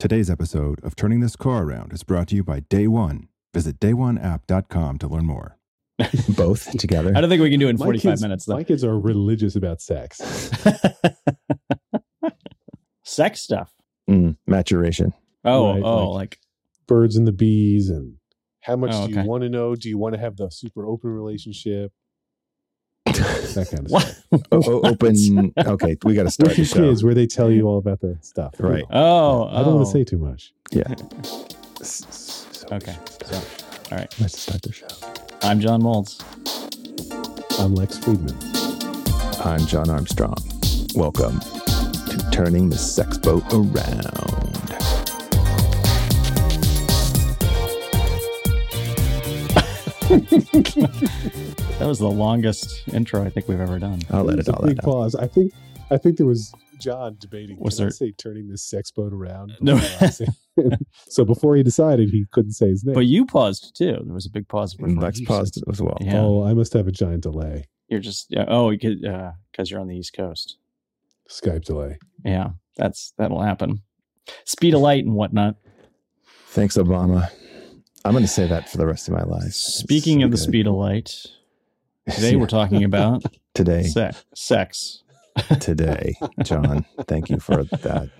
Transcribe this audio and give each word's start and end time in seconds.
Today's 0.00 0.30
episode 0.30 0.82
of 0.82 0.96
Turning 0.96 1.20
This 1.20 1.36
Car 1.36 1.62
Around 1.64 1.92
is 1.92 2.02
brought 2.04 2.28
to 2.28 2.36
you 2.36 2.42
by 2.42 2.60
Day 2.60 2.86
One. 2.86 3.28
Visit 3.52 3.78
dayoneapp.com 3.80 4.98
to 4.98 5.06
learn 5.06 5.26
more. 5.26 5.58
Both 6.30 6.70
together. 6.78 7.12
I 7.14 7.20
don't 7.20 7.28
think 7.28 7.42
we 7.42 7.50
can 7.50 7.60
do 7.60 7.66
it 7.66 7.70
in 7.70 7.76
My 7.78 7.84
45 7.84 8.10
kids- 8.12 8.22
minutes 8.22 8.44
though. 8.46 8.54
My 8.56 8.64
kids 8.64 8.82
are 8.82 8.98
religious 8.98 9.56
about 9.56 9.82
sex. 9.82 10.18
Sex 13.04 13.40
stuff. 13.40 13.72
Mm, 14.08 14.36
maturation. 14.46 15.12
Oh, 15.44 15.74
Right, 15.74 15.82
oh, 15.84 16.10
like- 16.12 16.14
like, 16.14 16.38
Birds 16.86 17.16
and 17.16 17.26
the 17.26 17.32
bees, 17.32 17.88
and 17.90 18.14
how 18.62 18.74
much 18.76 18.90
Oh, 18.92 19.06
do 19.06 19.12
okay. 19.12 19.22
you 19.22 19.28
want 19.28 19.42
to 19.44 19.48
know? 19.48 19.74
Do 19.76 19.88
you 19.88 19.96
want 19.98 20.14
to 20.14 20.20
have 20.20 20.36
the 20.36 20.48
super 20.50 20.84
open 20.86 21.10
relationship? 21.10 21.92
That 23.14 23.68
kind 23.70 23.90
of 23.92 24.02
stuff. 24.02 24.24
O- 24.52 24.62
o- 24.64 24.80
open. 24.88 25.52
Okay, 25.58 25.96
we 26.04 26.14
got 26.14 26.24
to 26.24 26.30
start 26.30 26.48
With 26.50 26.56
the 26.58 26.64
show. 26.64 26.74
kids, 26.88 27.02
where 27.04 27.14
they 27.14 27.26
tell 27.26 27.50
you 27.50 27.66
all 27.66 27.78
about 27.78 28.00
the 28.00 28.16
stuff. 28.20 28.54
you 28.58 28.66
Right. 28.66 28.90
know. 28.90 28.96
Oh, 28.98 29.48
I 29.50 29.62
don't 29.62 29.74
want 29.74 29.80
oh. 29.80 29.84
to 29.84 29.90
say 29.90 30.04
too 30.04 30.18
much. 30.18 30.52
Yeah. 30.70 30.84
Okay. 32.72 32.96
So, 33.24 33.36
all 33.90 33.98
right. 33.98 34.14
Let's 34.20 34.38
start 34.40 34.62
the 34.62 34.72
show. 34.72 34.86
I'm 35.42 35.60
John 35.60 35.82
Moltz. 35.82 36.22
I'm 37.58 37.74
Lex 37.74 37.98
Friedman. 37.98 38.36
I'm 39.44 39.66
John 39.66 39.90
Armstrong. 39.90 40.36
Welcome 40.94 41.40
to 41.40 42.28
Turning 42.32 42.68
the 42.70 42.78
Sex 42.78 43.18
Boat 43.18 43.42
Around. 43.52 44.59
That 51.78 51.86
was 51.86 51.98
the 51.98 52.10
longest 52.10 52.82
intro 52.92 53.24
I 53.24 53.30
think 53.30 53.48
we've 53.48 53.60
ever 53.60 53.78
done. 53.78 54.00
I'll 54.10 54.24
let 54.24 54.38
It's 54.38 54.48
it 54.48 54.54
all 54.54 54.66
big 54.66 54.78
out. 54.78 54.84
pause. 54.84 55.14
I 55.14 55.26
think. 55.26 55.52
I 55.90 55.96
think 55.96 56.18
there 56.18 56.26
was 56.26 56.52
John 56.78 57.16
debating. 57.18 57.58
Was 57.58 57.76
can 57.76 57.84
I 57.84 57.86
there- 57.86 57.90
say 57.92 58.12
turning 58.12 58.48
this 58.48 58.62
sex 58.68 58.90
boat 58.90 59.12
around? 59.12 59.56
No. 59.60 59.76
Before 59.76 60.06
I 60.06 60.10
say- 60.10 60.26
so 61.08 61.24
before 61.24 61.56
he 61.56 61.62
decided, 61.62 62.10
he 62.10 62.26
couldn't 62.32 62.52
say 62.52 62.68
his 62.68 62.84
name. 62.84 62.94
But 62.94 63.06
you 63.06 63.24
paused 63.24 63.74
too. 63.76 63.96
There 64.04 64.12
was 64.14 64.26
a 64.26 64.30
big 64.30 64.46
pause. 64.48 64.74
before 64.74 64.88
And 64.88 65.00
Lex 65.00 65.20
paused 65.22 65.54
said- 65.54 65.62
as 65.70 65.80
well. 65.80 65.96
Yeah. 66.00 66.18
Oh, 66.20 66.44
I 66.44 66.52
must 66.54 66.72
have 66.74 66.86
a 66.86 66.92
giant 66.92 67.22
delay. 67.22 67.64
You're 67.88 68.00
just 68.00 68.26
yeah. 68.30 68.44
Oh, 68.48 68.70
because 68.70 69.02
uh, 69.04 69.32
'cause 69.56 69.70
you're 69.70 69.80
on 69.80 69.88
the 69.88 69.96
East 69.96 70.12
Coast. 70.12 70.58
Skype 71.30 71.64
delay. 71.64 71.98
Yeah, 72.24 72.50
that's 72.76 73.14
that'll 73.16 73.40
happen. 73.42 73.82
Speed 74.44 74.74
of 74.74 74.80
light 74.80 75.04
and 75.04 75.14
whatnot. 75.14 75.56
Thanks, 76.48 76.76
Obama. 76.76 77.30
I'm 78.04 78.12
going 78.12 78.24
to 78.24 78.28
say 78.28 78.46
that 78.46 78.68
for 78.68 78.76
the 78.78 78.86
rest 78.86 79.08
of 79.08 79.14
my 79.14 79.22
life. 79.24 79.52
Speaking 79.52 80.20
It's 80.20 80.24
of 80.26 80.30
the 80.30 80.36
good. 80.36 80.42
speed 80.42 80.66
of 80.66 80.74
light, 80.74 81.26
today 82.10 82.36
we're 82.36 82.46
talking 82.46 82.84
about 82.84 83.22
today, 83.54 83.82
se- 83.84 84.12
sex. 84.34 85.02
today, 85.60 86.14
John. 86.42 86.84
Thank 87.06 87.28
you 87.30 87.38
for 87.38 87.64
that. 87.64 88.10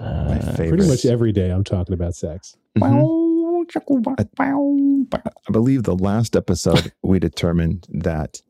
My 0.00 0.06
Uh, 0.06 0.52
favorite. 0.54 0.68
Pretty 0.68 0.86
much 0.88 1.04
every 1.06 1.32
day, 1.32 1.50
I'm 1.50 1.64
talking 1.64 1.94
about 1.94 2.14
sex. 2.14 2.56
Mhm. 2.78 3.64
I 4.06 5.52
believe 5.52 5.82
the 5.82 5.96
last 5.96 6.36
episode 6.36 6.92
we 7.02 7.18
determined 7.18 7.86
that 7.90 8.40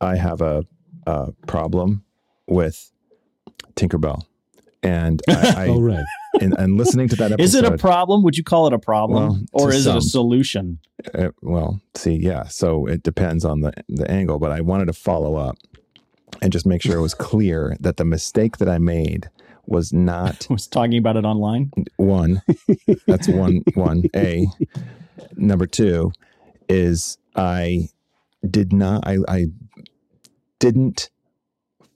I 0.00 0.16
have 0.16 0.40
a, 0.40 0.64
a 1.06 1.32
problem 1.46 2.04
with 2.46 2.92
Tinkerbell, 3.74 4.22
and 4.82 5.20
I, 5.28 5.66
oh, 5.70 5.80
right. 5.80 6.04
And, 6.40 6.54
and 6.58 6.76
listening 6.76 7.08
to 7.08 7.16
that 7.16 7.32
episode. 7.32 7.40
Is 7.44 7.54
it 7.54 7.64
a 7.64 7.76
problem? 7.76 8.22
Would 8.22 8.36
you 8.36 8.44
call 8.44 8.66
it 8.66 8.72
a 8.72 8.78
problem, 8.78 9.46
Well, 9.52 9.68
or 9.68 9.72
is 9.72 9.86
it 9.86 9.96
a 9.96 10.00
solution? 10.00 10.78
Uh, 11.14 11.28
well, 11.42 11.80
see, 11.94 12.14
yeah. 12.14 12.44
So 12.44 12.86
it 12.86 13.02
depends 13.02 13.44
on 13.44 13.60
the 13.60 13.72
the 13.88 14.10
angle, 14.10 14.38
but 14.38 14.50
I 14.50 14.60
wanted 14.60 14.86
to 14.86 14.92
follow 14.92 15.36
up 15.36 15.56
and 16.40 16.52
just 16.52 16.66
make 16.66 16.82
sure 16.82 16.96
it 16.96 17.02
was 17.02 17.14
clear 17.14 17.76
that 17.80 17.96
the 17.96 18.04
mistake 18.04 18.58
that 18.58 18.68
I 18.68 18.78
made 18.78 19.28
was 19.66 19.92
not 19.92 20.46
Was 20.50 20.66
talking 20.66 20.98
about 20.98 21.16
it 21.16 21.24
online. 21.24 21.70
one. 21.96 22.42
That's 23.06 23.28
one 23.28 23.62
one 23.74 24.04
A. 24.16 24.46
Number 25.36 25.66
two 25.66 26.12
is 26.68 27.16
I 27.36 27.88
did 28.48 28.72
not 28.72 29.06
I 29.06 29.18
I 29.28 29.46
didn't 30.58 31.10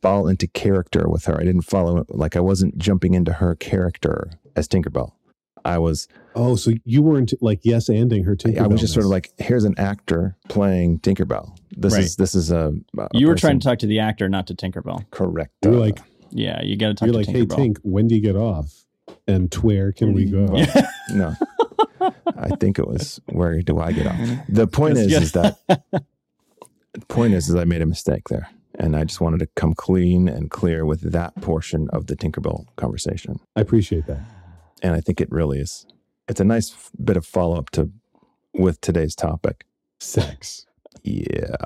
fall 0.07 0.29
into 0.29 0.47
character 0.47 1.09
with 1.09 1.25
her. 1.27 1.35
I 1.41 1.45
didn't 1.45 1.63
follow 1.63 2.05
like 2.09 2.37
I 2.37 2.41
wasn't 2.41 2.79
jumping 2.79 3.15
into 3.15 3.33
her 3.35 3.55
character 3.57 4.31
as 4.55 4.69
Tinkerbell. 4.69 5.13
I 5.65 5.79
was 5.79 6.07
Oh, 6.37 6.55
so 6.55 6.71
you 6.85 7.03
weren't 7.03 7.33
like 7.43 7.61
yes 7.65 7.89
anding 7.89 8.25
her 8.25 8.37
Tinkerbell. 8.37 8.61
I 8.61 8.67
was 8.69 8.81
just 8.81 8.93
sort 8.95 9.05
of 9.05 9.11
like, 9.11 9.33
here's 9.39 9.65
an 9.65 9.75
actor 9.79 10.37
playing 10.49 11.01
Tinkerbell. 11.01 11.57
This 11.77 11.95
Right. 11.95 12.05
is 12.05 12.17
this 12.17 12.35
is 12.37 12.51
a, 12.53 12.73
a 12.99 13.09
You 13.13 13.27
were 13.27 13.35
person- 13.35 13.49
trying 13.49 13.61
to 13.61 13.65
talk 13.69 13.79
to 13.81 13.87
the 13.87 13.99
actor, 13.99 14.29
not 14.29 14.47
to 14.47 14.55
Tinkerbell. 14.55 15.11
correct. 15.11 15.53
You're 15.65 15.75
like 15.75 15.99
Yeah, 16.31 16.63
you 16.63 16.77
got 16.77 16.89
to 16.89 16.95
talk 16.95 17.07
you're 17.07 17.13
to 17.15 17.19
like, 17.19 17.27
hey 17.37 17.45
Tink, 17.47 17.79
when 17.83 18.07
do 18.07 18.15
you 18.15 18.21
get 18.23 18.37
off? 18.37 18.85
And 19.27 19.53
where 19.55 19.91
can 19.93 20.13
we 20.13 20.27
go? 20.27 20.47
Yeah. 20.55 20.67
Mm. 20.67 20.87
no. 22.01 22.11
I 22.37 22.51
think 22.61 22.79
it 22.79 22.87
was 22.87 23.21
where 23.27 23.61
do 23.63 23.81
I 23.81 23.91
get 23.93 24.07
off? 24.07 24.15
Mm. 24.17 24.45
The 24.49 24.67
point 24.69 24.99
is, 24.99 25.11
Yes, 25.11 25.23
is 25.25 25.33
that 25.33 25.59
the 25.67 26.03
point 27.09 27.35
is, 27.35 27.49
is 27.49 27.55
I 27.57 27.65
made 27.65 27.83
a 27.83 27.87
mistake 27.87 28.29
there, 28.29 28.49
and 28.79 28.97
I 28.97 29.05
just 29.05 29.21
wanted 29.21 29.41
to 29.41 29.47
come 29.57 29.75
clean 29.75 30.29
and 30.29 30.51
clear 30.51 30.85
with 30.85 31.13
that 31.13 31.35
portion 31.41 31.89
of 31.91 32.07
the 32.07 32.17
Tinkerbell 32.17 32.67
conversation. 32.77 33.41
I 33.55 33.61
appreciate 33.61 34.07
that. 34.07 34.21
And 34.83 34.95
I 34.95 35.01
think 35.01 35.21
it 35.21 35.31
really 35.31 35.59
is. 35.59 35.87
It's 36.29 36.41
a 36.41 36.45
nice 36.45 36.73
f- 36.73 36.91
bit 37.03 37.17
of 37.17 37.25
follow 37.25 37.57
up 37.57 37.71
to 37.71 37.91
with 38.53 38.81
today's 38.81 39.15
topic. 39.15 39.65
Sex. 40.01 40.67
Yeah. 41.03 41.57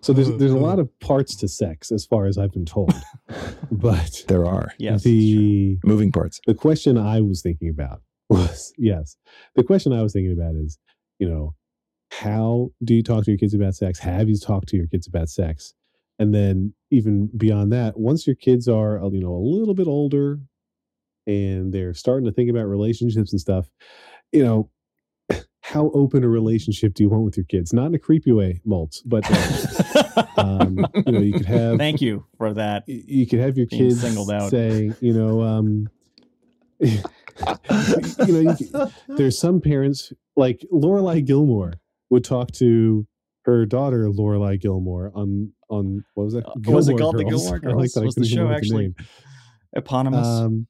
So 0.00 0.12
there's 0.12 0.28
there's 0.28 0.52
a 0.52 0.54
mm-hmm. 0.54 0.64
lot 0.64 0.78
of 0.78 0.88
parts 1.00 1.34
to 1.36 1.48
sex 1.48 1.90
as 1.90 2.06
far 2.06 2.26
as 2.26 2.38
I've 2.38 2.52
been 2.52 2.66
told. 2.66 2.92
but 3.72 4.24
There 4.28 4.46
are 4.46 4.72
Yes, 4.78 5.02
the 5.02 5.78
moving 5.84 6.12
parts. 6.12 6.40
the 6.46 6.54
question 6.54 6.96
I 6.96 7.20
was 7.20 7.42
thinking 7.42 7.68
about 7.68 8.02
was 8.28 8.72
yes. 8.78 9.16
The 9.56 9.64
question 9.64 9.92
I 9.92 10.02
was 10.02 10.12
thinking 10.12 10.32
about 10.32 10.54
is, 10.54 10.78
you 11.18 11.28
know, 11.28 11.54
how 12.12 12.70
do 12.84 12.94
you 12.94 13.02
talk 13.02 13.24
to 13.24 13.30
your 13.32 13.38
kids 13.38 13.54
about 13.54 13.74
sex? 13.74 13.98
Have 13.98 14.28
you 14.28 14.36
talked 14.36 14.68
to 14.68 14.76
your 14.76 14.86
kids 14.86 15.08
about 15.08 15.28
sex? 15.28 15.74
And 16.18 16.34
then 16.34 16.74
even 16.90 17.28
beyond 17.36 17.72
that, 17.72 17.98
once 17.98 18.26
your 18.26 18.36
kids 18.36 18.68
are, 18.68 19.02
uh, 19.02 19.10
you 19.10 19.20
know, 19.20 19.34
a 19.34 19.44
little 19.44 19.74
bit 19.74 19.86
older 19.86 20.40
and 21.26 21.72
they're 21.72 21.94
starting 21.94 22.26
to 22.26 22.32
think 22.32 22.48
about 22.50 22.66
relationships 22.66 23.32
and 23.32 23.40
stuff, 23.40 23.68
you 24.32 24.42
know, 24.42 24.70
how 25.60 25.90
open 25.94 26.24
a 26.24 26.28
relationship 26.28 26.94
do 26.94 27.02
you 27.02 27.08
want 27.08 27.24
with 27.24 27.36
your 27.36 27.44
kids? 27.46 27.72
Not 27.72 27.86
in 27.86 27.94
a 27.94 27.98
creepy 27.98 28.32
way, 28.32 28.60
Moltz, 28.66 29.02
but 29.04 29.24
uh, 29.28 30.26
um, 30.36 30.86
you 31.06 31.12
know, 31.12 31.20
you 31.20 31.32
could 31.32 31.46
have 31.46 31.78
Thank 31.78 32.00
you 32.00 32.24
for 32.38 32.54
that. 32.54 32.84
you 32.88 33.26
could 33.26 33.40
have 33.40 33.58
your 33.58 33.66
kids 33.66 34.00
singled 34.00 34.30
out. 34.30 34.50
saying, 34.50 34.94
you 35.00 35.12
know, 35.12 35.42
um, 35.42 35.88
you 36.80 37.02
know, 38.28 38.56
you 38.58 38.90
there's 39.08 39.38
some 39.38 39.60
parents 39.60 40.12
like 40.36 40.64
Lorelai 40.72 41.24
Gilmore 41.24 41.74
would 42.10 42.24
talk 42.24 42.52
to 42.52 43.06
her 43.44 43.64
daughter 43.66 44.08
Lorelai 44.08 44.60
Gilmore 44.60 45.12
on 45.14 45.52
on 45.68 46.04
what 46.14 46.24
was 46.24 46.34
that? 46.34 46.46
Uh, 46.46 46.52
was 46.66 46.88
it 46.88 46.98
called 46.98 47.18
the 47.18 47.24
Girls. 47.24 47.42
Gilmore 47.42 47.60
I 47.64 47.68
like 47.68 47.76
Girls? 47.76 47.92
that 47.94 48.04
Was 48.04 48.14
the 48.14 48.24
show 48.26 48.46
with 48.46 48.50
the 48.50 48.56
actually. 48.56 48.94
Eponymous. 49.74 50.26
Um, 50.26 50.66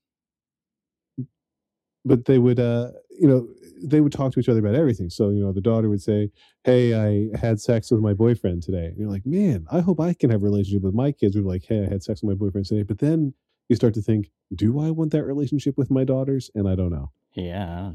but 2.04 2.24
they 2.24 2.38
would, 2.38 2.60
uh, 2.60 2.90
you 3.18 3.26
know, 3.28 3.48
they 3.82 4.00
would 4.00 4.12
talk 4.12 4.32
to 4.32 4.40
each 4.40 4.48
other 4.48 4.60
about 4.60 4.74
everything. 4.74 5.10
So, 5.10 5.30
you 5.30 5.40
know, 5.40 5.52
the 5.52 5.60
daughter 5.60 5.88
would 5.88 6.02
say, 6.02 6.30
Hey, 6.64 6.94
I 6.94 7.36
had 7.36 7.60
sex 7.60 7.90
with 7.90 8.00
my 8.00 8.14
boyfriend 8.14 8.62
today. 8.62 8.86
And 8.86 8.96
you're 8.96 9.10
like, 9.10 9.26
man, 9.26 9.66
I 9.70 9.80
hope 9.80 10.00
I 10.00 10.14
can 10.14 10.30
have 10.30 10.42
a 10.42 10.44
relationship 10.44 10.82
with 10.82 10.94
my 10.94 11.12
kids. 11.12 11.36
We're 11.36 11.42
like, 11.42 11.64
Hey, 11.66 11.84
I 11.84 11.88
had 11.88 12.02
sex 12.02 12.22
with 12.22 12.30
my 12.30 12.34
boyfriend 12.38 12.66
today. 12.66 12.84
But 12.84 12.98
then 12.98 13.34
you 13.68 13.76
start 13.76 13.94
to 13.94 14.02
think, 14.02 14.30
do 14.54 14.78
I 14.80 14.90
want 14.90 15.10
that 15.12 15.24
relationship 15.24 15.76
with 15.76 15.90
my 15.90 16.04
daughters? 16.04 16.50
And 16.54 16.68
I 16.68 16.76
don't 16.76 16.90
know. 16.90 17.10
yeah. 17.34 17.92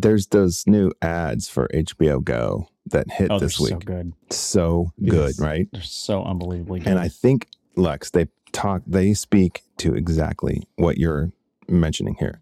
There's 0.00 0.28
those 0.28 0.64
new 0.66 0.92
ads 1.02 1.48
for 1.48 1.68
HBO 1.74 2.22
Go 2.24 2.68
that 2.86 3.10
hit 3.10 3.30
Oh, 3.30 3.38
this 3.38 3.56
so 3.56 3.76
good. 3.78 4.12
So 4.30 4.92
good, 5.02 5.30
Yes. 5.30 5.40
right? 5.40 5.68
They're 5.72 5.82
so 5.82 6.22
unbelievably 6.24 6.80
good. 6.80 6.88
And 6.88 6.98
I 6.98 7.08
think 7.08 7.48
Lex, 7.76 8.10
they 8.10 8.26
talk, 8.52 8.82
they 8.86 9.12
speak 9.14 9.62
to 9.78 9.94
exactly 9.94 10.62
what 10.76 10.96
you're 10.98 11.32
mentioning 11.68 12.16
here. 12.18 12.40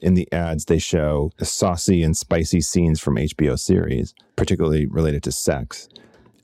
In 0.00 0.14
the 0.14 0.30
ads, 0.32 0.66
they 0.66 0.78
show 0.78 1.30
saucy 1.42 2.02
and 2.02 2.16
spicy 2.16 2.60
scenes 2.60 3.00
from 3.00 3.16
HBO 3.16 3.58
series, 3.58 4.14
particularly 4.36 4.86
related 4.86 5.22
to 5.24 5.32
sex, 5.32 5.88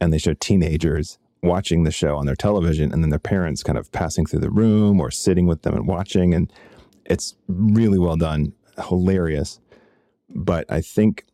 and 0.00 0.12
they 0.12 0.18
show 0.18 0.34
teenagers 0.34 1.18
watching 1.42 1.84
the 1.84 1.90
show 1.90 2.16
on 2.16 2.26
their 2.26 2.36
television, 2.36 2.92
and 2.92 3.02
then 3.02 3.10
their 3.10 3.18
parents 3.18 3.62
kind 3.62 3.76
of 3.78 3.90
passing 3.92 4.26
through 4.26 4.40
the 4.40 4.50
room 4.50 5.00
or 5.00 5.10
sitting 5.10 5.46
with 5.46 5.62
them 5.62 5.74
and 5.74 5.86
watching, 5.86 6.34
and 6.34 6.52
it's 7.04 7.34
really 7.48 7.98
well 7.98 8.16
done, 8.16 8.52
hilarious. 8.88 9.60
But 10.30 10.70
I 10.70 10.80
think, 10.80 11.24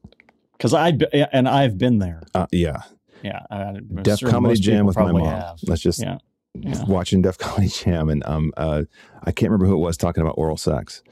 because 0.52 0.72
I 0.74 0.96
and 1.32 1.48
I've 1.48 1.76
been 1.78 1.98
there. 1.98 2.22
uh, 2.34 2.46
yeah, 2.52 2.82
Yeah, 3.22 3.40
I'm 3.50 3.86
Def 4.02 4.20
Comedy 4.20 4.60
Jam 4.60 4.86
with 4.86 4.96
my 4.96 5.12
mom. 5.12 5.24
have. 5.26 5.58
Let's 5.66 5.82
just 5.82 6.00
Yeah, 6.00 6.18
yeah. 6.54 6.84
watching 6.86 7.22
Def 7.22 7.38
Comedy 7.38 7.68
Jam, 7.68 8.08
and 8.08 8.24
um, 8.26 8.52
uh, 8.56 8.84
I 9.24 9.32
can't 9.32 9.50
remember 9.50 9.66
who 9.66 9.74
it 9.74 9.84
was 9.86 9.96
talking 9.96 10.22
about 10.22 10.34
oral 10.38 10.56
sex. 10.56 11.02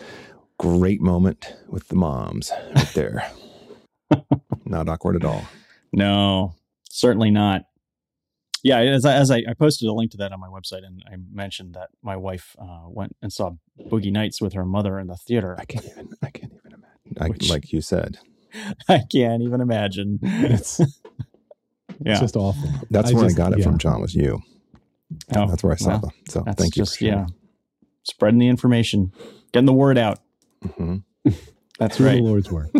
Great 0.58 1.00
moment 1.00 1.54
with 1.68 1.88
the 1.88 1.96
moms 1.96 2.52
right 2.76 2.90
there. 2.94 3.30
Not 4.64 4.88
awkward 4.88 5.16
at 5.16 5.24
all. 5.24 5.44
No, 5.92 6.54
certainly 6.88 7.30
not. 7.30 7.62
yeah, 8.62 8.78
as 8.78 9.04
I, 9.04 9.14
as 9.14 9.30
I, 9.30 9.42
I 9.48 9.54
posted 9.58 9.88
a 9.88 9.92
link 9.92 10.12
to 10.12 10.16
that 10.18 10.32
on 10.32 10.38
my 10.40 10.46
website, 10.48 10.86
and 10.86 11.02
I 11.10 11.16
mentioned 11.32 11.74
that 11.74 11.88
my 12.02 12.16
wife 12.16 12.54
uh, 12.58 12.82
went 12.86 13.16
and 13.20 13.32
saw 13.32 13.52
Boogie 13.78 14.12
Nights 14.12 14.40
with 14.40 14.52
her 14.52 14.64
mother 14.64 14.98
in 15.00 15.08
the 15.08 15.16
theater. 15.16 15.56
I 15.58 15.64
can't 15.64 15.84
even. 15.84 16.10
I 16.22 16.30
can't. 16.30 16.41
I, 17.20 17.28
Which- 17.28 17.50
like 17.50 17.72
you 17.72 17.80
said, 17.80 18.18
I 18.88 19.02
can't 19.10 19.42
even 19.42 19.60
imagine. 19.60 20.18
It's, 20.22 20.78
yeah, 22.00 22.12
it's 22.12 22.20
just 22.20 22.36
awful. 22.36 22.68
that's 22.90 23.10
I 23.10 23.14
where 23.14 23.24
just- 23.24 23.38
I 23.38 23.42
got 23.42 23.52
it 23.52 23.58
yeah. 23.60 23.64
from. 23.64 23.78
John 23.78 24.00
was 24.00 24.14
you. 24.14 24.40
Oh, 25.36 25.46
that's 25.46 25.62
where 25.62 25.72
I 25.72 25.76
saw 25.76 25.88
well, 25.90 26.00
them. 26.00 26.10
So 26.28 26.42
that's 26.46 26.60
thank 26.60 26.76
you. 26.76 26.82
just 26.82 27.00
yeah, 27.00 27.26
spreading 28.04 28.38
the 28.38 28.48
information, 28.48 29.12
getting 29.52 29.66
the 29.66 29.72
word 29.72 29.98
out. 29.98 30.20
hmm 30.76 30.96
That's 31.78 31.98
right. 32.00 32.16
the 32.16 32.22
Lord's 32.22 32.50
work. 32.50 32.70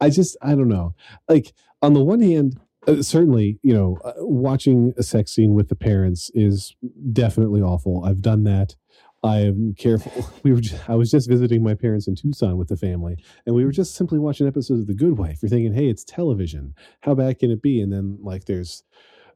I 0.00 0.10
just, 0.10 0.36
I 0.42 0.50
don't 0.50 0.68
know. 0.68 0.94
Like, 1.28 1.52
on 1.82 1.92
the 1.92 2.02
one 2.02 2.20
hand, 2.20 2.58
uh, 2.86 3.02
certainly, 3.02 3.58
you 3.62 3.72
know, 3.72 3.98
uh, 4.04 4.12
watching 4.18 4.94
a 4.96 5.02
sex 5.02 5.32
scene 5.32 5.54
with 5.54 5.68
the 5.68 5.76
parents 5.76 6.30
is 6.34 6.74
definitely 7.12 7.60
awful. 7.62 8.04
I've 8.04 8.20
done 8.22 8.44
that. 8.44 8.74
I 9.22 9.38
am 9.40 9.74
careful. 9.76 10.12
We 10.44 10.52
were, 10.52 10.60
just, 10.60 10.88
I 10.88 10.94
was 10.94 11.10
just 11.10 11.28
visiting 11.28 11.62
my 11.62 11.74
parents 11.74 12.06
in 12.06 12.14
Tucson 12.14 12.56
with 12.56 12.68
the 12.68 12.76
family, 12.76 13.16
and 13.44 13.54
we 13.54 13.64
were 13.64 13.72
just 13.72 13.94
simply 13.94 14.18
watching 14.18 14.46
episodes 14.46 14.80
of 14.82 14.86
The 14.86 14.94
Good 14.94 15.18
Wife. 15.18 15.42
You're 15.42 15.50
thinking, 15.50 15.74
hey, 15.74 15.88
it's 15.88 16.04
television. 16.04 16.74
How 17.00 17.14
bad 17.14 17.38
can 17.38 17.50
it 17.50 17.60
be? 17.60 17.80
And 17.80 17.92
then, 17.92 18.18
like, 18.22 18.44
there's 18.44 18.84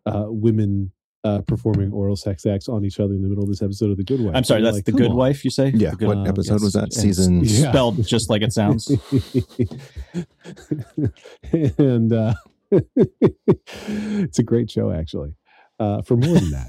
uh, 0.06 0.26
women 0.29 0.93
uh, 1.25 1.40
performing 1.43 1.93
oral 1.93 2.17
sex 2.17 2.46
acts 2.46 2.69
on 2.69 2.84
each 2.84 2.99
other 3.00 3.14
in 3.14 3.23
the 3.23 3.29
middle 3.29 3.44
of 3.44 3.50
this 3.50 3.62
episode 3.62 3.90
of 3.90 3.96
The 3.96 4.05
Good 4.05 4.20
Wife. 4.20 4.34
I'm 4.37 4.44
sorry, 4.44 4.58
And 4.58 4.67
that's 4.67 4.76
like, 4.76 4.84
the 4.84 4.93
Good 4.93 5.11
on." 5.11 5.17
Wife. 5.17 5.44
You 5.44 5.50
say? 5.50 5.70
Yeah. 5.75 5.93
Good- 5.93 6.08
what 6.08 6.19
uh, 6.19 6.23
episode 6.25 6.62
was 6.62 6.73
that? 6.75 6.93
Season. 6.93 7.43
it's 7.43 7.58
Yeah. 7.58 7.70
Spelled 7.70 8.05
just 8.05 8.31
like 8.31 8.43
it 8.43 8.52
sounds. 8.52 8.88
and 11.78 12.12
uh, 12.12 12.35
it's 12.70 14.38
a 14.38 14.43
great 14.43 14.70
show, 14.70 14.90
actually. 14.93 15.35
Uh, 15.78 16.02
for 16.02 16.17
more 16.17 16.35
than 16.35 16.50
that, 16.50 16.69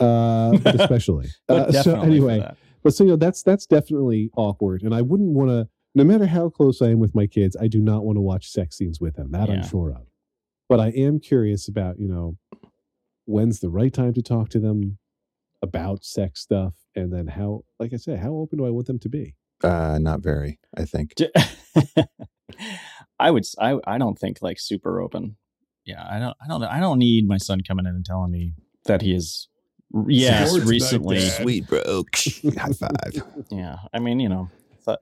uh, 0.00 0.56
especially. 0.64 1.28
But 1.46 1.74
Uh, 1.74 1.82
so 1.82 2.00
anyway, 2.00 2.46
but 2.82 2.94
so 2.94 3.04
you 3.04 3.10
know 3.10 3.16
that's 3.16 3.42
that's 3.42 3.66
definitely 3.66 4.30
awkward, 4.36 4.82
and 4.82 4.94
I 4.94 5.02
wouldn't 5.02 5.30
want 5.30 5.50
to. 5.50 5.68
No 5.96 6.02
matter 6.02 6.26
how 6.26 6.48
close 6.48 6.82
I 6.82 6.88
am 6.88 6.98
with 6.98 7.14
my 7.14 7.26
kids, 7.26 7.56
I 7.60 7.68
do 7.68 7.80
not 7.80 8.04
want 8.04 8.16
to 8.16 8.20
watch 8.20 8.48
sex 8.48 8.76
scenes 8.76 9.00
with 9.00 9.14
them. 9.14 9.30
That 9.30 9.48
I'm 9.48 9.66
sure 9.66 9.90
of. 9.90 10.06
But 10.68 10.80
I 10.80 10.88
am 10.88 11.20
curious 11.20 11.68
about 11.68 11.98
you 11.98 12.08
know 12.08 12.36
when's 13.26 13.60
the 13.60 13.70
right 13.70 13.92
time 13.92 14.12
to 14.14 14.22
talk 14.22 14.48
to 14.50 14.58
them 14.58 14.98
about 15.62 16.04
sex 16.04 16.40
stuff, 16.40 16.74
and 16.94 17.12
then 17.12 17.28
how, 17.28 17.64
like 17.78 17.92
I 17.92 17.96
said, 17.96 18.18
how 18.18 18.34
open 18.34 18.58
do 18.58 18.66
I 18.66 18.70
want 18.70 18.86
them 18.86 18.98
to 19.00 19.08
be? 19.08 19.34
Uh, 19.62 19.98
not 19.98 20.20
very. 20.20 20.58
I 20.76 20.84
think. 20.84 21.14
I 23.18 23.30
would. 23.30 23.44
I 23.58 23.78
I 23.86 23.98
don't 23.98 24.18
think 24.18 24.38
like 24.42 24.58
super 24.60 25.00
open. 25.00 25.36
Yeah. 25.84 26.04
I 26.08 26.18
don't. 26.18 26.36
I 26.42 26.48
don't. 26.48 26.62
I 26.64 26.80
don't 26.80 26.98
need 26.98 27.26
my 27.26 27.38
son 27.38 27.60
coming 27.66 27.86
in 27.86 27.94
and 27.94 28.04
telling 28.04 28.30
me 28.30 28.54
that 28.86 29.02
he 29.02 29.14
is. 29.14 29.48
Yes, 30.08 30.50
Sports 30.50 30.66
recently. 30.66 31.18
Dad. 31.18 31.42
Sweet 31.42 31.68
bro. 31.68 32.04
High 32.58 32.72
five. 32.72 33.22
Yeah. 33.50 33.76
I 33.92 33.98
mean, 34.00 34.20
you 34.20 34.28
know, 34.28 34.50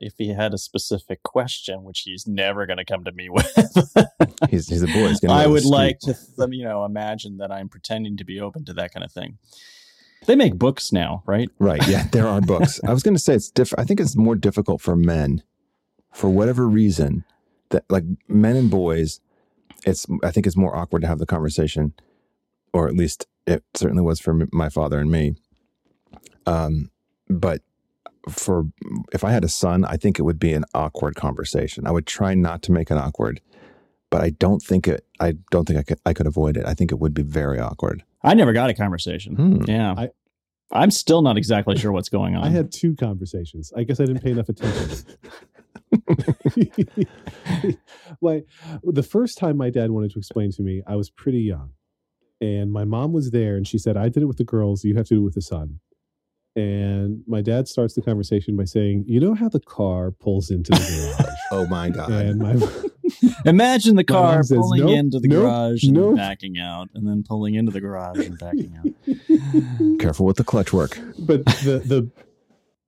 if 0.01 0.15
he 0.19 0.29
had 0.29 0.55
a 0.55 0.59
specific 0.59 1.23
question, 1.23 1.83
which 1.83 2.01
he's 2.01 2.27
never 2.27 2.67
going 2.67 2.77
to 2.77 2.85
come 2.85 3.05
to 3.05 3.13
me 3.13 3.29
with, 3.29 3.47
He's 4.51 4.69
he's 4.69 4.83
a 4.83 4.87
boy. 4.87 5.09
He's 5.09 5.21
gonna 5.21 5.35
I 5.35 5.47
would 5.47 5.65
like 5.65 5.99
to, 6.01 6.17
you 6.51 6.65
know, 6.65 6.85
imagine 6.85 7.39
that 7.39 7.51
I'm 7.51 7.69
pretending 7.69 8.17
to 8.19 8.25
be 8.25 8.41
open 8.41 8.65
to 8.67 8.73
that 8.75 8.93
kind 8.93 9.05
of 9.05 9.13
thing. 9.13 9.39
They 10.27 10.37
make 10.37 10.57
books 10.57 10.93
now, 10.93 11.23
right? 11.27 11.49
Right. 11.59 11.87
Yeah. 11.89 12.07
There 12.13 12.29
are 12.29 12.41
books. 12.41 12.81
I 12.87 12.93
was 12.93 13.03
going 13.03 13.15
to 13.15 13.21
say 13.21 13.35
it's 13.35 13.51
different. 13.51 13.81
I 13.81 13.85
think 13.85 13.99
it's 13.99 14.17
more 14.17 14.37
difficult 14.37 14.81
for 14.81 14.95
men, 14.95 15.43
for 16.13 16.29
whatever 16.31 16.69
reason, 16.69 17.25
that 17.71 17.85
like 17.89 18.05
men 18.29 18.57
and 18.57 18.71
boys. 18.71 19.21
It's. 19.85 20.07
I 20.23 20.31
think 20.31 20.47
it's 20.47 20.57
more 20.57 20.77
awkward 20.77 21.03
to 21.03 21.09
have 21.09 21.19
the 21.19 21.27
conversation, 21.27 21.95
or 22.73 22.87
at 22.87 22.95
least 22.95 23.27
it 23.47 23.65
certainly 23.75 24.03
was 24.03 24.21
for 24.21 24.47
my 24.53 24.69
father 24.69 24.99
and 24.99 25.11
me. 25.11 25.35
Um, 26.47 26.91
but 27.29 27.63
for 28.29 28.65
if 29.13 29.25
I 29.25 29.33
had 29.33 29.45
a 29.45 29.49
son, 29.49 29.85
I 29.85 29.97
think 29.97 30.19
it 30.19 30.23
would 30.23 30.39
be 30.39 30.53
an 30.53 30.65
awkward 30.75 31.15
conversation. 31.17 31.87
I 31.87 31.91
would 31.91 32.07
try 32.07 32.35
not 32.35 32.63
to 32.63 32.73
make 32.73 32.91
it 32.91 32.97
awkward, 32.97 33.41
but 34.11 34.21
I 34.23 34.31
don't 34.31 34.63
think 34.63 34.87
it. 34.87 35.05
I 35.21 35.35
don't 35.51 35.67
think 35.67 35.79
I 35.79 35.83
could. 35.83 35.99
I 36.07 36.13
could 36.13 36.27
avoid 36.27 36.57
it. 36.57 36.65
I 36.67 36.75
think 36.75 36.93
it 36.93 36.99
would 37.01 37.15
be 37.15 37.23
very 37.23 37.59
awkward. 37.59 38.05
I 38.23 38.35
never 38.35 38.53
got 38.53 38.71
a 38.71 38.75
conversation. 38.75 39.35
Hmm. 39.37 39.63
Yeah. 39.67 39.95
I- 39.97 40.11
I'm 40.75 40.91
still 40.91 41.21
not 41.21 41.37
exactly 41.37 41.77
sure 41.77 41.93
what's 41.93 42.09
going 42.09 42.35
on. 42.35 42.45
I 42.45 42.49
had 42.49 42.73
two 42.73 42.97
conversations. 42.97 43.75
I 43.77 43.83
guess 43.83 44.01
I 44.01 44.07
didn't 44.07 44.23
pay 44.23 44.31
enough 44.31 44.49
attention. 44.49 45.05
my 48.23 48.43
the 48.83 49.03
first 49.03 49.37
time 49.39 49.57
my 49.59 49.69
dad 49.71 49.91
wanted 49.91 50.13
to 50.13 50.19
explain 50.19 50.51
to 50.53 50.63
me, 50.63 50.83
I 50.87 50.97
was 50.97 51.11
pretty 51.11 51.41
young. 51.41 51.73
And 52.43 52.73
my 52.73 52.85
mom 52.85 53.13
was 53.13 53.31
there 53.31 53.57
and 53.57 53.67
she 53.67 53.79
said, 53.79 53.97
I 53.97 54.09
did 54.09 54.23
it 54.25 54.27
with 54.27 54.37
the 54.37 54.45
girls, 54.45 54.85
you 54.85 54.97
have 54.97 55.07
to 55.07 55.15
do 55.15 55.21
it 55.21 55.25
with 55.25 55.35
the 55.35 55.43
son. 55.43 55.79
And 56.57 57.23
my 57.27 57.41
dad 57.41 57.69
starts 57.69 57.95
the 57.95 58.03
conversation 58.03 58.57
by 58.57 58.65
saying, 58.65 59.05
You 59.07 59.21
know 59.21 59.33
how 59.35 59.49
the 59.49 59.61
car 59.61 60.11
pulls 60.11 60.51
into 60.51 60.73
the 60.73 61.15
garage? 61.19 61.29
Oh 61.55 61.67
my 61.67 61.91
god! 61.91 62.11
and 62.11 62.39
my 62.39 62.53
Imagine 63.45 63.97
the 63.97 64.05
My 64.09 64.15
mom 64.15 64.33
car 64.35 64.43
says, 64.43 64.57
pulling 64.59 64.81
"Nope, 64.81 64.91
into 64.99 65.21
the 65.21 65.29
nope, 65.29 65.43
garage 65.43 65.85
and 65.85 65.93
nope." 65.93 66.17
then 66.17 66.17
backing 66.17 66.59
out, 66.59 66.89
and 66.95 67.07
then 67.07 67.23
pulling 67.23 67.55
into 67.55 67.71
the 67.71 67.81
garage 67.81 68.19
and 68.27 68.39
backing 68.39 68.75
out. 68.79 69.99
Careful 70.01 70.25
with 70.27 70.37
the 70.39 70.45
clutch 70.45 70.73
work. 70.73 70.99
but 71.19 71.45
the 71.45 71.83
the 71.85 72.11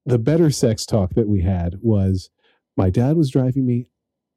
the 0.07 0.19
better 0.19 0.51
sex 0.51 0.85
talk 0.87 1.15
that 1.15 1.29
we 1.29 1.43
had 1.43 1.77
was 1.83 2.31
my 2.77 2.89
dad 2.91 3.17
was 3.17 3.31
driving 3.31 3.67
me 3.67 3.87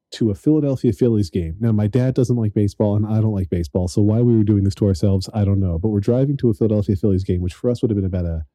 to 0.09 0.31
a 0.31 0.36
Philadelphia 0.36 0.94
Phillies 0.94 1.30
game. 1.30 1.56
Now 1.59 1.71
my 1.71 1.88
dad 1.88 2.13
doesn't 2.13 2.36
like 2.36 2.54
baseball 2.54 2.95
and 2.95 3.06
I 3.06 3.19
don't 3.19 3.33
like 3.33 3.50
baseball, 3.50 3.88
so 3.88 4.01
why 4.01 4.21
we 4.21 4.38
were 4.38 4.44
doing 4.44 4.63
this 4.63 4.75
to 4.75 4.88
ourselves, 4.88 5.30
I 5.33 5.44
don't 5.44 5.59
know. 5.59 5.77
But 5.77 5.89
we're 5.89 6.00
driving 6.00 6.38
to 6.38 6.50
a 6.50 6.54
Philadelphia 6.54 6.95
Phillies 6.95 7.24
game, 7.24 7.42
which 7.42 7.54
for 7.54 7.69
us 7.69 7.81
would 7.81 7.92
have 7.92 7.98
been 7.98 8.06
about 8.06 8.25
a 8.25 8.45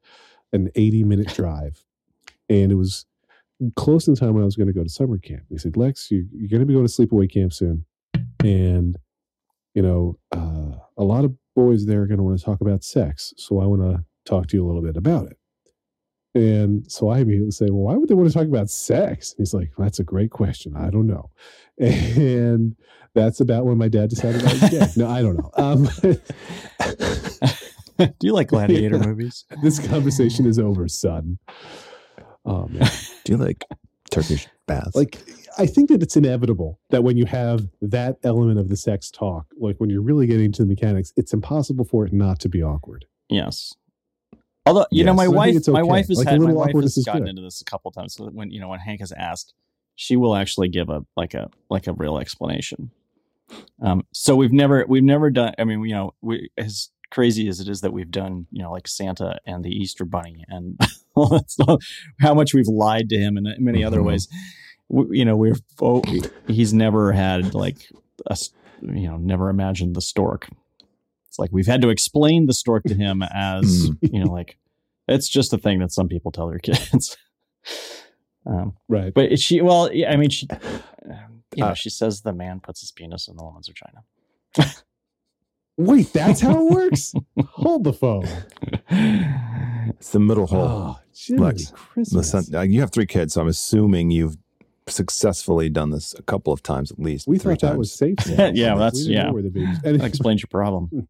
an 0.53 0.69
80 0.75 1.03
minute 1.03 1.27
drive. 1.33 1.83
And 2.49 2.71
it 2.71 2.75
was 2.75 3.05
close 3.75 4.05
the 4.05 4.15
time 4.15 4.33
when 4.33 4.43
I 4.43 4.45
was 4.45 4.55
going 4.55 4.67
to 4.67 4.73
go 4.73 4.83
to 4.83 4.89
summer 4.89 5.17
camp. 5.17 5.43
They 5.49 5.57
said, 5.57 5.75
Lex, 5.75 6.11
you, 6.11 6.27
you're 6.31 6.49
going 6.49 6.61
to 6.61 6.65
be 6.65 6.73
going 6.73 6.87
to 6.87 6.91
sleepaway 6.91 7.31
camp 7.31 7.53
soon. 7.53 7.85
And, 8.43 8.97
you 9.73 9.81
know, 9.81 10.17
uh, 10.31 10.77
a 10.97 11.03
lot 11.03 11.25
of 11.25 11.33
boys 11.55 11.85
there 11.85 12.01
are 12.01 12.07
going 12.07 12.17
to 12.17 12.23
want 12.23 12.37
to 12.37 12.45
talk 12.45 12.61
about 12.61 12.83
sex. 12.83 13.33
So 13.37 13.59
I 13.59 13.65
want 13.65 13.81
to 13.81 14.03
talk 14.25 14.47
to 14.47 14.57
you 14.57 14.65
a 14.65 14.67
little 14.67 14.81
bit 14.81 14.97
about 14.97 15.27
it. 15.27 15.37
And 16.35 16.89
so 16.91 17.09
I 17.09 17.19
immediately 17.19 17.51
say, 17.51 17.65
Well, 17.69 17.83
why 17.83 17.95
would 17.95 18.09
they 18.09 18.15
want 18.15 18.27
to 18.29 18.33
talk 18.33 18.47
about 18.47 18.69
sex? 18.69 19.31
And 19.31 19.39
he's 19.39 19.53
like, 19.53 19.71
well, 19.77 19.85
That's 19.85 19.99
a 19.99 20.03
great 20.03 20.31
question. 20.31 20.75
I 20.75 20.89
don't 20.89 21.07
know. 21.07 21.29
And 21.77 22.75
that's 23.15 23.39
about 23.39 23.65
when 23.65 23.77
my 23.77 23.87
dad 23.89 24.09
decided 24.09 24.41
I 24.43 24.53
was 24.53 24.69
gay. 24.71 24.87
No, 24.97 25.07
I 25.09 25.21
don't 25.21 25.37
know. 25.37 25.51
Um, 25.55 25.87
Do 27.99 28.27
you 28.27 28.33
like 28.33 28.47
gladiator 28.47 28.97
Yeah. 28.97 29.05
movies? 29.05 29.45
this 29.61 29.79
conversation 29.87 30.45
is 30.47 30.57
over, 30.57 30.87
son. 30.87 31.37
Oh, 32.45 32.67
man. 32.67 32.89
Do 33.23 33.33
you 33.33 33.37
like 33.37 33.63
Turkish 34.11 34.47
baths? 34.67 34.95
Like, 34.95 35.19
I 35.57 35.67
think 35.67 35.89
that 35.89 36.01
it's 36.01 36.17
inevitable 36.17 36.79
that 36.89 37.03
when 37.03 37.15
you 37.17 37.25
have 37.25 37.67
that 37.81 38.17
element 38.23 38.59
of 38.59 38.69
the 38.69 38.77
sex 38.77 39.11
talk, 39.11 39.45
like 39.57 39.77
when 39.77 39.89
you're 39.91 40.01
really 40.01 40.25
getting 40.25 40.45
into 40.45 40.63
the 40.63 40.67
mechanics, 40.67 41.13
it's 41.15 41.33
impossible 41.33 41.85
for 41.85 42.05
it 42.05 42.13
not 42.13 42.39
to 42.39 42.49
be 42.49 42.63
awkward. 42.63 43.05
Yes. 43.29 43.73
Although 44.65 44.85
you 44.91 45.03
know, 45.03 45.13
my 45.13 45.27
wife, 45.27 45.55
it's 45.55 45.67
my 45.67 45.83
wife 45.83 46.07
has 46.07 46.17
Like, 46.19 46.27
had 46.29 46.39
my 46.41 46.53
wife 46.53 46.73
has 46.73 46.97
gotten 47.05 47.23
good. 47.23 47.29
into 47.31 47.41
this 47.41 47.61
a 47.61 47.65
couple 47.65 47.91
times. 47.91 48.13
So 48.15 48.27
when 48.27 48.49
you 48.51 48.59
know 48.59 48.69
when 48.69 48.79
Hank 48.79 49.01
has 49.01 49.11
asked, 49.11 49.53
she 49.95 50.15
will 50.15 50.35
actually 50.35 50.69
give 50.69 50.89
a 50.89 51.05
like 51.17 51.33
a 51.33 51.49
like 51.69 51.87
a 51.87 51.93
real 51.93 52.17
explanation. 52.17 52.91
Um, 53.81 54.05
so 54.13 54.35
we've 54.35 54.53
never 54.53 54.85
we've 54.87 55.03
never 55.03 55.29
done. 55.29 55.53
I 55.59 55.65
mean, 55.65 55.83
you 55.83 55.93
know, 55.93 56.13
we 56.21 56.49
as 56.57 56.89
crazy 57.11 57.47
as 57.47 57.59
it 57.59 57.67
is 57.67 57.81
that 57.81 57.91
we've 57.93 58.09
done, 58.09 58.47
you 58.51 58.63
know, 58.63 58.71
like 58.71 58.87
Santa 58.87 59.37
and 59.45 59.63
the 59.63 59.69
Easter 59.69 60.05
Bunny 60.05 60.45
and 60.47 60.79
all 61.15 61.27
that 61.29 61.51
stuff, 61.51 61.83
how 62.21 62.33
much 62.33 62.53
we've 62.53 62.67
lied 62.67 63.09
to 63.09 63.17
him 63.17 63.37
in 63.37 63.53
many 63.59 63.83
other 63.83 63.99
Mhm. 63.99 64.05
ways. 64.05 64.27
We, 64.89 65.19
you 65.19 65.25
know, 65.25 65.35
we've 65.35 65.61
oh, 65.81 66.01
he's 66.47 66.73
never 66.73 67.11
had 67.11 67.53
like 67.53 67.89
a 68.27 68.37
you 68.81 69.07
know 69.09 69.17
never 69.17 69.49
imagined 69.49 69.95
the 69.95 70.01
stork. 70.01 70.47
It's 71.33 71.39
like 71.39 71.49
we've 71.51 71.65
had 71.65 71.81
to 71.81 71.89
explain 71.89 72.45
the 72.45 72.53
stork 72.53 72.83
to 72.83 72.93
him 72.93 73.23
as 73.33 73.89
you 74.01 74.23
know, 74.23 74.31
like 74.31 74.59
it's 75.07 75.27
just 75.27 75.51
a 75.51 75.57
thing 75.57 75.79
that 75.79 75.91
some 75.91 76.07
people 76.07 76.31
tell 76.31 76.47
their 76.47 76.59
kids. 76.69 77.17
um, 78.45 78.75
Right. 78.87 79.11
but 79.11 79.39
she, 79.39 79.59
well, 79.59 79.91
yeah, 79.91 80.11
I 80.11 80.15
mean, 80.15 80.29
she, 80.29 80.47
um, 80.51 80.59
you 81.55 81.61
know, 81.63 81.69
Uh, 81.69 81.73
she 81.73 81.89
says 81.89 82.21
the 82.21 82.33
man 82.33 82.59
puts 82.59 82.81
his 82.81 82.91
penis 82.91 83.27
in 83.27 83.35
the 83.35 83.43
woman's 83.43 83.67
vagina. 83.67 84.73
Wait, 85.75 86.13
that's 86.13 86.41
how 86.41 86.67
it 86.67 86.71
works? 86.71 87.13
Hold 87.53 87.83
the 87.83 87.93
phone. 87.93 88.27
it's 88.91 90.11
the 90.11 90.19
middle 90.19 90.45
hole. 90.45 90.61
Oh, 90.61 90.99
Lex, 91.35 91.71
Christmas. 91.71 92.31
The 92.31 92.59
uh, 92.59 92.61
you 92.61 92.79
have 92.81 92.91
three 92.91 93.07
kids, 93.07 93.33
so 93.33 93.41
I'm 93.41 93.47
assuming 93.47 94.11
you've 94.11 94.37
successfully 94.85 95.69
done 95.69 95.89
this 95.89 96.13
a 96.13 96.21
couple 96.21 96.53
of 96.53 96.61
times 96.61 96.91
at 96.91 96.99
least. 96.99 97.25
we 97.27 97.39
thought 97.39 97.59
that 97.61 97.77
was 97.77 97.91
safe. 97.91 98.17
Yeah, 98.27 98.51
yeah, 98.53 98.73
We 98.73 98.79
that's- 98.79 99.07
yeah. 99.07 99.31
where 99.31 99.41
the 99.41 99.49
babies- 99.49 99.79
That 99.81 99.99
explains 100.03 100.41
your 100.43 100.49
problem. 100.49 101.07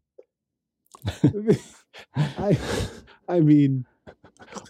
I, 2.16 2.56
I 3.28 3.40
mean, 3.40 3.84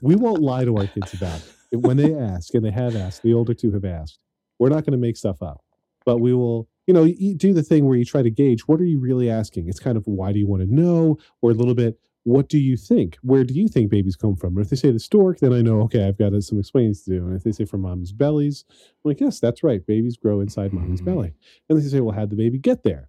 we 0.02 0.16
won't 0.16 0.40
lie 0.42 0.64
to 0.64 0.76
our 0.76 0.86
kids 0.86 1.12
about 1.14 1.40
it. 1.70 1.76
When 1.76 1.96
they 1.96 2.14
ask, 2.14 2.54
and 2.54 2.64
they 2.64 2.70
have 2.70 2.94
asked, 2.94 3.22
the 3.22 3.34
older 3.34 3.54
two 3.54 3.72
have 3.72 3.84
asked, 3.84 4.18
we're 4.58 4.68
not 4.68 4.84
going 4.84 4.92
to 4.92 4.98
make 4.98 5.16
stuff 5.16 5.42
up, 5.42 5.62
but 6.06 6.18
we 6.18 6.32
will 6.34 6.68
you 6.86 6.92
know, 6.92 7.04
you 7.04 7.34
do 7.34 7.54
the 7.54 7.62
thing 7.62 7.86
where 7.86 7.96
you 7.96 8.04
try 8.04 8.20
to 8.20 8.28
gauge 8.30 8.68
what 8.68 8.78
are 8.78 8.84
you 8.84 9.00
really 9.00 9.30
asking. 9.30 9.68
It's 9.68 9.80
kind 9.80 9.96
of 9.96 10.06
why 10.06 10.32
do 10.32 10.38
you 10.38 10.46
want 10.46 10.62
to 10.62 10.72
know, 10.72 11.16
or 11.40 11.50
a 11.50 11.54
little 11.54 11.74
bit 11.74 11.98
what 12.24 12.48
do 12.48 12.58
you 12.58 12.76
think? 12.76 13.16
Where 13.22 13.44
do 13.44 13.52
you 13.54 13.68
think 13.68 13.90
babies 13.90 14.16
come 14.16 14.34
from? 14.36 14.56
Or 14.56 14.60
if 14.62 14.70
they 14.70 14.76
say 14.76 14.90
the 14.90 14.98
stork, 14.98 15.40
then 15.40 15.52
I 15.52 15.60
know 15.62 15.80
okay, 15.82 16.06
I've 16.06 16.18
got 16.18 16.32
some 16.42 16.58
explaining 16.58 16.94
to 16.94 17.04
do. 17.06 17.26
And 17.26 17.34
if 17.36 17.42
they 17.42 17.52
say 17.52 17.64
from 17.64 17.80
mom's 17.82 18.12
bellies, 18.12 18.64
I'm 18.70 19.10
like, 19.10 19.20
yes, 19.20 19.40
that's 19.40 19.62
right. 19.62 19.84
Babies 19.86 20.16
grow 20.18 20.40
inside 20.40 20.72
mommy's 20.74 21.00
Mhm. 21.00 21.04
belly. 21.06 21.34
And 21.68 21.78
they 21.78 21.82
say, 21.86 22.00
well, 22.00 22.14
how'd 22.14 22.30
the 22.30 22.36
baby 22.36 22.58
get 22.58 22.82
there? 22.82 23.08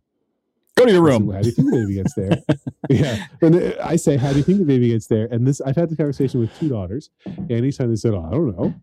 Go 0.78 0.86
to 0.86 0.92
your 0.92 1.02
room. 1.04 1.32
How 1.32 1.42
do 1.42 1.48
you 1.48 1.54
think 1.56 1.72
the 1.72 1.78
baby 1.78 1.94
gets 1.96 2.14
there? 2.16 2.38
yeah. 2.90 3.26
And 3.42 3.56
uh, 3.56 3.76
I 3.84 3.96
say, 3.96 4.18
how 4.18 4.32
do 4.32 4.38
you 4.38 4.44
think 4.44 4.60
the 4.60 4.66
baby 4.66 4.90
gets 4.90 5.08
there? 5.08 5.26
And 5.32 5.48
this, 5.48 5.62
I've 5.62 5.76
had 5.78 5.90
the 5.90 5.96
conversation 5.96 6.40
with 6.42 6.58
two 6.60 6.68
daughters, 6.70 7.10
and 7.26 7.66
each 7.66 7.78
time 7.78 7.90
they 7.90 7.96
said, 7.96 8.14
oh, 8.14 8.26
I 8.28 8.32
don't 8.32 8.58
know. 8.58 8.74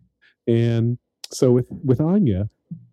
And 0.47 0.97
so 1.31 1.51
with 1.51 1.67
with 1.83 2.01
Anya, 2.01 2.49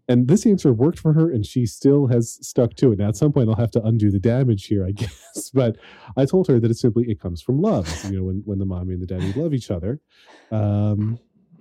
and 0.07 0.29
this 0.29 0.45
answer 0.45 0.73
worked 0.73 0.99
for 0.99 1.15
her, 1.15 1.31
and 1.31 1.47
she 1.47 1.65
still 1.67 2.09
has 2.09 2.39
stuck 2.47 2.75
to 2.75 2.93
it. 2.93 2.99
Now, 2.99 3.09
at 3.09 3.17
some 3.17 3.33
point, 3.33 3.49
I'll 3.49 3.55
have 3.57 3.71
to 3.73 3.83
undo 3.83 4.11
the 4.11 4.19
damage 4.21 4.67
here, 4.67 4.85
I 4.87 4.91
guess. 5.03 5.51
But 5.55 5.77
I 6.17 6.27
told 6.27 6.47
her 6.49 6.61
that 6.61 6.71
it's 6.71 6.81
simply 6.81 7.11
it 7.11 7.21
comes 7.21 7.41
from 7.41 7.61
love. 7.63 7.89
You 8.05 8.19
know, 8.19 8.25
when 8.25 8.43
when 8.45 8.59
the 8.59 8.67
mommy 8.67 8.93
and 8.95 9.03
the 9.03 9.07
daddy 9.07 9.33
love 9.33 9.55
each 9.55 9.71
other, 9.71 9.99
um, 10.51 11.19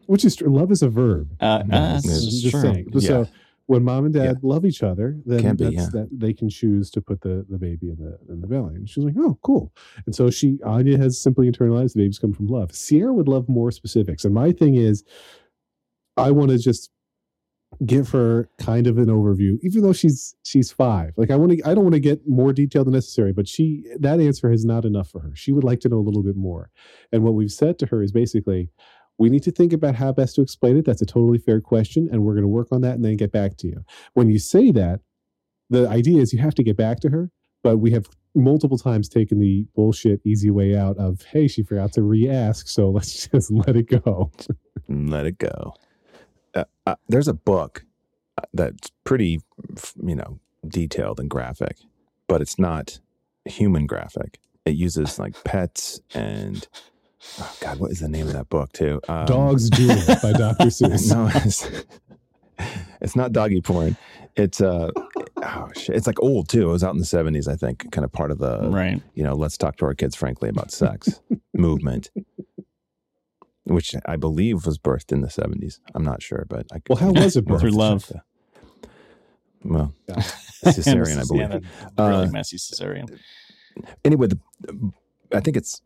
which 0.07 0.25
is 0.25 0.35
true. 0.35 0.53
Love 0.53 0.71
is 0.71 0.81
a 0.83 0.89
verb. 0.89 1.29
Uh, 1.39 1.63
No, 1.65 1.77
uh, 1.77 1.95
it's 1.95 2.05
this 2.05 2.21
I'm 2.21 2.27
is 2.27 2.41
just 2.41 2.51
true. 2.51 2.61
saying. 2.61 2.99
So 2.99 3.19
Yeah. 3.21 3.25
When 3.69 3.83
mom 3.83 4.05
and 4.05 4.13
dad 4.15 4.37
love 4.41 4.65
each 4.65 4.81
other, 4.81 5.15
then 5.27 5.41
Can 5.41 5.55
be, 5.55 5.65
yeah. 5.65 5.89
that 5.93 6.09
they 6.11 6.33
can 6.33 6.49
choose 6.49 6.89
to 6.89 7.01
put 7.01 7.21
the, 7.21 7.45
the 7.47 7.59
baby 7.59 7.89
in 7.91 7.97
the 7.97 8.17
in 8.33 8.41
the 8.41 8.47
belly. 8.47 8.73
And 8.73 8.89
she's 8.89 9.03
like, 9.03 9.13
oh, 9.19 9.37
cool. 9.43 9.71
And 10.07 10.15
so 10.15 10.31
she 10.31 10.57
Anya 10.65 10.97
has 10.97 11.21
simply 11.21 11.47
internalized 11.47 11.93
the 11.93 11.99
babies 11.99 12.17
come 12.17 12.33
from 12.33 12.47
love. 12.47 12.73
Sierra 12.73 13.13
would 13.13 13.27
love 13.27 13.47
more 13.47 13.69
specifics. 13.69 14.25
And 14.25 14.33
my 14.33 14.53
thing 14.53 14.73
is, 14.73 15.03
I 16.17 16.31
want 16.31 16.49
to 16.49 16.57
just 16.57 16.89
give 17.85 18.09
her 18.09 18.49
kind 18.57 18.87
of 18.87 18.97
an 18.97 19.05
overview, 19.05 19.59
even 19.61 19.83
though 19.83 19.93
she's 19.93 20.33
she's 20.41 20.71
five. 20.71 21.13
Like 21.15 21.29
I 21.29 21.35
want 21.35 21.51
to 21.51 21.61
I 21.63 21.75
don't 21.75 21.83
want 21.83 21.93
to 21.93 21.99
get 21.99 22.27
more 22.27 22.51
detail 22.53 22.83
than 22.83 22.95
necessary, 22.95 23.33
but 23.33 23.47
she 23.47 23.83
that 23.99 24.19
answer 24.19 24.51
is 24.51 24.65
not 24.65 24.83
enough 24.83 25.11
for 25.11 25.19
her. 25.19 25.35
She 25.35 25.51
would 25.51 25.63
like 25.63 25.79
to 25.81 25.89
know 25.89 25.99
a 25.99 26.07
little 26.07 26.23
bit 26.23 26.35
more. 26.35 26.71
And 27.11 27.21
what 27.23 27.35
we've 27.35 27.51
said 27.51 27.77
to 27.79 27.85
her 27.85 28.01
is 28.01 28.11
basically 28.11 28.71
we 29.19 29.29
need 29.29 29.43
to 29.43 29.51
think 29.51 29.73
about 29.73 29.95
how 29.95 30.13
best 30.13 30.35
to 30.35 30.41
explain 30.41 30.77
it. 30.77 30.85
That's 30.85 31.01
a 31.01 31.05
totally 31.05 31.37
fair 31.37 31.59
question. 31.59 32.07
And 32.11 32.23
we're 32.23 32.33
going 32.33 32.43
to 32.43 32.47
work 32.47 32.69
on 32.71 32.81
that 32.81 32.95
and 32.95 33.03
then 33.03 33.17
get 33.17 33.31
back 33.31 33.57
to 33.57 33.67
you. 33.67 33.83
When 34.13 34.29
you 34.29 34.39
say 34.39 34.71
that, 34.71 35.01
the 35.69 35.87
idea 35.87 36.21
is 36.21 36.33
you 36.33 36.39
have 36.39 36.55
to 36.55 36.63
get 36.63 36.77
back 36.77 37.01
to 37.01 37.09
her. 37.09 37.29
But 37.61 37.77
we 37.77 37.91
have 37.91 38.07
multiple 38.33 38.77
times 38.77 39.09
taken 39.09 39.39
the 39.39 39.67
bullshit 39.75 40.21
easy 40.25 40.49
way 40.49 40.77
out 40.77 40.97
of, 40.97 41.23
hey, 41.23 41.49
she 41.49 41.63
forgot 41.63 41.91
to 41.93 42.01
re 42.01 42.29
ask. 42.29 42.69
So 42.69 42.89
let's 42.89 43.27
just 43.27 43.51
let 43.51 43.75
it 43.75 43.87
go. 43.87 44.31
let 44.87 45.25
it 45.25 45.37
go. 45.37 45.73
Uh, 46.55 46.63
uh, 46.87 46.95
there's 47.09 47.27
a 47.27 47.33
book 47.33 47.85
uh, 48.37 48.43
that's 48.53 48.89
pretty, 49.03 49.41
you 50.01 50.15
know, 50.15 50.39
detailed 50.65 51.19
and 51.19 51.29
graphic, 51.29 51.77
but 52.27 52.41
it's 52.41 52.57
not 52.57 52.99
human 53.43 53.85
graphic. 53.85 54.39
It 54.65 54.75
uses 54.75 55.19
like 55.19 55.43
pets 55.43 55.99
and 56.13 56.67
oh 57.39 57.55
God, 57.61 57.79
what 57.79 57.91
is 57.91 57.99
the 57.99 58.09
name 58.09 58.27
of 58.27 58.33
that 58.33 58.49
book 58.49 58.71
too? 58.73 58.99
Um, 59.07 59.25
Dogs 59.25 59.69
Do 59.71 59.87
It 59.89 60.21
by 60.21 60.31
Dr. 60.33 60.65
Seuss. 60.65 61.09
no, 61.13 61.29
it's, 61.33 61.67
it's 63.01 63.15
not 63.15 63.31
doggy 63.31 63.61
porn. 63.61 63.95
It's 64.35 64.61
uh, 64.61 64.89
oh 65.43 65.69
shit, 65.75 65.95
it's 65.95 66.07
like 66.07 66.21
old 66.21 66.47
too. 66.49 66.69
It 66.69 66.71
was 66.71 66.83
out 66.83 66.93
in 66.93 66.99
the 66.99 67.05
'70s, 67.05 67.47
I 67.47 67.55
think, 67.55 67.91
kind 67.91 68.05
of 68.05 68.11
part 68.11 68.31
of 68.31 68.37
the 68.37 68.69
right. 68.69 69.01
you 69.13 69.23
know, 69.23 69.33
let's 69.35 69.57
talk 69.57 69.77
to 69.77 69.85
our 69.85 69.93
kids 69.93 70.15
frankly 70.15 70.49
about 70.49 70.71
sex 70.71 71.19
movement, 71.53 72.09
which 73.65 73.95
I 74.05 74.15
believe 74.15 74.65
was 74.65 74.77
birthed 74.77 75.11
in 75.11 75.21
the 75.21 75.27
70s. 75.27 75.79
I'm 75.93 76.03
not 76.03 76.21
sure, 76.21 76.45
but 76.49 76.67
I 76.71 76.77
Well, 76.87 76.97
how 76.99 77.11
was 77.11 77.35
it 77.35 77.45
birthed? 77.45 77.59
Through 77.61 77.71
love. 77.71 78.07
check. 78.07 78.21
Well, 79.65 79.93
Yeah. 80.07 80.15
cesarean, 80.63 81.17
I 81.19 81.25
believe. 81.27 81.65
a 81.97 82.09
really 82.09 82.27
Uh, 82.27 82.31
messy 82.31 82.55
cesarean. 82.57 83.19
Anyway, 84.05 84.27
the, 84.27 84.39
I 85.33 85.41
think 85.41 85.57
it's 85.57 85.81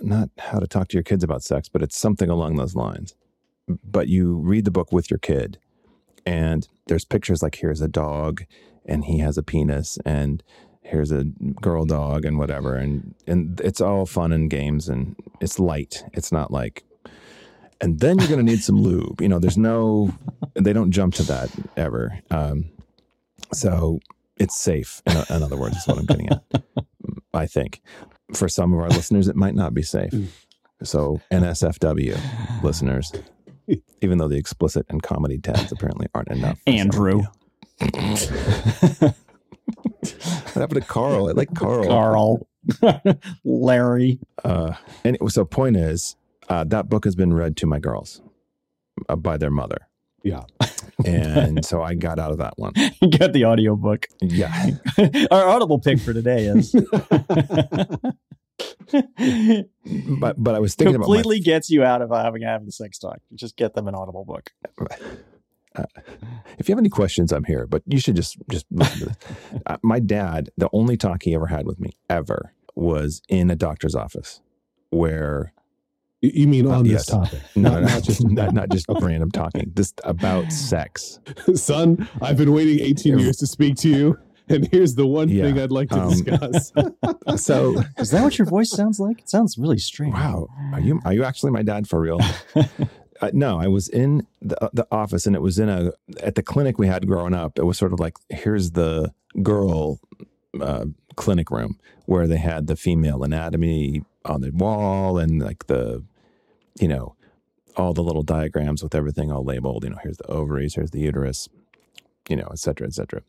not 0.00 0.30
how 0.38 0.58
to 0.58 0.66
talk 0.66 0.88
to 0.88 0.96
your 0.96 1.02
kids 1.02 1.24
about 1.24 1.42
sex, 1.42 1.68
but 1.68 1.82
it's 1.82 1.98
something 1.98 2.30
along 2.30 2.56
those 2.56 2.74
lines. 2.74 3.14
But 3.84 4.08
you 4.08 4.36
read 4.36 4.64
the 4.64 4.70
book 4.70 4.92
with 4.92 5.10
your 5.10 5.18
kid, 5.18 5.58
and 6.26 6.66
there's 6.86 7.04
pictures 7.04 7.42
like 7.42 7.56
here's 7.56 7.80
a 7.80 7.88
dog, 7.88 8.44
and 8.84 9.04
he 9.04 9.18
has 9.18 9.38
a 9.38 9.42
penis, 9.42 9.98
and 10.04 10.42
here's 10.82 11.12
a 11.12 11.24
girl 11.60 11.84
dog, 11.84 12.24
and 12.24 12.38
whatever, 12.38 12.74
and 12.74 13.14
and 13.26 13.60
it's 13.60 13.80
all 13.80 14.06
fun 14.06 14.32
and 14.32 14.50
games, 14.50 14.88
and 14.88 15.14
it's 15.40 15.58
light. 15.58 16.04
It's 16.12 16.32
not 16.32 16.50
like, 16.50 16.84
and 17.80 18.00
then 18.00 18.18
you're 18.18 18.28
gonna 18.28 18.42
need 18.42 18.62
some 18.62 18.80
lube. 18.82 19.20
You 19.20 19.28
know, 19.28 19.38
there's 19.38 19.58
no, 19.58 20.12
they 20.54 20.72
don't 20.72 20.90
jump 20.90 21.14
to 21.14 21.22
that 21.24 21.50
ever. 21.76 22.18
Um, 22.30 22.70
so 23.52 24.00
it's 24.36 24.58
safe. 24.58 25.02
In, 25.06 25.36
in 25.36 25.42
other 25.42 25.56
words, 25.56 25.76
is 25.76 25.86
what 25.86 25.98
I'm 25.98 26.06
getting 26.06 26.30
at. 26.30 26.42
I 27.34 27.46
think 27.46 27.80
for 28.34 28.48
some 28.48 28.72
of 28.72 28.80
our 28.80 28.88
listeners, 28.88 29.28
it 29.28 29.36
might 29.36 29.54
not 29.54 29.74
be 29.74 29.82
safe. 29.82 30.12
So 30.82 31.20
NSFW 31.30 32.62
listeners, 32.62 33.12
even 34.00 34.18
though 34.18 34.28
the 34.28 34.38
explicit 34.38 34.86
and 34.88 35.02
comedy 35.02 35.38
tags 35.38 35.72
apparently 35.72 36.06
aren't 36.14 36.28
enough. 36.28 36.58
for 36.66 36.72
some 36.72 36.88
of 36.88 37.26
Andrew. 37.80 39.12
What 40.52 40.62
happened 40.62 40.82
to 40.82 40.88
Carl? 40.88 41.28
I 41.28 41.32
like 41.32 41.54
Carl. 41.54 41.86
Carl. 41.86 42.48
Larry. 43.44 44.18
Uh, 44.42 44.74
and 45.04 45.16
so 45.28 45.44
point 45.44 45.76
is, 45.76 46.16
uh, 46.48 46.64
that 46.64 46.88
book 46.88 47.04
has 47.04 47.14
been 47.14 47.32
read 47.32 47.56
to 47.58 47.66
my 47.66 47.78
girls 47.78 48.20
uh, 49.08 49.16
by 49.16 49.36
their 49.36 49.50
mother. 49.50 49.88
Yeah. 50.22 50.42
And 51.04 51.64
so 51.70 51.82
I 51.82 51.94
got 51.94 52.18
out 52.18 52.32
of 52.32 52.38
that 52.38 52.54
one. 52.56 52.72
You 53.00 53.10
got 53.10 53.32
the 53.32 53.44
audiobook. 53.44 54.06
Yeah. 54.20 54.70
Our 55.30 55.48
audible 55.48 55.78
pick 55.78 56.00
for 56.00 56.12
today 56.12 56.46
is 56.46 56.74
But 60.20 60.42
but 60.42 60.54
I 60.54 60.58
was 60.58 60.74
thinking 60.74 60.96
about 60.96 61.06
completely 61.06 61.40
gets 61.40 61.70
you 61.70 61.82
out 61.82 62.02
of 62.02 62.10
having 62.10 62.42
having 62.42 62.66
the 62.66 62.72
sex 62.72 62.98
talk. 62.98 63.18
Just 63.34 63.56
get 63.56 63.74
them 63.74 63.88
an 63.88 63.94
audible 63.94 64.24
book. 64.24 64.50
Uh, 65.76 65.84
if 66.58 66.68
you 66.68 66.72
have 66.72 66.80
any 66.80 66.88
questions, 66.88 67.32
I'm 67.32 67.44
here. 67.44 67.66
But 67.66 67.82
you 67.86 67.98
should 67.98 68.16
just 68.16 68.36
just 68.50 68.66
listen 68.70 68.98
to 68.98 69.04
this. 69.06 69.16
Uh, 69.66 69.76
my 69.82 70.00
dad, 70.00 70.50
the 70.56 70.68
only 70.72 70.96
talk 70.96 71.22
he 71.22 71.34
ever 71.34 71.46
had 71.46 71.66
with 71.66 71.80
me 71.80 71.92
ever 72.08 72.52
was 72.74 73.22
in 73.28 73.50
a 73.50 73.56
doctor's 73.56 73.94
office, 73.94 74.40
where 74.90 75.52
You- 76.20 76.30
You 76.34 76.46
mean 76.48 76.66
Uh, 76.66 76.78
on 76.78 76.84
yes. 76.84 77.06
this 77.06 77.06
topic? 77.06 77.40
no, 77.56 77.70
not, 77.70 77.82
not, 77.82 77.90
not 77.92 78.02
just 78.02 78.24
not, 78.28 78.54
not 78.54 78.68
just 78.70 78.86
random 79.00 79.30
talking, 79.30 79.72
just 79.74 80.00
about 80.04 80.50
sex. 80.52 81.18
son. 81.54 82.08
I've 82.20 82.36
been 82.36 82.52
waiting 82.52 82.80
18 82.84 83.18
years 83.18 83.36
to 83.38 83.46
speak 83.46 83.76
to 83.78 83.88
you, 83.88 84.18
and 84.48 84.68
here's 84.70 84.94
the 84.96 85.06
one 85.06 85.28
Yeah, 85.28 85.44
thing 85.44 85.58
I'd 85.58 85.70
like 85.70 85.88
to 85.90 86.00
um, 86.00 86.10
discuss. 86.10 86.72
So 87.36 87.82
Is 87.98 88.10
that 88.10 88.22
what 88.22 88.38
your 88.38 88.46
voice 88.46 88.70
sounds 88.70 88.98
like? 89.00 89.20
It 89.20 89.28
sounds 89.30 89.56
really 89.58 89.78
strange. 89.78 90.14
Wow, 90.14 90.48
are 90.72 90.80
you 90.80 91.00
are 91.04 91.12
you 91.12 91.24
actually 91.24 91.52
my 91.52 91.62
dad 91.62 91.88
for 91.88 92.00
real? 92.00 92.20
uh, 93.22 93.30
no, 93.32 93.58
I 93.58 93.68
was 93.68 93.88
in 93.88 94.26
the 94.42 94.70
the 94.74 94.86
office, 94.90 95.26
and 95.26 95.34
it 95.36 95.42
was 95.42 95.58
in 95.58 95.68
a 95.68 95.92
at 96.22 96.34
the 96.34 96.42
clinic 96.42 96.78
we 96.78 96.86
had 96.86 97.06
growing 97.06 97.34
up. 97.34 97.58
It 97.58 97.64
was 97.64 97.78
sort 97.78 97.92
of 97.92 98.00
like 98.00 98.14
here's 98.28 98.72
the 98.72 99.12
girl 99.42 100.00
uh, 100.60 100.84
clinic 101.16 101.50
room 101.50 101.78
where 102.06 102.26
they 102.26 102.38
had 102.38 102.66
the 102.66 102.76
female 102.76 103.22
anatomy 103.22 104.02
on 104.24 104.40
the 104.40 104.50
wall, 104.50 105.18
and 105.18 105.40
like 105.40 105.66
the 105.66 106.02
you 106.80 106.88
know 106.88 107.14
all 107.76 107.92
the 107.94 108.02
little 108.02 108.22
diagrams 108.22 108.82
with 108.82 108.94
everything 108.94 109.30
all 109.32 109.44
labeled. 109.44 109.84
You 109.84 109.90
know, 109.90 109.98
here's 110.02 110.18
the 110.18 110.26
ovaries, 110.26 110.74
here's 110.74 110.90
the 110.90 111.00
uterus, 111.00 111.48
you 112.28 112.36
know, 112.36 112.48
et 112.50 112.58
cetera, 112.58 112.86
et 112.86 112.94
cetera. 112.94 113.22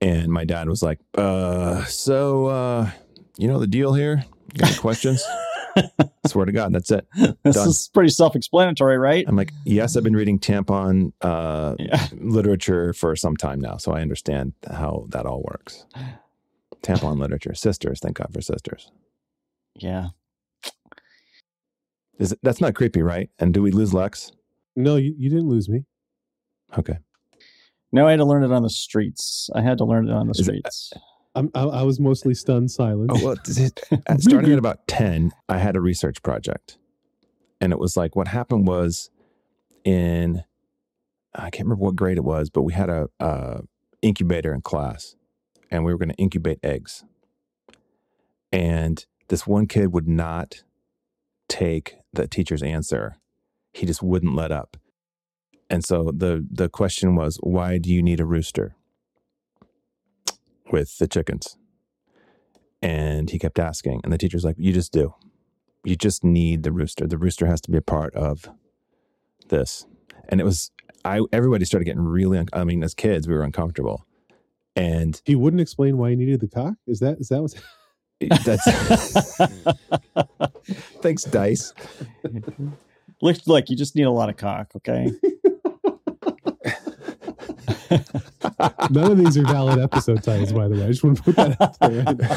And 0.00 0.30
my 0.32 0.44
dad 0.44 0.68
was 0.68 0.82
like, 0.82 1.00
uh, 1.16 1.84
so 1.86 2.46
uh, 2.46 2.90
you 3.38 3.48
know 3.48 3.58
the 3.58 3.66
deal 3.66 3.94
here? 3.94 4.24
Got 4.56 4.70
any 4.70 4.78
questions? 4.78 5.24
Swear 6.26 6.44
to 6.46 6.52
God, 6.52 6.72
that's 6.72 6.90
it. 6.90 7.06
This 7.42 7.56
Done. 7.56 7.68
is 7.68 7.90
pretty 7.92 8.10
self-explanatory, 8.10 8.96
right? 8.96 9.24
I'm 9.26 9.34
like, 9.36 9.52
yes, 9.64 9.96
I've 9.96 10.04
been 10.04 10.14
reading 10.16 10.38
tampon 10.38 11.12
uh, 11.20 11.74
Yeah. 11.78 12.06
literature 12.12 12.92
for 12.92 13.16
some 13.16 13.36
time 13.36 13.60
now, 13.60 13.76
so 13.78 13.92
I 13.92 14.00
understand 14.00 14.52
how 14.70 15.06
that 15.10 15.26
all 15.26 15.42
works. 15.42 15.84
Tampon 16.82 17.18
literature, 17.18 17.54
sisters. 17.54 17.98
Thank 18.00 18.18
God 18.18 18.32
for 18.32 18.40
sisters. 18.40 18.90
Yeah. 19.76 20.08
Is 22.18 22.32
it, 22.32 22.38
that's 22.42 22.60
not 22.60 22.74
creepy, 22.74 23.02
right? 23.02 23.28
And 23.38 23.52
do 23.52 23.62
we 23.62 23.70
lose 23.70 23.92
Lex? 23.92 24.32
no, 24.76 24.96
you, 24.96 25.14
you 25.16 25.28
didn't 25.28 25.48
lose 25.48 25.68
me. 25.68 25.84
Okay. 26.76 26.98
No, 27.92 28.08
I 28.08 28.10
had 28.10 28.16
to 28.16 28.24
learn 28.24 28.42
it 28.42 28.50
on 28.50 28.62
the 28.62 28.70
streets. 28.70 29.48
I 29.54 29.62
had 29.62 29.78
to 29.78 29.84
learn 29.84 30.08
it 30.08 30.12
on 30.12 30.26
the 30.26 30.32
Is 30.32 30.40
it- 30.48 30.64
uh, 30.64 30.70
streets. 30.70 30.92
I'm, 31.36 31.50
I, 31.54 31.62
I 31.64 31.82
was 31.82 31.98
mostly 31.98 32.32
stunned 32.34 32.70
silent. 32.70 33.10
Oh, 33.12 33.24
well, 33.24 33.36
th- 33.36 33.72
th- 33.74 34.00
uh, 34.08 34.16
starting 34.18 34.52
at 34.52 34.58
about 34.58 34.86
10, 34.86 35.32
I 35.48 35.58
had 35.58 35.74
a 35.74 35.80
research 35.80 36.22
project. 36.22 36.78
And 37.60 37.72
it 37.72 37.78
was 37.80 37.96
like, 37.96 38.14
what 38.14 38.28
happened 38.28 38.68
was 38.68 39.10
in, 39.84 40.44
I 41.34 41.50
can't 41.50 41.66
remember 41.66 41.84
what 41.84 41.96
grade 41.96 42.18
it 42.18 42.24
was, 42.24 42.50
but 42.50 42.62
we 42.62 42.72
had 42.72 42.88
a, 42.88 43.08
a 43.18 43.62
incubator 44.02 44.54
in 44.54 44.60
class 44.60 45.16
and 45.72 45.84
we 45.84 45.92
were 45.92 45.98
going 45.98 46.10
to 46.10 46.14
incubate 46.16 46.60
eggs. 46.62 47.04
And 48.52 49.04
this 49.28 49.46
one 49.46 49.66
kid 49.66 49.92
would 49.92 50.08
not 50.08 50.62
take 51.48 51.96
the 52.12 52.26
teacher's 52.28 52.62
answer. 52.62 53.16
He 53.72 53.86
just 53.86 54.02
wouldn't 54.02 54.34
let 54.34 54.52
up. 54.52 54.76
And 55.70 55.84
so 55.84 56.12
the, 56.14 56.46
the 56.50 56.68
question 56.68 57.16
was, 57.16 57.38
why 57.42 57.78
do 57.78 57.92
you 57.92 58.02
need 58.02 58.20
a 58.20 58.26
rooster? 58.26 58.76
with 60.70 60.98
the 60.98 61.06
chickens. 61.06 61.56
And 62.82 63.30
he 63.30 63.38
kept 63.38 63.58
asking, 63.58 64.00
and 64.04 64.12
the 64.12 64.18
teacher's 64.18 64.44
like, 64.44 64.56
You 64.58 64.72
just 64.72 64.92
do. 64.92 65.14
You 65.84 65.96
just 65.96 66.24
need 66.24 66.62
the 66.62 66.72
rooster. 66.72 67.06
The 67.06 67.18
rooster 67.18 67.46
has 67.46 67.60
to 67.62 67.70
be 67.70 67.78
a 67.78 67.82
part 67.82 68.14
of 68.14 68.48
this. 69.48 69.86
And 70.28 70.40
it 70.40 70.44
was, 70.44 70.70
I 71.04 71.20
everybody 71.32 71.64
started 71.64 71.84
getting 71.84 72.02
really, 72.02 72.38
un- 72.38 72.48
I 72.52 72.64
mean, 72.64 72.82
as 72.82 72.94
kids, 72.94 73.28
we 73.28 73.34
were 73.34 73.42
uncomfortable. 73.42 74.06
And 74.76 75.20
He 75.24 75.34
wouldn't 75.34 75.60
explain 75.60 75.98
why 75.98 76.10
he 76.10 76.16
needed 76.16 76.40
the 76.40 76.48
cock. 76.48 76.74
Is 76.86 77.00
that 77.00 77.18
is 77.20 77.28
that 77.28 77.40
what's 77.40 77.54
that's, 78.20 79.36
thanks, 81.02 81.24
Dice. 81.24 81.72
Looks 83.20 83.46
like 83.46 83.70
you 83.70 83.76
just 83.76 83.94
need 83.96 84.04
a 84.04 84.10
lot 84.10 84.28
of 84.28 84.36
cock, 84.36 84.70
okay? 84.76 85.10
None 88.90 89.12
of 89.12 89.18
these 89.18 89.36
are 89.36 89.44
valid 89.44 89.78
episode 89.78 90.22
titles, 90.22 90.52
by 90.52 90.68
the 90.68 90.76
way. 90.76 90.84
I 90.84 90.88
just 90.88 91.04
want 91.04 91.18
to 91.18 91.22
put 91.22 91.36
that 91.36 91.60
out 91.60 91.78
there. 91.80 92.02
Right 92.04 92.18
now. 92.18 92.28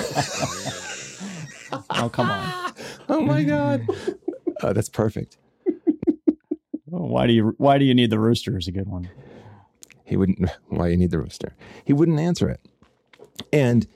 oh, 2.05 2.10
come 2.10 2.29
on. 2.29 2.74
Oh 3.10 3.22
my 3.22 3.41
God. 3.41 3.88
Oh, 4.62 4.74
that's 4.74 4.89
perfect. 4.89 5.38
Oh, 6.91 7.05
why 7.05 7.25
do 7.25 7.31
you 7.31 7.55
why 7.57 7.77
do 7.77 7.86
you 7.86 7.93
need 7.93 8.10
the 8.10 8.19
rooster 8.19 8.57
is 8.57 8.67
a 8.67 8.72
good 8.74 8.89
one. 8.89 9.10
He 10.03 10.17
wouldn't, 10.17 10.50
why 10.67 10.89
you 10.89 10.98
need 10.98 11.12
the 11.12 11.19
rooster? 11.19 11.55
He 11.86 11.93
wouldn't 11.93 12.19
answer 12.19 12.50
it. 12.50 12.60
And, 13.53 13.88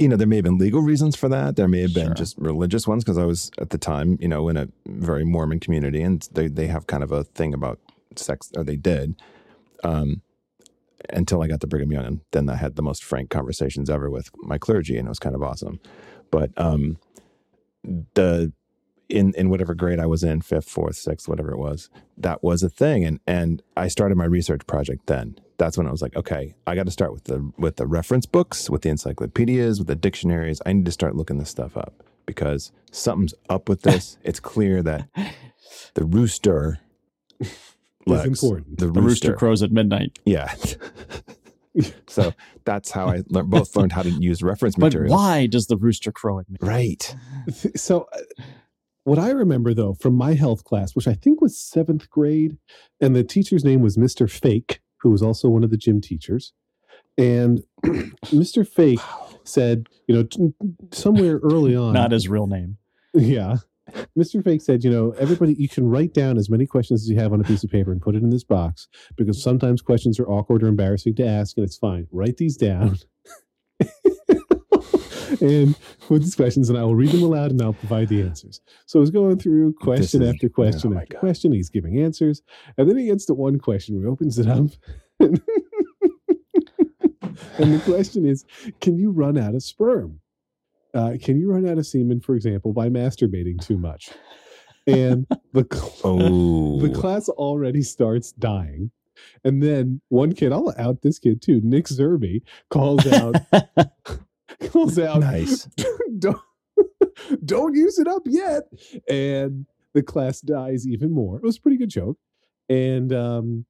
you 0.00 0.08
know, 0.08 0.16
there 0.16 0.26
may 0.26 0.36
have 0.36 0.44
been 0.44 0.56
legal 0.56 0.80
reasons 0.80 1.14
for 1.14 1.28
that. 1.28 1.56
There 1.56 1.68
may 1.68 1.82
have 1.82 1.92
been 1.92 2.06
Sure. 2.06 2.14
just 2.14 2.38
religious 2.38 2.88
ones 2.88 3.04
because 3.04 3.18
I 3.18 3.26
was 3.26 3.50
at 3.58 3.68
the 3.68 3.76
time, 3.78 4.16
you 4.18 4.28
know, 4.28 4.48
in 4.48 4.56
a 4.56 4.66
very 4.86 5.24
Mormon 5.24 5.60
community 5.60 6.00
and 6.00 6.26
they, 6.32 6.48
they 6.48 6.68
have 6.68 6.86
kind 6.86 7.02
of 7.02 7.12
a 7.12 7.24
thing 7.24 7.52
about 7.52 7.78
sex, 8.16 8.50
or 8.56 8.64
they 8.64 8.76
did. 8.76 9.14
Um, 9.84 10.22
until 11.10 11.42
I 11.42 11.48
got 11.48 11.60
to 11.60 11.66
Brigham 11.66 11.92
Young, 11.92 12.04
and 12.04 12.20
then 12.30 12.48
I 12.48 12.56
had 12.56 12.76
the 12.76 12.82
most 12.82 13.02
frank 13.04 13.30
conversations 13.30 13.88
ever 13.90 14.10
with 14.10 14.30
my 14.42 14.58
clergy, 14.58 14.96
and 14.98 15.06
it 15.06 15.08
was 15.08 15.18
kind 15.18 15.34
of 15.34 15.42
awesome. 15.42 15.80
But 16.30 16.50
um, 16.56 16.98
the 18.14 18.52
in 19.08 19.32
in 19.34 19.48
whatever 19.50 19.74
grade 19.74 19.98
I 19.98 20.06
was 20.06 20.22
in, 20.22 20.40
fifth, 20.42 20.68
fourth, 20.68 20.96
sixth, 20.96 21.26
whatever 21.28 21.50
it 21.50 21.58
was, 21.58 21.88
that 22.18 22.42
was 22.44 22.62
a 22.62 22.68
thing, 22.68 23.04
and 23.04 23.18
and 23.26 23.62
I 23.76 23.88
started 23.88 24.16
my 24.16 24.26
research 24.26 24.66
project 24.66 25.06
then. 25.06 25.36
That's 25.60 25.76
when 25.76 25.86
I 25.86 25.90
was 25.90 26.00
like, 26.00 26.16
okay, 26.16 26.54
I 26.66 26.74
got 26.74 26.86
to 26.86 26.90
start 26.90 27.12
with 27.12 27.24
the 27.24 27.52
with 27.58 27.76
the 27.76 27.86
reference 27.86 28.24
books, 28.24 28.70
with 28.70 28.80
the 28.80 28.88
encyclopedias, 28.88 29.78
with 29.78 29.88
the 29.88 29.94
dictionaries. 29.94 30.62
I 30.64 30.72
need 30.72 30.86
to 30.86 30.90
start 30.90 31.14
looking 31.16 31.36
this 31.36 31.50
stuff 31.50 31.76
up 31.76 32.02
because 32.24 32.72
something's 32.90 33.34
up 33.50 33.68
with 33.68 33.82
this. 33.82 34.16
it's 34.24 34.40
clear 34.40 34.82
that 34.82 35.08
the 35.94 36.04
rooster. 36.04 36.78
Lex, 38.06 38.26
important. 38.26 38.78
The 38.78 38.86
The 38.86 39.02
rooster 39.02 39.34
crows 39.34 39.62
at 39.62 39.70
midnight. 39.70 40.18
yeah. 40.24 40.54
so 42.08 42.32
that's 42.64 42.90
how 42.90 43.08
I 43.08 43.22
lear- 43.28 43.44
both 43.44 43.76
learned 43.76 43.92
how 43.92 44.02
to 44.02 44.10
use 44.10 44.42
reference 44.42 44.74
But 44.76 44.86
materials. 44.86 45.12
why 45.12 45.46
does 45.46 45.66
the 45.66 45.76
rooster 45.76 46.10
crow 46.10 46.38
at 46.40 46.46
midnight? 46.50 46.68
Right. 46.68 47.16
So, 47.76 48.06
uh, 48.14 48.18
what 49.04 49.18
I 49.18 49.30
remember 49.30 49.74
though 49.74 49.94
from 49.94 50.14
my 50.14 50.34
health 50.34 50.64
class, 50.64 50.94
which 50.96 51.06
I 51.08 51.14
think 51.14 51.40
was 51.42 51.58
seventh 51.60 52.08
grade, 52.10 52.56
and 53.00 53.14
the 53.14 53.24
teacher's 53.24 53.64
name 53.64 53.80
was 53.82 53.96
Mr. 53.96 54.28
Fake, 54.30 54.80
who 55.02 55.10
was 55.10 55.22
also 55.22 55.48
one 55.48 55.64
of 55.64 55.70
the 55.70 55.76
gym 55.76 56.00
teachers. 56.00 56.52
And 57.18 57.62
Mr. 58.26 58.66
Fake 58.66 59.00
said, 59.44 59.88
you 60.06 60.14
know, 60.14 60.22
t- 60.24 60.52
somewhere 60.92 61.38
early 61.42 61.76
on, 61.84 61.92
Not 61.92 62.12
his 62.12 62.28
real 62.28 62.46
name. 62.46 62.76
Yeah. 63.14 63.56
Mr. 64.16 64.42
Fake 64.42 64.62
said, 64.62 64.84
you 64.84 64.90
know, 64.90 65.10
everybody, 65.18 65.54
you 65.54 65.68
can 65.68 65.88
write 65.88 66.14
down 66.14 66.38
as 66.38 66.48
many 66.48 66.64
questions 66.64 67.02
as 67.02 67.10
you 67.10 67.16
have 67.16 67.32
on 67.32 67.40
a 67.40 67.44
piece 67.44 67.64
of 67.64 67.70
paper 67.70 67.90
and 67.90 68.00
put 68.00 68.14
it 68.14 68.22
in 68.22 68.30
this 68.30 68.44
box 68.44 68.86
because 69.16 69.42
sometimes 69.42 69.82
questions 69.82 70.20
are 70.20 70.28
awkward 70.28 70.62
or 70.62 70.68
embarrassing 70.68 71.14
to 71.16 71.26
ask, 71.26 71.56
and 71.56 71.64
it's 71.66 71.76
fine. 71.76 72.06
Write 72.12 72.36
these 72.36 72.56
down 72.56 72.98
and 75.40 75.74
put 76.06 76.20
these 76.20 76.34
questions, 76.34 76.68
and 76.68 76.78
I 76.78 76.82
will 76.82 76.94
read 76.94 77.10
them 77.10 77.22
aloud 77.22 77.50
and 77.50 77.60
I'll 77.62 77.72
provide 77.72 78.08
the 78.08 78.22
answers. 78.22 78.60
So 78.86 79.00
he's 79.00 79.10
going 79.10 79.38
through 79.38 79.74
question 79.74 80.22
is- 80.22 80.34
after 80.34 80.48
question 80.48 80.94
oh 80.94 81.00
after 81.00 81.16
question. 81.16 81.52
He's 81.52 81.70
giving 81.70 81.98
answers. 82.00 82.42
And 82.76 82.88
then 82.88 82.96
he 82.98 83.06
gets 83.06 83.24
to 83.26 83.34
one 83.34 83.58
question 83.58 83.94
where 83.96 84.04
he 84.04 84.10
opens 84.10 84.38
it 84.38 84.46
up. 84.48 84.66
and 85.20 85.40
the 87.74 87.82
question 87.84 88.24
is 88.26 88.44
Can 88.80 88.96
you 88.98 89.10
run 89.10 89.38
out 89.38 89.54
of 89.54 89.62
sperm? 89.62 90.20
Uh, 90.92 91.12
can 91.22 91.38
you 91.38 91.50
run 91.52 91.68
out 91.68 91.78
of 91.78 91.86
semen, 91.86 92.20
for 92.20 92.34
example, 92.34 92.72
by 92.72 92.88
masturbating 92.88 93.64
too 93.64 93.78
much? 93.78 94.10
And 94.86 95.26
the 95.52 95.66
cl- 95.70 95.92
Oh. 96.04 96.80
the 96.80 96.88
class 96.92 97.28
already 97.28 97.82
starts 97.82 98.32
dying. 98.32 98.90
And 99.44 99.62
then 99.62 100.00
one 100.08 100.32
kid, 100.32 100.50
I'll 100.52 100.74
out 100.78 101.02
this 101.02 101.18
kid 101.18 101.42
too, 101.42 101.60
Nick 101.62 101.84
Zerby, 101.86 102.40
calls 102.70 103.06
out, 103.06 103.36
calls 104.68 104.98
out, 104.98 105.20
nice. 105.20 105.68
don't, 106.18 106.40
don't 107.44 107.74
use 107.74 107.98
it 107.98 108.06
up 108.08 108.22
yet. 108.26 108.64
And 109.08 109.66
the 109.94 110.02
class 110.02 110.40
dies 110.40 110.86
even 110.86 111.12
more. 111.12 111.36
It 111.36 111.42
was 111.42 111.56
a 111.56 111.60
pretty 111.60 111.76
good 111.76 111.90
joke. 111.90 112.18
And 112.68 113.12
um, 113.12 113.66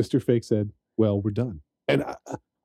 Mr. 0.00 0.22
Fake 0.22 0.44
said, 0.44 0.70
Well, 0.96 1.20
we're 1.20 1.30
done. 1.30 1.60
And 1.88 2.02
I, 2.04 2.16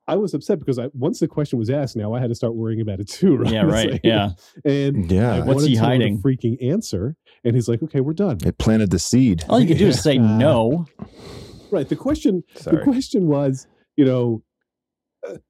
I 0.06 0.16
was 0.16 0.32
upset 0.34 0.58
because 0.58 0.78
I 0.78 0.88
once 0.94 1.20
the 1.20 1.28
question 1.28 1.58
was 1.58 1.68
asked, 1.70 1.94
now 1.96 2.14
I 2.14 2.20
had 2.20 2.28
to 2.30 2.34
start 2.34 2.54
worrying 2.54 2.80
about 2.80 2.98
it 3.00 3.08
too. 3.08 3.36
Right? 3.38 3.52
yeah, 3.52 3.62
right. 3.62 3.92
like- 3.92 4.00
Yeah. 4.04 4.30
And 4.64 5.10
I 5.10 5.14
Yeah. 5.14 5.44
What's 5.44 5.64
he 5.64 5.74
to 5.74 5.80
know 5.80 5.80
the 5.82 5.86
hiding? 5.86 6.22
freaking 6.22 6.56
answer. 6.62 7.14
And 7.44 7.54
he's 7.54 7.68
like, 7.68 7.82
Okay, 7.82 8.00
we're 8.00 8.14
done. 8.14 8.38
It 8.44 8.58
planted 8.58 8.90
the 8.90 8.98
seed. 8.98 9.44
All 9.48 9.60
you 9.60 9.66
can 9.68 9.76
do 9.76 9.88
is 9.88 10.02
say 10.02 10.18
no. 10.18 10.86
Right. 11.70 11.88
The 11.88 11.96
question 11.96 12.42
the 12.64 12.80
question 12.82 13.26
was, 13.28 13.66
you 13.96 14.04
know, 14.04 14.42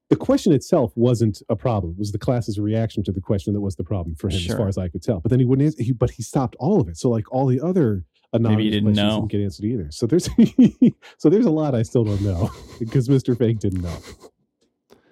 the 0.09 0.15
question 0.15 0.51
itself 0.53 0.91
wasn't 0.95 1.41
a 1.49 1.55
problem. 1.55 1.93
It 1.93 1.99
was 1.99 2.11
the 2.11 2.17
class's 2.19 2.59
reaction 2.59 3.03
to 3.03 3.11
the 3.11 3.21
question 3.21 3.53
that 3.53 3.61
was 3.61 3.75
the 3.75 3.83
problem 3.83 4.15
for 4.15 4.29
him, 4.29 4.37
as 4.37 4.55
far 4.55 4.67
as 4.67 4.77
I 4.77 4.87
could 4.89 5.01
tell. 5.03 5.19
But 5.19 5.29
then 5.29 5.39
he 5.39 5.45
wouldn't 5.45 5.65
answer. 5.67 5.83
He, 5.83 5.91
but 5.91 6.09
he 6.11 6.23
stopped 6.23 6.55
all 6.59 6.81
of 6.81 6.87
it. 6.89 6.97
So 6.97 7.09
like 7.09 7.31
all 7.31 7.45
the 7.45 7.61
other 7.61 8.03
anonymous 8.33 8.65
didn't 8.65 8.83
questions 8.93 8.97
know. 8.97 9.15
didn't 9.21 9.31
get 9.31 9.41
answered 9.41 9.65
either. 9.65 9.87
So 9.91 10.05
there's 10.07 10.29
so 11.17 11.29
there's 11.29 11.45
a 11.45 11.51
lot 11.51 11.75
I 11.75 11.83
still 11.83 12.03
don't 12.03 12.21
know 12.21 12.49
because 12.79 13.07
Mr. 13.07 13.37
Fake 13.37 13.59
didn't 13.59 13.81
know. 13.81 13.97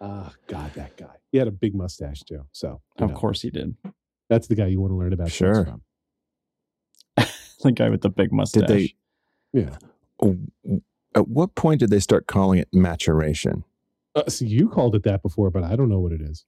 Ah, 0.02 0.34
God, 0.48 0.74
that 0.76 0.96
guy. 0.98 1.16
He 1.32 1.38
had 1.38 1.48
a 1.48 1.52
big 1.52 1.74
mustache 1.76 2.22
too. 2.24 2.46
So 2.52 2.82
Of 2.98 3.10
know, 3.12 3.16
course 3.16 3.42
he 3.42 3.50
did. 3.50 3.76
that's 4.30 4.48
the 4.48 4.56
guy 4.56 4.68
you 4.68 4.80
want 4.80 4.92
to 4.92 4.96
learn 4.98 5.14
about. 5.14 5.32
Sure. 5.32 5.66
from. 5.66 5.82
The 7.64 7.72
guy 7.72 7.90
with 7.90 8.02
the 8.02 8.10
big 8.12 8.32
mustache. 8.32 8.68
Did 8.68 8.70
they? 8.70 8.96
Yeah. 9.52 9.78
oh, 10.22 10.38
At 11.16 11.28
what 11.28 11.56
point 11.56 11.80
did 11.80 11.90
they 11.90 12.00
start 12.00 12.28
calling 12.28 12.60
it 12.60 12.68
maturation? 12.72 13.64
Uh, 14.18 14.30
so 14.30 14.46
you 14.46 14.68
called 14.68 14.96
it 14.96 15.04
that 15.04 15.22
before, 15.22 15.50
but 15.52 15.64
I 15.64 15.76
don't 15.76 15.90
know 15.90 16.00
what 16.00 16.12
it 16.12 16.22
is. 16.22 16.46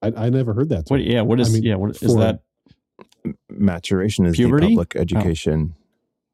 I, 0.00 0.12
I 0.16 0.30
never 0.30 0.54
heard 0.54 0.68
that. 0.68 0.84
What? 0.88 1.02
Yeah. 1.02 1.22
What 1.22 1.40
is? 1.40 1.50
I 1.50 1.52
mean, 1.54 1.62
yeah. 1.64 1.74
What 1.74 1.90
is 2.00 2.14
that? 2.16 2.40
Maturation 3.50 4.26
is 4.26 4.36
Puberty? 4.36 4.66
Oh. 4.66 4.68
the 4.68 4.74
public 4.74 4.96
education. 4.96 5.74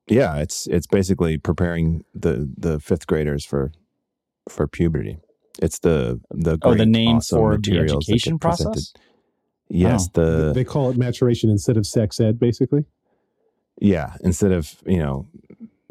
Yeah, 0.08 0.36
it's 0.38 0.66
it's 0.66 0.86
basically 0.86 1.38
preparing 1.38 2.04
the 2.14 2.50
the 2.56 2.80
fifth 2.80 3.06
graders 3.06 3.44
for 3.44 3.72
for 4.48 4.66
puberty. 4.66 5.18
It's 5.62 5.78
the 5.78 6.20
the 6.30 6.58
Oh, 6.62 6.74
the 6.74 6.84
name 6.86 7.16
awesome 7.16 7.38
for 7.38 7.56
the 7.58 7.78
education 7.78 8.34
get 8.36 8.40
presented. 8.40 8.70
process? 8.72 8.92
Yes, 9.68 10.08
Oh. 10.16 10.20
the 10.20 10.52
they 10.52 10.64
call 10.64 10.90
it 10.90 10.96
maturation 10.96 11.48
instead 11.48 11.76
of 11.76 11.86
sex 11.86 12.18
ed, 12.18 12.38
basically. 12.40 12.84
Yeah, 13.80 14.14
instead 14.22 14.50
of 14.52 14.74
you 14.84 14.98
know 14.98 15.26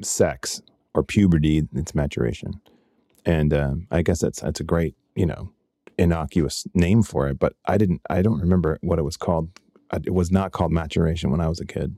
sex 0.03 0.61
or 0.93 1.03
puberty, 1.03 1.67
it's 1.73 1.95
maturation, 1.95 2.59
and 3.29 3.53
um, 3.53 3.87
I 3.91 4.01
guess 4.01 4.19
that's 4.19 4.41
that's 4.41 4.59
a 4.59 4.63
great 4.63 4.95
you 5.15 5.25
know 5.25 5.51
innocuous 5.97 6.65
name 6.73 7.03
for 7.03 7.27
it. 7.27 7.37
But 7.37 7.53
I 7.65 7.77
didn't, 7.77 8.01
I 8.09 8.21
don't 8.21 8.39
remember 8.39 8.79
what 8.81 8.99
it 8.99 9.03
was 9.03 9.17
called. 9.17 9.49
It 9.93 10.13
was 10.13 10.31
not 10.31 10.51
called 10.51 10.71
maturation 10.71 11.29
when 11.29 11.41
I 11.41 11.47
was 11.47 11.59
a 11.59 11.65
kid. 11.65 11.95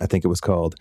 I 0.00 0.06
think 0.06 0.24
it 0.24 0.28
was 0.28 0.40
called 0.40 0.74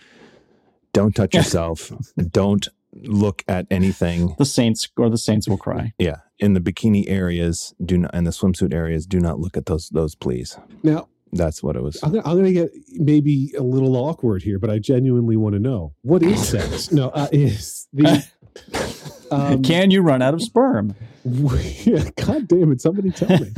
"Don't 0.94 1.16
touch 1.16 1.34
yourself," 1.40 1.92
"Don't 2.32 2.68
look 2.94 3.44
at 3.48 3.66
anything." 3.72 4.36
The 4.38 4.46
Saints 4.46 4.90
or 4.98 5.10
the 5.10 5.18
Saints 5.18 5.48
will 5.48 5.58
cry. 5.58 5.94
Yeah, 5.98 6.18
in 6.40 6.54
the 6.54 6.60
bikini 6.60 7.06
areas, 7.08 7.74
do 7.84 7.98
not, 7.98 8.12
and 8.14 8.28
the 8.28 8.32
swimsuit 8.32 8.74
areas, 8.74 9.06
do 9.06 9.20
not 9.20 9.40
look 9.40 9.56
at 9.56 9.66
those 9.66 9.90
those, 9.90 10.14
please. 10.16 10.58
Now, 10.84 11.08
That's 11.32 11.64
what 11.64 11.76
it 11.78 11.84
was. 11.84 12.02
I'm 12.04 12.12
gonna, 12.12 12.28
I'm 12.28 12.36
gonna 12.36 12.52
get 12.54 12.72
maybe 12.94 13.54
a 13.58 13.64
little 13.64 13.96
awkward 13.96 14.44
here, 14.44 14.60
but 14.60 14.70
I 14.70 14.80
genuinely 14.80 15.38
want 15.38 15.54
to 15.54 15.60
know 15.60 15.94
what 16.02 16.22
is 16.22 16.46
sex? 16.56 16.92
no, 16.92 17.10
uh, 17.10 17.28
is 17.32 17.88
the 17.94 18.26
um, 19.32 19.64
Can 19.64 19.92
you 19.92 20.02
run 20.02 20.22
out 20.22 20.34
of 20.34 20.42
sperm? 20.42 20.96
God 21.26 22.48
damn 22.48 22.72
it! 22.72 22.82
Somebody 22.82 23.12
tell 23.12 23.30
me 23.30 23.52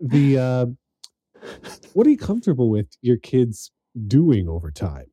the 0.00 0.38
uh, 0.38 0.66
what 1.94 2.06
are 2.06 2.10
you 2.10 2.18
comfortable 2.18 2.70
with 2.70 2.86
your 3.02 3.16
kids 3.16 3.72
doing 4.06 4.48
over 4.48 4.70
time? 4.70 5.06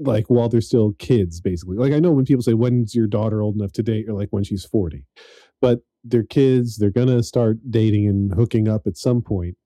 Like 0.00 0.26
while 0.26 0.48
they're 0.48 0.60
still 0.60 0.94
kids, 0.98 1.40
basically. 1.40 1.76
Like 1.76 1.92
I 1.92 2.00
know 2.00 2.10
when 2.10 2.24
people 2.24 2.42
say, 2.42 2.54
"When's 2.54 2.94
your 2.94 3.06
daughter 3.06 3.40
old 3.42 3.54
enough 3.54 3.72
to 3.74 3.82
date?" 3.82 4.08
Or 4.08 4.14
like 4.14 4.30
when 4.30 4.42
she's 4.42 4.64
forty, 4.64 5.06
but 5.60 5.80
they're 6.02 6.24
kids. 6.24 6.76
They're 6.76 6.90
gonna 6.90 7.22
start 7.22 7.58
dating 7.70 8.08
and 8.08 8.34
hooking 8.34 8.68
up 8.68 8.86
at 8.86 8.96
some 8.96 9.22
point. 9.22 9.56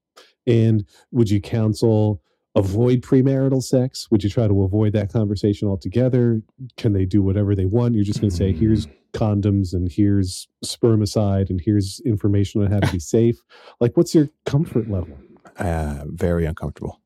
And 0.47 0.85
would 1.11 1.31
you 1.31 1.41
counsel 1.41 2.23
avoid 2.59 3.03
premarital 3.03 3.63
sex? 3.63 4.09
Would 4.11 4.25
you 4.25 4.31
try 4.31 4.49
to 4.49 4.63
avoid 4.63 4.93
that 4.95 5.13
conversation 5.13 5.69
altogether? 5.69 6.43
Can 6.77 6.93
they 6.93 7.05
do 7.05 7.23
whatever 7.23 7.55
they 7.55 7.67
want? 7.67 7.95
You're 7.95 8.05
just 8.05 8.21
going 8.21 8.31
to 8.31 8.37
say, 8.37 8.53
here's 8.53 8.87
condoms 9.13 9.73
and 9.73 9.91
here's 9.91 10.49
spermicide 10.65 11.51
and 11.51 11.61
here's 11.61 12.01
information 12.05 12.63
on 12.63 12.71
how 12.71 12.81
to 12.81 12.93
be 12.93 12.99
safe. 13.01 13.39
Like, 13.81 13.97
what's 13.97 14.15
your 14.15 14.29
comfort 14.47 14.91
level? 14.91 15.19
Uh, 15.57 16.05
very 16.07 16.45
uncomfortable. 16.45 17.01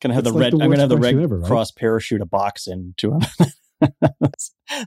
Gonna 0.00 0.14
have 0.14 0.24
That's 0.24 0.32
the 0.32 0.38
like 0.38 0.44
red. 0.46 0.52
the 0.52 0.64
I'm 0.64 0.70
gonna 0.70 0.80
have 0.80 0.88
the 0.88 0.98
red 0.98 1.16
ever, 1.16 1.38
right? 1.38 1.46
cross 1.46 1.70
parachute 1.70 2.20
a 2.20 2.26
box 2.26 2.66
into 2.66 3.12
him. 3.12 3.20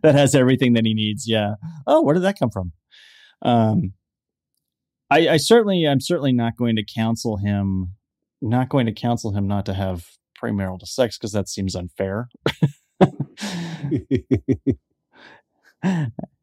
that 0.04 0.16
has 0.16 0.36
everything 0.36 0.74
that 0.74 0.86
he 0.86 0.94
needs. 0.94 1.26
Yeah. 1.28 1.56
Oh, 1.88 2.02
where 2.02 2.14
did 2.14 2.24
that 2.24 2.38
come 2.38 2.50
from? 2.50 2.74
Um, 3.42 3.94
I, 5.10 5.30
I 5.30 5.38
certainly, 5.38 5.86
I'm 5.86 6.02
certainly 6.02 6.34
not 6.34 6.58
going 6.58 6.76
to 6.76 6.84
counsel 6.84 7.38
him, 7.38 7.94
not 8.42 8.70
going 8.70 8.86
to 8.86 8.92
counsel 8.92 9.32
him 9.32 9.48
not 9.48 9.66
to 9.66 9.74
have 9.74 10.08
premarital 10.42 10.88
sex 10.88 11.18
because 11.18 11.32
that 11.32 11.48
seems 11.50 11.76
unfair. 11.76 12.30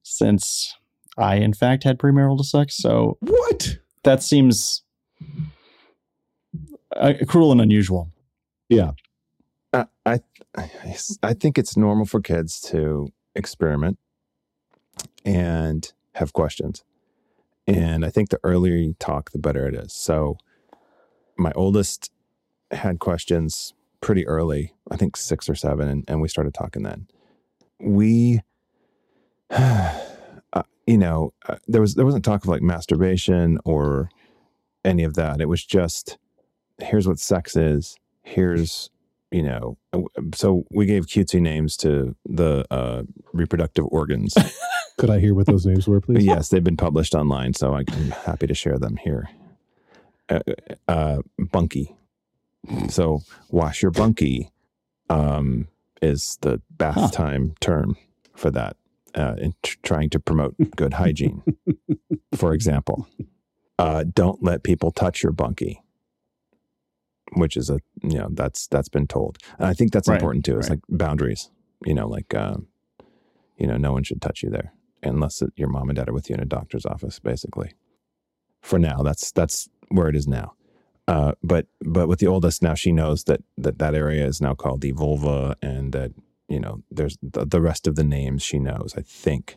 Since 0.03 0.77
I, 1.17 1.37
in 1.37 1.53
fact, 1.53 1.85
had 1.85 1.99
premarital 1.99 2.45
sex, 2.45 2.77
so 2.77 3.19
what? 3.21 3.79
that 4.05 4.23
seems 4.23 4.83
uh, 6.97 7.15
cruel 7.27 7.53
and 7.53 7.61
unusual. 7.61 8.11
Yeah. 8.69 8.93
I, 9.73 9.87
I 10.05 10.21
I 11.23 11.33
think 11.33 11.57
it's 11.57 11.77
normal 11.77 12.05
for 12.05 12.21
kids 12.21 12.61
to 12.63 13.09
experiment 13.35 13.99
and 15.25 15.91
have 16.15 16.33
questions. 16.33 16.85
And 17.67 18.05
I 18.05 18.11
think 18.11 18.31
the 18.31 18.41
earlier 18.43 18.75
you 18.75 18.95
talk, 18.99 19.31
the 19.31 19.39
better 19.39 19.67
it 19.67 19.75
is. 19.75 19.93
So 19.93 20.37
my 21.37 21.53
oldest 21.55 22.11
had 22.71 22.99
questions 22.99 23.75
pretty 24.01 24.27
early, 24.27 24.75
I 24.91 24.97
think 24.97 25.17
six 25.17 25.49
or 25.49 25.55
seven, 25.55 25.89
and, 25.89 26.05
and 26.09 26.21
we 26.21 26.29
started 26.29 26.55
talking 26.55 26.83
then. 26.83 27.07
We, 27.79 28.41
uh, 29.51 30.01
you 30.87 30.99
know, 30.99 31.33
uh, 31.49 31.57
there 31.67 31.81
was 31.81 31.95
there 31.95 32.05
wasn't 32.05 32.25
talk 32.25 32.45
of 32.45 32.49
like 32.49 32.63
masturbation 32.63 33.59
or 33.65 34.11
any 34.85 35.05
of 35.05 35.15
that. 35.15 35.41
It 35.41 35.49
was 35.49 35.65
just 35.65 36.19
here's 36.79 37.07
what 37.07 37.19
sex 37.19 37.57
is. 37.57 37.97
Here's 38.23 38.91
you 39.31 39.43
know, 39.43 39.79
so 40.35 40.67
we 40.71 40.85
gave 40.85 41.07
cutesy 41.07 41.41
names 41.41 41.79
to 41.79 42.15
the 42.27 42.67
uh, 42.71 43.05
reproductive 43.33 43.87
organs. 43.87 44.35
Could 44.99 45.09
I 45.09 45.21
hear 45.21 45.35
what 45.35 45.47
those 45.47 45.65
names 45.65 45.89
were, 45.89 46.03
please? 46.03 46.23
yes, 46.23 46.51
they've 46.51 46.63
been 46.63 46.77
published 46.77 47.15
online, 47.15 47.55
so 47.55 47.75
I'm 47.75 47.87
happy 48.27 48.47
to 48.47 48.55
share 48.55 48.79
them 48.79 48.99
here. 48.99 49.31
Uh, 50.29 50.41
uh, 50.89 51.19
bunkie. 51.39 51.95
So, 52.89 53.21
wash 53.51 53.83
your 53.83 53.91
bunkie 53.91 54.51
um, 55.11 55.69
is 56.01 56.39
the 56.43 56.63
bath 56.71 56.95
Huh. 56.95 57.09
time 57.09 57.55
term 57.61 57.97
for 58.35 58.51
that, 58.53 58.77
uh, 59.15 59.35
in 59.39 59.55
tr- 59.63 59.79
trying 59.83 60.11
to 60.11 60.21
promote 60.21 60.55
good 60.77 60.95
hygiene. 60.95 61.43
for 62.35 62.55
example, 62.55 63.09
uh, 63.79 64.05
don't 64.15 64.43
let 64.43 64.63
people 64.63 64.93
touch 64.93 65.23
your 65.25 65.33
bunkie, 65.33 65.83
which 67.35 67.57
is 67.57 67.69
a 67.69 67.81
you 68.03 68.19
know 68.19 68.29
that's 68.31 68.69
that's 68.69 68.89
been 68.89 69.09
told, 69.09 69.39
and 69.59 69.67
I 69.67 69.75
think 69.75 69.93
that's 69.93 70.09
Right, 70.09 70.17
important 70.19 70.45
too. 70.45 70.59
It's 70.59 70.71
right. 70.71 70.79
like 70.79 70.99
boundaries, 70.99 71.51
you 71.85 71.95
know, 71.95 72.07
like 72.07 72.33
uh, 72.33 72.57
you 73.59 73.67
know, 73.67 73.77
no 73.77 73.93
one 73.93 74.05
should 74.05 74.23
touch 74.23 74.43
you 74.43 74.51
there 74.51 74.73
unless 75.03 75.43
it, 75.43 75.53
your 75.57 75.69
mom 75.69 75.89
and 75.89 75.97
dad 75.97 76.09
are 76.09 76.13
with 76.13 76.31
you 76.31 76.35
in 76.35 76.41
a 76.41 76.45
doctor's 76.47 76.87
office, 76.87 77.19
basically. 77.19 77.73
For 78.61 78.79
now, 78.79 79.03
that's 79.03 79.33
that's 79.33 79.69
where 79.93 80.09
it 80.09 80.17
is 80.17 80.27
now. 80.27 80.55
Uh, 81.09 81.33
but 81.43 81.67
but 81.81 82.09
with 82.09 82.21
the 82.21 82.27
oldest 82.27 82.63
now, 82.63 82.75
she 82.75 82.93
knows 82.93 83.25
that 83.25 83.43
that 83.59 83.79
that 83.79 83.95
area 83.95 84.25
is 84.25 84.41
now 84.41 84.55
called 84.55 84.81
the 84.81 84.93
vulva, 84.93 85.57
and 85.61 85.93
that 85.93 86.13
you 86.49 86.61
know 86.61 86.83
there's 86.91 87.19
the, 87.23 87.45
the 87.45 87.61
rest 87.61 87.87
of 87.87 87.97
the 87.97 88.05
names 88.05 88.43
she 88.43 88.59
knows. 88.59 88.95
I 88.97 89.03
think. 89.03 89.57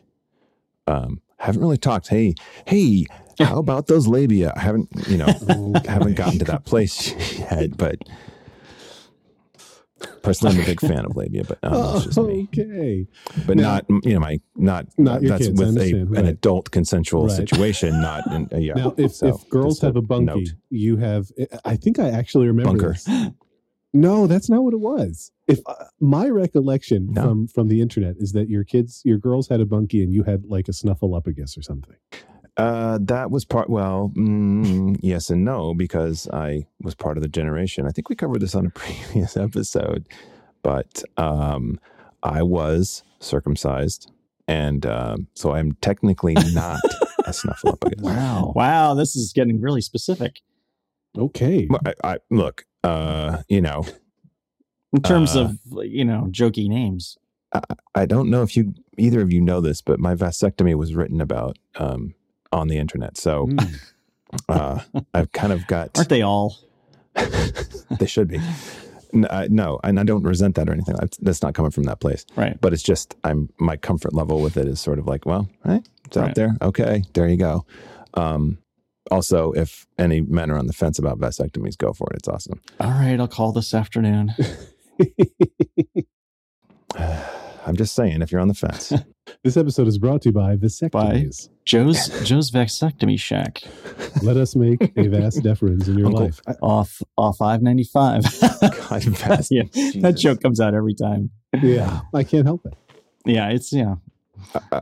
Um, 0.88 1.20
haven't 1.38 1.60
really 1.60 1.78
talked. 1.78 2.08
Hey, 2.08 2.34
hey, 2.66 3.06
how 3.38 3.58
about 3.66 3.86
those 3.86 4.06
labia? 4.06 4.52
I 4.56 4.60
haven't, 4.60 4.88
you 5.08 5.18
know, 5.18 5.26
haven't 5.86 6.14
gotten 6.14 6.38
to 6.38 6.44
that 6.46 6.64
place 6.64 7.12
yet. 7.38 7.76
But 7.76 7.98
personally, 10.26 10.56
I'm 10.56 10.62
a 10.62 10.66
big 10.66 10.80
fan 10.80 11.04
of 11.06 11.16
labia. 11.16 11.44
But 11.44 11.58
um, 11.62 11.72
that's 11.72 12.04
just 12.06 12.18
me. 12.18 12.48
okay. 12.52 13.06
But 13.46 13.56
Now- 13.56 13.80
not, 13.88 14.04
you 14.04 14.14
know, 14.14 14.20
my 14.20 14.40
not 14.56 14.86
Not 14.98 15.22
your 15.22 15.30
that's 15.30 15.46
kids, 15.46 15.58
with 15.58 15.68
a, 15.68 15.70
understand, 15.70 16.16
an 16.18 16.26
adult 16.26 16.70
consensual 16.70 17.26
Right. 17.28 17.36
situation, 17.36 18.00
not 18.00 18.26
in, 18.32 18.48
uh, 18.52 18.56
yeah. 18.58 18.74
Now, 18.74 18.94
if, 18.98 19.12
So, 19.14 19.28
if 19.28 19.48
girls 19.48 19.80
have 19.80 19.96
a 19.96 20.02
bunkie, 20.02 20.26
note. 20.26 20.48
you 20.70 20.96
have. 20.98 21.30
I 21.64 21.76
think 21.76 21.98
I 21.98 22.10
actually 22.10 22.46
remember. 22.46 22.72
Bunker. 22.72 22.92
this. 22.92 23.08
No, 23.92 24.26
that's 24.26 24.50
not 24.50 24.62
what 24.62 24.74
it 24.74 24.80
was. 24.80 25.32
If 25.48 25.60
uh, 25.64 25.72
my 26.00 26.28
recollection 26.28 27.08
No. 27.12 27.22
from 27.22 27.46
from 27.46 27.68
the 27.68 27.80
internet 27.80 28.16
is 28.18 28.32
that 28.32 28.48
your 28.50 28.62
kids, 28.64 29.00
your 29.04 29.16
girls 29.16 29.48
had 29.48 29.60
a 29.60 29.64
bunkie, 29.64 30.02
and 30.02 30.12
you 30.12 30.22
had 30.24 30.44
like 30.44 30.68
a 30.68 30.72
snuffle 30.74 31.08
snuffleupagus 31.10 31.56
or 31.56 31.62
something. 31.62 31.96
Uh, 32.56 32.98
that 33.02 33.30
was 33.30 33.44
part. 33.44 33.68
Well, 33.68 34.12
mm, 34.16 34.96
yes 35.02 35.30
and 35.30 35.44
no, 35.44 35.74
because 35.74 36.28
I 36.32 36.66
was 36.80 36.94
part 36.94 37.16
of 37.16 37.22
the 37.22 37.28
generation. 37.28 37.86
I 37.86 37.90
think 37.90 38.08
we 38.08 38.16
covered 38.16 38.40
this 38.40 38.54
on 38.54 38.66
a 38.66 38.70
previous 38.74 39.36
episode, 39.36 40.06
but 40.62 41.02
um, 41.16 41.78
I 42.22 42.42
was 42.42 43.02
circumcised, 43.20 44.10
and 44.48 44.86
um, 44.86 45.26
so 45.34 45.52
I'm 45.52 45.72
technically 45.80 46.34
not 46.52 46.80
a 47.24 47.30
snuffleupagus. 47.30 48.00
Wow. 48.02 48.52
Wow, 48.54 48.94
this 48.94 49.16
is 49.16 49.32
getting 49.32 49.60
really 49.60 49.80
specific 49.80 50.40
Okay. 51.18 51.66
I, 51.84 51.94
I, 52.04 52.18
look, 52.30 52.66
uh, 52.84 53.38
you 53.48 53.60
know, 53.62 53.86
in 54.92 55.00
terms 55.02 55.34
Uh, 55.34 55.44
of 55.74 55.84
you 55.86 56.04
know 56.04 56.28
jokey 56.30 56.68
names. 56.68 57.16
I 57.94 58.04
don't 58.04 58.28
know 58.28 58.42
if 58.42 58.54
you 58.54 58.74
either 58.98 59.22
of 59.22 59.32
you 59.32 59.40
know 59.40 59.62
this, 59.62 59.80
but 59.80 59.98
my 59.98 60.14
vasectomy 60.14 60.74
was 60.74 60.94
written 60.94 61.22
about 61.22 61.56
um, 61.76 62.14
on 62.52 62.68
the 62.68 62.78
internet. 62.78 63.16
So 63.16 63.46
Mm. 63.46 63.80
uh, 64.48 64.80
I've 65.14 65.30
kind 65.32 65.52
of 65.52 65.66
got. 65.66 65.96
Aren't 65.96 66.08
they 66.08 66.22
all? 66.22 66.56
they 67.98 68.06
should 68.06 68.28
be. 68.28 68.40
No, 69.12 69.28
I, 69.30 69.46
no, 69.48 69.78
and 69.84 70.00
I 70.00 70.02
don't 70.02 70.24
resent 70.24 70.56
that 70.56 70.68
or 70.68 70.72
anything. 70.72 70.96
That's, 70.98 71.16
that's 71.18 71.42
not 71.42 71.54
coming 71.54 71.70
from 71.70 71.84
that 71.84 72.00
place. 72.00 72.26
Right. 72.34 72.60
But 72.60 72.72
it's 72.72 72.82
just 72.82 73.14
I'm 73.24 73.48
my 73.58 73.76
comfort 73.76 74.12
level 74.12 74.40
with 74.42 74.56
it 74.56 74.66
is 74.66 74.80
sort 74.80 74.98
of 74.98 75.06
like, 75.06 75.24
well, 75.24 75.48
right, 75.64 75.86
it's 76.04 76.16
out 76.16 76.34
there. 76.34 76.56
Okay, 76.60 77.04
there 77.14 77.28
you 77.28 77.36
go. 77.36 77.64
Um, 78.14 78.58
also, 79.10 79.52
if 79.52 79.86
any 79.98 80.20
men 80.20 80.50
are 80.50 80.58
on 80.58 80.66
the 80.66 80.72
fence 80.72 80.98
about 80.98 81.18
vasectomies, 81.18 81.78
go 81.78 81.92
for 81.92 82.08
it. 82.10 82.16
It's 82.16 82.28
awesome. 82.28 82.60
All 82.80 82.90
right, 82.90 83.18
I'll 83.18 83.28
call 83.28 83.52
this 83.52 83.72
afternoon. 83.72 84.34
I'm 87.66 87.76
just 87.76 87.94
saying, 87.94 88.22
if 88.22 88.32
you're 88.32 88.40
on 88.40 88.48
the 88.48 88.54
fence, 88.54 88.92
this 89.46 89.56
episode 89.56 89.86
is 89.86 89.96
brought 89.96 90.22
to 90.22 90.30
you 90.30 90.32
by 90.32 90.56
vasectomies. 90.56 91.48
Joe's 91.64 92.08
Joe's 92.28 92.50
vasectomy 92.50 93.18
shack 93.18 93.62
Let 94.22 94.36
us 94.36 94.56
make 94.56 94.92
a 94.96 95.06
vast 95.08 95.42
deference 95.44 95.86
in 95.86 95.96
your 95.98 96.08
Uncle- 96.08 96.24
life. 96.24 96.40
I- 96.48 96.52
off 96.62 97.00
off 97.16 97.36
five 97.38 97.62
ninety 97.62 97.84
five. 97.84 98.24
God, 98.60 99.04
vas- 99.04 99.48
Yeah, 99.52 99.62
that 100.00 100.16
joke 100.18 100.40
comes 100.40 100.58
out 100.60 100.74
every 100.74 100.94
time. 100.94 101.30
yeah, 101.62 102.00
I 102.12 102.24
can't 102.24 102.44
help 102.44 102.66
it. 102.66 102.74
Yeah, 103.24 103.50
it's 103.50 103.72
yeah. 103.72 103.94
Uh, 104.52 104.60
uh, 104.72 104.80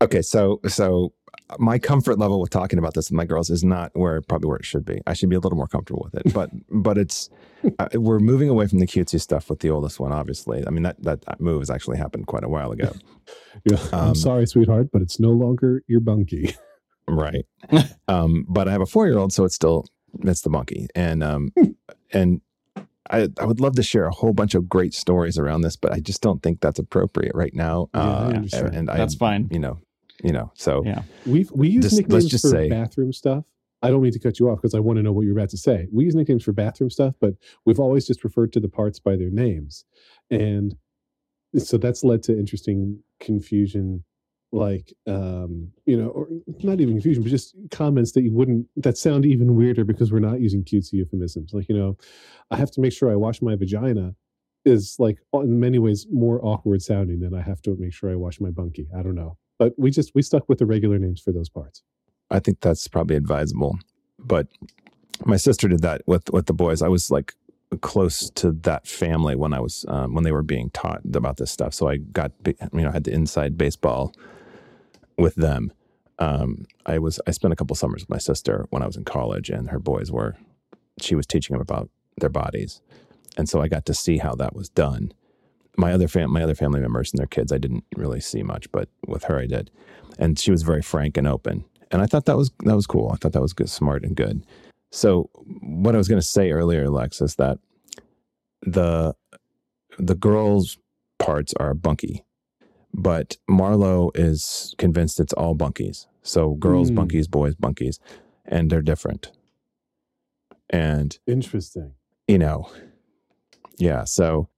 okay, 0.00 0.22
so 0.22 0.60
so 0.68 1.12
my 1.58 1.78
comfort 1.78 2.18
level 2.18 2.40
with 2.40 2.50
talking 2.50 2.78
about 2.78 2.94
this 2.94 3.10
with 3.10 3.16
my 3.16 3.24
girls 3.24 3.50
is 3.50 3.62
not 3.64 3.90
where 3.94 4.20
probably 4.22 4.48
where 4.48 4.58
it 4.58 4.64
should 4.64 4.84
be. 4.84 5.00
I 5.06 5.14
should 5.14 5.28
be 5.28 5.36
a 5.36 5.40
little 5.40 5.56
more 5.56 5.66
comfortable 5.68 6.08
with 6.12 6.14
it, 6.24 6.32
but 6.32 6.50
but 6.70 6.98
it's 6.98 7.30
uh, 7.78 7.88
we're 7.94 8.18
moving 8.18 8.48
away 8.48 8.66
from 8.66 8.78
the 8.80 8.86
cutesy 8.86 9.20
stuff 9.20 9.48
with 9.50 9.60
the 9.60 9.70
oldest 9.70 10.00
one. 10.00 10.12
Obviously, 10.12 10.64
I 10.66 10.70
mean 10.70 10.82
that 10.82 11.02
that, 11.02 11.22
that 11.26 11.40
move 11.40 11.60
has 11.60 11.70
actually 11.70 11.98
happened 11.98 12.26
quite 12.26 12.44
a 12.44 12.48
while 12.48 12.72
ago, 12.72 12.92
Yeah, 13.64 13.78
I'm 13.92 14.08
Um, 14.10 14.14
sorry, 14.14 14.46
sweetheart, 14.46 14.88
but 14.92 15.02
it's 15.02 15.20
no 15.20 15.30
longer 15.30 15.82
your 15.86 16.00
bunkie. 16.00 16.54
right? 17.08 17.44
um, 18.08 18.44
but 18.48 18.68
I 18.68 18.72
have 18.72 18.80
a 18.80 18.86
four 18.86 19.06
year 19.06 19.18
old, 19.18 19.32
so 19.32 19.44
it's 19.44 19.54
still 19.54 19.84
it's 20.20 20.42
the 20.42 20.50
monkey, 20.50 20.88
and 20.94 21.22
um 21.22 21.52
and. 22.12 22.40
I, 23.10 23.28
I 23.38 23.44
would 23.44 23.60
love 23.60 23.74
to 23.74 23.82
share 23.82 24.06
a 24.06 24.12
whole 24.12 24.32
bunch 24.32 24.54
of 24.54 24.68
great 24.68 24.94
stories 24.94 25.36
around 25.36 25.62
this, 25.62 25.76
but 25.76 25.92
I 25.92 25.98
just 25.98 26.22
don't 26.22 26.40
think 26.42 26.60
that's 26.60 26.78
appropriate 26.78 27.34
right 27.34 27.52
now. 27.52 27.90
Yeah, 27.92 28.00
uh, 28.00 28.28
understand. 28.28 28.74
and 28.74 28.88
I, 28.90 28.96
That's 28.96 29.16
fine. 29.16 29.48
you 29.50 29.58
know, 29.58 29.80
you 30.22 30.32
know, 30.32 30.50
so 30.54 30.82
Yeah. 30.84 31.02
We 31.26 31.46
we 31.54 31.68
use 31.68 31.84
Just- 31.84 31.96
nicknames 31.98 32.26
just 32.26 32.44
for 32.44 32.50
say- 32.50 32.68
bathroom 32.68 33.12
stuff. 33.12 33.44
I 33.84 33.90
don't 33.90 34.00
mean 34.02 34.12
to 34.12 34.20
cut 34.20 34.38
you 34.38 34.48
off 34.48 34.58
because 34.62 34.74
I 34.74 34.78
want 34.78 34.98
to 34.98 35.02
know 35.02 35.12
what 35.12 35.22
you're 35.22 35.36
about 35.36 35.48
to 35.50 35.56
say. 35.56 35.88
We 35.92 36.04
use 36.04 36.14
nicknames 36.14 36.44
for 36.44 36.52
bathroom 36.52 36.88
stuff, 36.88 37.14
but 37.20 37.34
we've 37.66 37.80
always 37.80 38.06
just 38.06 38.22
referred 38.22 38.52
to 38.52 38.60
the 38.60 38.68
parts 38.68 39.00
by 39.00 39.16
their 39.16 39.30
names, 39.30 39.84
and 40.30 40.76
so 41.56 41.76
that's 41.78 42.04
led 42.04 42.22
to 42.24 42.38
interesting 42.38 43.02
confusion. 43.20 44.04
Like, 44.54 44.92
um, 45.06 45.72
you 45.86 45.96
know, 45.96 46.08
or 46.10 46.28
not 46.62 46.78
even 46.80 46.92
confusion, 46.94 47.22
but 47.22 47.30
just 47.30 47.56
comments 47.70 48.12
that 48.12 48.20
you 48.22 48.32
wouldn't 48.32 48.66
that 48.76 48.98
sound 48.98 49.24
even 49.24 49.56
weirder 49.56 49.82
because 49.82 50.12
we're 50.12 50.18
not 50.20 50.40
using 50.42 50.62
cutesy 50.62 50.92
euphemisms. 50.94 51.54
Like, 51.54 51.68
you 51.70 51.76
know, 51.76 51.96
I 52.50 52.56
have 52.58 52.70
to 52.72 52.80
make 52.82 52.92
sure 52.92 53.10
I 53.10 53.16
wash 53.16 53.40
my 53.40 53.56
vagina 53.56 54.14
is 54.66 54.94
like 54.98 55.18
in 55.32 55.58
many 55.58 55.78
ways 55.78 56.06
more 56.12 56.38
awkward 56.44 56.82
sounding 56.82 57.18
than 57.20 57.34
I 57.34 57.40
have 57.40 57.62
to 57.62 57.74
make 57.76 57.94
sure 57.94 58.10
I 58.10 58.14
wash 58.14 58.40
my 58.42 58.50
bunkie. 58.50 58.88
I 58.94 59.02
don't 59.02 59.14
know, 59.14 59.38
but 59.62 59.74
we 59.78 59.92
just 59.92 60.12
we 60.12 60.22
stuck 60.22 60.48
with 60.48 60.58
the 60.58 60.66
regular 60.66 60.98
names 60.98 61.20
for 61.20 61.30
those 61.30 61.48
parts. 61.48 61.82
I 62.32 62.40
think 62.40 62.60
that's 62.60 62.88
probably 62.88 63.14
advisable. 63.14 63.78
But 64.18 64.48
my 65.24 65.36
sister 65.36 65.68
did 65.68 65.82
that 65.82 66.02
with 66.04 66.30
with 66.32 66.46
the 66.46 66.52
boys. 66.52 66.82
I 66.82 66.88
was 66.88 67.12
like 67.12 67.34
close 67.80 68.28
to 68.30 68.50
that 68.50 68.88
family 68.88 69.36
when 69.36 69.52
I 69.52 69.60
was 69.60 69.84
um, 69.86 70.14
when 70.14 70.24
they 70.24 70.32
were 70.32 70.42
being 70.42 70.70
taught 70.70 71.02
about 71.14 71.36
this 71.36 71.52
stuff. 71.52 71.74
So 71.74 71.88
I 71.88 71.98
got 71.98 72.32
you 72.44 72.56
know 72.72 72.90
had 72.90 73.04
the 73.04 73.12
inside 73.12 73.56
baseball 73.56 74.12
with 75.16 75.36
them. 75.36 75.72
Um, 76.18 76.66
I 76.84 76.98
was 76.98 77.20
I 77.28 77.30
spent 77.30 77.52
a 77.52 77.56
couple 77.56 77.76
summers 77.76 78.02
with 78.02 78.10
my 78.10 78.18
sister 78.18 78.66
when 78.70 78.82
I 78.82 78.86
was 78.86 78.96
in 78.96 79.04
college, 79.04 79.48
and 79.48 79.70
her 79.70 79.78
boys 79.78 80.10
were 80.10 80.36
she 81.00 81.14
was 81.14 81.26
teaching 81.26 81.54
them 81.54 81.62
about 81.62 81.88
their 82.16 82.30
bodies, 82.30 82.80
and 83.36 83.48
so 83.48 83.60
I 83.60 83.68
got 83.68 83.86
to 83.86 83.94
see 83.94 84.18
how 84.18 84.34
that 84.34 84.56
was 84.56 84.68
done. 84.68 85.12
My 85.76 85.92
other 85.92 86.08
fam 86.08 86.30
my 86.32 86.42
other 86.42 86.54
family 86.54 86.80
members 86.80 87.10
and 87.12 87.18
their 87.18 87.26
kids 87.26 87.50
I 87.52 87.58
didn't 87.58 87.84
really 87.96 88.20
see 88.20 88.42
much, 88.42 88.70
but 88.72 88.88
with 89.06 89.24
her 89.24 89.38
I 89.38 89.46
did, 89.46 89.70
and 90.18 90.38
she 90.38 90.50
was 90.50 90.62
very 90.62 90.82
frank 90.82 91.16
and 91.16 91.26
open, 91.26 91.64
and 91.90 92.02
I 92.02 92.06
thought 92.06 92.26
that 92.26 92.36
was 92.36 92.50
that 92.64 92.76
was 92.76 92.86
cool. 92.86 93.10
I 93.12 93.16
thought 93.16 93.32
that 93.32 93.40
was 93.42 93.54
good, 93.54 93.70
smart 93.70 94.04
and 94.04 94.14
good. 94.14 94.44
So 94.90 95.30
what 95.62 95.94
I 95.94 95.98
was 95.98 96.08
going 96.08 96.20
to 96.20 96.26
say 96.26 96.50
earlier, 96.50 96.90
Lex, 96.90 97.22
is 97.22 97.36
that 97.36 97.58
the 98.60 99.14
the 99.98 100.14
girls' 100.14 100.78
parts 101.18 101.54
are 101.58 101.72
bunky, 101.74 102.24
but 102.92 103.38
Marlo 103.50 104.10
is 104.14 104.74
convinced 104.78 105.20
it's 105.20 105.32
all 105.32 105.54
bunkies. 105.56 106.06
So 106.22 106.54
girls 106.54 106.90
Hmm. 106.90 106.98
bunkies, 107.00 107.30
boys 107.30 107.54
bunkies, 107.54 107.98
and 108.44 108.70
they're 108.70 108.82
different. 108.82 109.32
And 110.70 111.18
Interesting. 111.26 111.94
you 112.28 112.38
know, 112.38 112.70
yeah. 113.78 114.04
So 114.04 114.48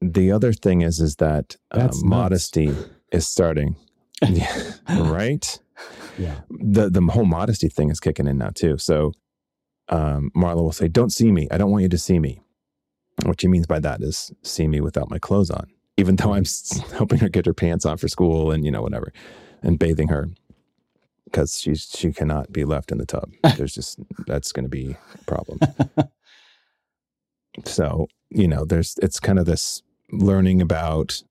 the 0.00 0.32
other 0.32 0.52
thing 0.52 0.82
is, 0.82 1.00
is 1.00 1.16
that 1.16 1.56
uh, 1.70 1.88
modesty 2.02 2.74
is 3.12 3.26
starting, 3.28 3.76
yeah, 4.28 4.72
right? 4.88 5.58
Yeah. 6.18 6.40
the 6.50 6.88
the 6.90 7.00
whole 7.00 7.24
modesty 7.24 7.68
thing 7.68 7.90
is 7.90 8.00
kicking 8.00 8.26
in 8.26 8.38
now 8.38 8.50
too. 8.54 8.78
So 8.78 9.12
um, 9.88 10.30
Marla 10.36 10.62
will 10.62 10.72
say, 10.72 10.88
"Don't 10.88 11.12
see 11.12 11.32
me. 11.32 11.48
I 11.50 11.58
don't 11.58 11.70
want 11.70 11.82
you 11.82 11.88
to 11.88 11.98
see 11.98 12.18
me." 12.18 12.40
What 13.24 13.40
she 13.40 13.48
means 13.48 13.66
by 13.66 13.78
that 13.80 14.02
is 14.02 14.32
see 14.42 14.66
me 14.66 14.80
without 14.80 15.10
my 15.10 15.18
clothes 15.18 15.50
on, 15.50 15.68
even 15.96 16.16
though 16.16 16.34
I'm 16.34 16.44
helping 16.92 17.18
her 17.18 17.28
get 17.28 17.46
her 17.46 17.54
pants 17.54 17.86
on 17.86 17.96
for 17.96 18.08
school 18.08 18.50
and 18.50 18.64
you 18.64 18.70
know 18.70 18.82
whatever, 18.82 19.12
and 19.62 19.78
bathing 19.78 20.08
her 20.08 20.30
because 21.24 21.58
she's 21.60 21.90
she 21.92 22.12
cannot 22.12 22.52
be 22.52 22.64
left 22.64 22.92
in 22.92 22.98
the 22.98 23.06
tub. 23.06 23.30
There's 23.56 23.74
just 23.74 23.98
that's 24.26 24.52
going 24.52 24.64
to 24.64 24.68
be 24.68 24.96
a 25.14 25.24
problem. 25.24 25.58
so 27.64 28.06
you 28.34 28.48
know, 28.48 28.64
there's 28.64 28.96
it's 29.02 29.20
kind 29.20 29.38
of 29.38 29.46
this 29.46 29.82
learning 30.10 30.60
about 30.60 31.22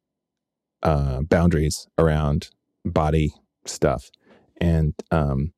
uh, 0.81 1.21
boundaries 1.21 1.87
around 1.97 2.49
body 2.85 3.33
stuff 3.65 4.09
and 4.63 4.93
um, 5.11 5.53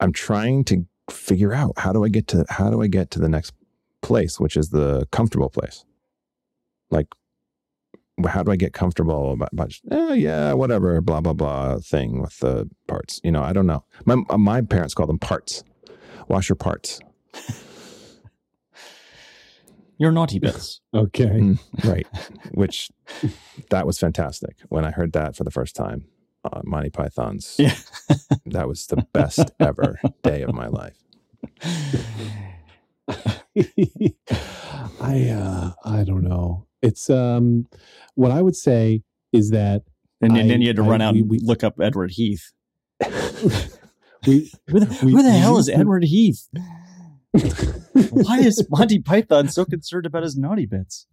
I'm 0.00 0.12
trying 0.12 0.64
to 0.64 0.86
figure 1.10 1.52
out 1.52 1.78
how 1.78 1.92
do 1.92 2.04
I 2.04 2.08
get 2.08 2.26
to 2.28 2.44
how 2.48 2.70
do 2.70 2.82
I 2.82 2.86
get 2.86 3.10
to 3.12 3.18
the 3.18 3.28
next 3.28 3.52
place, 4.02 4.40
which 4.40 4.56
is 4.56 4.70
the 4.70 5.06
comfortable 5.12 5.50
place. 5.50 5.84
Like, 6.90 7.08
how 8.26 8.42
do 8.42 8.50
I 8.50 8.56
get 8.56 8.72
comfortable 8.72 9.32
about, 9.32 9.52
about 9.52 9.72
eh, 9.90 10.14
yeah, 10.14 10.52
whatever, 10.54 11.00
blah 11.00 11.20
blah 11.20 11.34
blah 11.34 11.78
thing 11.78 12.22
with 12.22 12.38
the 12.38 12.68
parts? 12.88 13.20
You 13.22 13.32
know, 13.32 13.42
I 13.42 13.52
don't 13.52 13.66
know. 13.66 13.84
My 14.04 14.16
my 14.36 14.62
parents 14.62 14.94
call 14.94 15.06
them 15.06 15.18
parts. 15.18 15.64
Wash 16.28 16.48
your 16.48 16.56
parts, 16.56 16.98
Your 19.98 20.12
naughty 20.12 20.38
bits. 20.46 20.80
Okay. 20.94 21.24
Mm. 21.26 21.58
right? 21.84 22.06
Which 22.52 22.90
that 23.70 23.86
was 23.86 23.98
fantastic 23.98 24.56
when 24.68 24.84
I 24.84 24.90
heard 24.90 25.12
that 25.12 25.34
for 25.36 25.44
the 25.44 25.50
first 25.50 25.74
time. 25.76 26.06
Uh, 26.44 26.60
Monty 26.64 26.90
Python's. 26.90 27.56
Yeah. 27.58 27.74
that 28.46 28.68
was 28.68 28.86
the 28.86 29.04
best 29.12 29.50
ever 29.58 29.98
day 30.22 30.42
of 30.42 30.54
my 30.54 30.68
life. 30.68 30.96
I 35.00 35.30
uh 35.30 35.72
I 35.84 36.04
don't 36.04 36.22
know. 36.24 36.66
It's 36.82 37.08
um 37.10 37.66
what 38.14 38.30
I 38.30 38.42
would 38.42 38.56
say 38.56 39.02
is 39.32 39.50
that 39.50 39.82
And, 40.20 40.32
and 40.36 40.46
I- 40.46 40.48
then 40.48 40.60
you 40.60 40.68
had 40.68 40.76
to 40.76 40.84
I- 40.84 40.88
run 40.88 41.00
out 41.00 41.14
we- 41.14 41.20
and 41.20 41.30
we- 41.30 41.38
look 41.40 41.64
up 41.64 41.80
Edward 41.80 42.12
Heath. 42.12 42.52
we 44.26 44.50
Who 44.68 44.80
the, 44.80 44.98
We- 45.02 45.12
who 45.12 45.22
the 45.22 45.28
we 45.30 45.36
hell 45.38 45.58
is 45.58 45.68
used 45.68 45.80
Edward 45.80 46.04
Heath? 46.04 46.48
Why 47.32 48.38
is 48.40 48.66
Monty 48.70 48.98
Python 49.00 49.48
so 49.48 49.64
concerned 49.64 50.06
about 50.06 50.22
his 50.22 50.36
naughty 50.36 50.66
bits? 50.66 51.06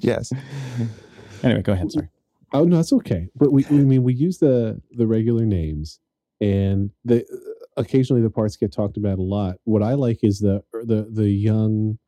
Yes. 0.00 0.32
Anyway, 1.42 1.62
go 1.62 1.72
ahead. 1.72 1.92
Sorry. 1.92 2.08
Oh 2.52 2.64
no, 2.64 2.80
it's 2.80 2.92
okay. 2.92 3.28
But 3.36 3.52
we, 3.52 3.64
I 3.66 3.72
mean, 3.72 4.02
we 4.02 4.14
use 4.14 4.38
the 4.38 4.80
the 4.92 5.06
regular 5.06 5.44
names, 5.44 6.00
and 6.40 6.90
the 7.04 7.24
occasionally 7.76 8.22
the 8.22 8.30
parts 8.30 8.56
get 8.56 8.72
talked 8.72 8.96
about 8.96 9.18
a 9.18 9.22
lot. 9.22 9.56
What 9.64 9.82
I 9.82 9.94
like 9.94 10.20
is 10.22 10.38
the 10.40 10.62
the 10.72 11.08
the 11.10 11.28
young 11.28 11.98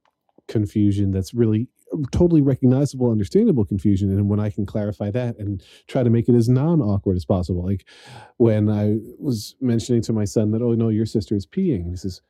confusion 0.48 1.10
that's 1.10 1.34
really 1.34 1.68
totally 2.12 2.42
recognizable, 2.42 3.10
understandable 3.10 3.64
confusion, 3.64 4.10
and 4.10 4.28
when 4.28 4.40
I 4.40 4.50
can 4.50 4.66
clarify 4.66 5.10
that 5.12 5.38
and 5.38 5.62
try 5.88 6.02
to 6.02 6.10
make 6.10 6.28
it 6.28 6.34
as 6.34 6.48
non 6.48 6.80
awkward 6.80 7.16
as 7.16 7.24
possible. 7.24 7.64
Like 7.64 7.86
when 8.38 8.68
I 8.70 8.96
was 9.18 9.56
mentioning 9.60 10.02
to 10.02 10.12
my 10.12 10.24
son 10.24 10.52
that, 10.52 10.62
oh 10.62 10.74
no, 10.74 10.88
your 10.88 11.06
sister 11.06 11.34
is 11.36 11.46
peeing, 11.46 11.82
and 11.82 11.90
he 11.90 11.96
says, 11.96 12.22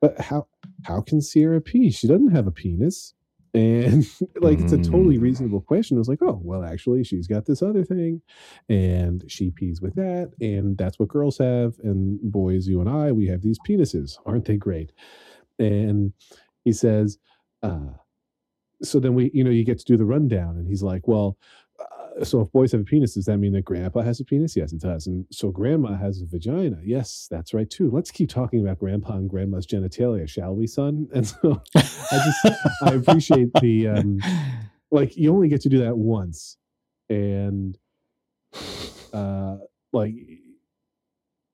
but 0.00 0.20
how 0.20 0.46
how 0.84 1.00
can 1.00 1.20
Sierra 1.20 1.60
pee? 1.60 1.90
She 1.90 2.06
doesn't 2.08 2.30
have 2.32 2.46
a 2.46 2.52
penis. 2.52 3.14
And 3.54 4.06
like 4.40 4.60
it's 4.60 4.72
a 4.72 4.78
totally 4.78 5.16
Mm. 5.16 5.22
reasonable 5.22 5.62
question. 5.62 5.96
I 5.96 6.00
was 6.00 6.08
like, 6.08 6.22
oh, 6.22 6.38
well, 6.44 6.62
actually, 6.62 7.02
she's 7.02 7.26
got 7.26 7.46
this 7.46 7.62
other 7.62 7.82
thing, 7.82 8.20
and 8.68 9.24
she 9.26 9.50
pees 9.50 9.80
with 9.80 9.94
that, 9.94 10.32
and 10.40 10.76
that's 10.78 10.98
what 10.98 11.08
girls 11.08 11.38
have. 11.38 11.74
And 11.82 12.20
boys, 12.20 12.68
you 12.68 12.80
and 12.80 12.90
I, 12.90 13.10
we 13.12 13.26
have 13.28 13.40
these 13.42 13.58
penises. 13.58 14.18
Aren't 14.26 14.44
they 14.44 14.58
great? 14.58 14.92
And 15.58 16.12
he 16.64 16.72
says, 16.72 17.18
uh, 17.62 17.92
so 18.82 19.00
then 19.00 19.14
we, 19.14 19.30
you 19.34 19.44
know, 19.44 19.50
you 19.50 19.64
get 19.64 19.78
to 19.78 19.84
do 19.84 19.96
the 19.96 20.04
rundown, 20.04 20.56
and 20.56 20.66
he's 20.66 20.82
like, 20.82 21.08
well, 21.08 21.36
uh, 21.80 22.24
so 22.24 22.40
if 22.40 22.50
boys 22.52 22.72
have 22.72 22.80
a 22.80 22.84
penis, 22.84 23.14
does 23.14 23.26
that 23.26 23.38
mean 23.38 23.52
that 23.52 23.64
grandpa 23.64 24.02
has 24.02 24.20
a 24.20 24.24
penis? 24.24 24.56
Yes, 24.56 24.72
it 24.72 24.80
does. 24.80 25.06
And 25.06 25.24
so 25.30 25.50
grandma 25.50 25.96
has 25.96 26.20
a 26.22 26.26
vagina. 26.26 26.78
Yes, 26.84 27.28
that's 27.30 27.54
right 27.54 27.68
too. 27.68 27.90
Let's 27.90 28.10
keep 28.10 28.28
talking 28.28 28.60
about 28.60 28.78
grandpa 28.78 29.14
and 29.14 29.30
grandma's 29.30 29.66
genitalia, 29.66 30.28
shall 30.28 30.54
we, 30.54 30.66
son? 30.66 31.08
And 31.14 31.26
so 31.26 31.62
I 31.76 31.80
just 32.24 32.58
I 32.82 32.90
appreciate 32.94 33.50
the 33.60 33.88
um 33.88 34.18
like 34.90 35.16
you 35.16 35.32
only 35.32 35.48
get 35.48 35.60
to 35.62 35.68
do 35.68 35.80
that 35.80 35.96
once. 35.96 36.56
And 37.08 37.78
uh 39.12 39.56
like 39.92 40.14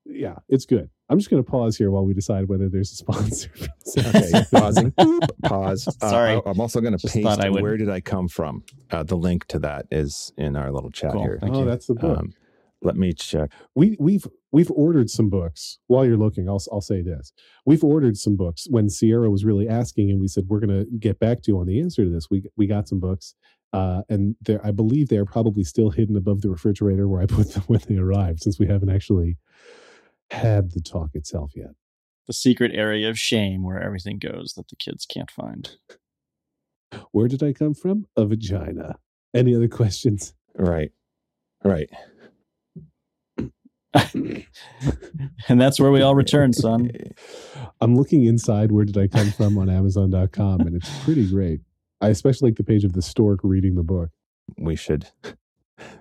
yeah, 0.06 0.36
it's 0.48 0.66
good. 0.66 0.90
I'm 1.10 1.18
just 1.18 1.30
gonna 1.30 1.42
pause 1.42 1.76
here 1.76 1.90
while 1.90 2.04
we 2.04 2.14
decide 2.14 2.48
whether 2.48 2.68
there's 2.68 2.92
a 2.92 2.96
sponsor. 2.96 3.50
Okay, 3.98 4.44
pausing. 4.52 4.92
Pause. 5.44 5.88
Uh, 6.02 6.10
Sorry. 6.10 6.32
I- 6.34 6.42
I'm 6.46 6.60
also 6.60 6.80
going 6.80 6.96
to 6.96 7.06
paste. 7.08 7.22
thought 7.22 7.44
I 7.44 7.48
would- 7.50 7.62
Where 7.62 7.76
did 7.76 7.88
I 7.90 8.00
come 8.00 8.28
from? 8.28 8.64
Uh, 8.90 9.02
the 9.02 9.16
link 9.16 9.46
to 9.48 9.58
that 9.60 9.86
is 9.90 10.32
in 10.36 10.56
our 10.56 10.72
little 10.72 10.90
chat 10.90 11.12
Cool. 11.12 11.22
here. 11.22 11.38
Thank 11.40 11.54
oh, 11.54 11.60
you. 11.60 11.64
that's 11.66 11.86
the 11.86 11.94
book. 11.94 12.18
Um, 12.18 12.32
let 12.82 12.96
me 12.96 13.12
check. 13.12 13.50
we 13.74 13.96
we've 14.00 14.26
we've 14.52 14.70
ordered 14.72 15.08
some 15.10 15.30
books 15.30 15.78
while 15.86 16.04
you're 16.04 16.18
looking 16.18 16.48
I'll, 16.48 16.62
I'll 16.70 16.82
say 16.82 17.00
this 17.00 17.32
we've 17.64 17.82
ordered 17.82 18.16
some 18.18 18.36
books 18.36 18.66
when 18.68 18.90
sierra 18.90 19.30
was 19.30 19.42
really 19.44 19.66
asking 19.68 20.10
and 20.10 20.20
we 20.20 20.28
said 20.28 20.44
we're 20.48 20.60
going 20.60 20.84
to 20.84 20.90
get 20.98 21.18
back 21.18 21.40
to 21.42 21.52
you 21.52 21.58
on 21.58 21.66
the 21.66 21.80
answer 21.80 22.04
to 22.04 22.10
this 22.10 22.28
we 22.30 22.44
we 22.58 22.66
got 22.66 22.86
some 22.86 23.00
books 23.00 23.34
uh, 23.72 24.02
and 24.10 24.36
they're 24.42 24.64
i 24.66 24.70
believe 24.70 25.08
they're 25.08 25.24
probably 25.24 25.64
still 25.64 25.88
hidden 25.90 26.14
above 26.14 26.42
the 26.42 26.50
refrigerator 26.50 27.08
where 27.08 27.22
i 27.22 27.26
put 27.26 27.52
them 27.54 27.62
when 27.68 27.80
they 27.88 27.96
arrived 27.96 28.42
since 28.42 28.58
we 28.58 28.66
haven't 28.66 28.90
actually 28.90 29.38
had 30.34 30.72
the 30.72 30.80
talk 30.80 31.10
itself 31.14 31.52
yet 31.54 31.70
the 32.26 32.32
secret 32.32 32.70
area 32.74 33.08
of 33.10 33.18
shame 33.18 33.62
where 33.62 33.82
everything 33.82 34.18
goes 34.18 34.54
that 34.56 34.68
the 34.68 34.76
kids 34.76 35.04
can't 35.04 35.30
find. 35.30 35.76
where 37.12 37.28
did 37.28 37.42
i 37.42 37.52
come 37.52 37.74
from 37.74 38.06
a 38.16 38.24
vagina 38.24 38.96
any 39.34 39.54
other 39.54 39.68
questions 39.68 40.34
Right. 40.56 40.92
Right. 41.64 41.90
and 44.14 44.44
that's 45.60 45.78
where 45.80 45.90
we 45.90 46.02
all 46.02 46.14
return, 46.14 46.52
son. 46.52 46.90
i'm 47.80 47.94
looking 47.96 48.24
inside 48.24 48.72
where 48.72 48.84
did 48.84 48.96
i 48.98 49.06
come 49.06 49.30
from 49.32 49.56
on 49.58 49.68
amazon.com 49.68 50.60
and 50.60 50.74
it's 50.76 50.90
pretty 51.04 51.28
great 51.28 51.60
i 52.00 52.08
especially 52.08 52.50
like 52.50 52.56
the 52.56 52.64
page 52.64 52.84
of 52.84 52.92
the 52.92 53.02
stork 53.02 53.38
reading 53.42 53.74
the 53.76 53.82
book 53.82 54.10
We 54.58 54.74
should 54.76 55.06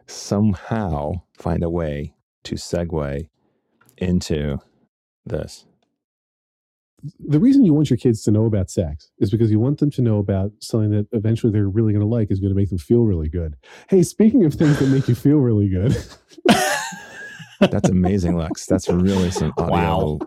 somehow 0.08 1.22
find 1.38 1.64
a 1.64 1.70
way 1.70 2.16
to 2.46 2.56
segue 2.56 3.28
into 4.04 4.60
this. 5.26 5.66
the 7.20 7.40
reason 7.40 7.66
you 7.66 7.74
want 7.74 7.90
your 7.90 7.98
kids 7.98 8.22
to 8.24 8.32
know 8.32 8.46
about 8.46 8.70
sex 8.70 9.12
is 9.20 9.30
because 9.32 9.52
you 9.52 9.60
want 9.60 9.80
them 9.80 9.92
to 9.92 10.02
know 10.02 10.20
about 10.20 10.52
something 10.60 10.92
that 10.92 11.08
eventually 11.12 11.52
they're 11.52 11.68
really 11.68 11.92
going 11.94 12.02
to 12.06 12.08
like 12.08 12.32
is 12.32 12.40
going 12.40 12.52
to 12.54 12.56
make 12.56 12.70
them 12.70 12.78
feel 12.78 13.04
really 13.04 13.28
good. 13.30 13.56
Hey, 13.90 14.04
speaking 14.04 14.46
of 14.46 14.54
things 14.54 14.80
that 14.80 14.88
make 14.88 15.08
you 15.10 15.16
feel 15.16 15.38
really 15.38 15.68
good, 15.70 15.96
That's 17.60 17.90
amazing, 17.90 18.36
Lex. 18.38 18.66
That's 18.66 18.90
really 18.90 19.32
some 19.32 19.54
audio 19.58 19.72
Wow. 19.72 20.20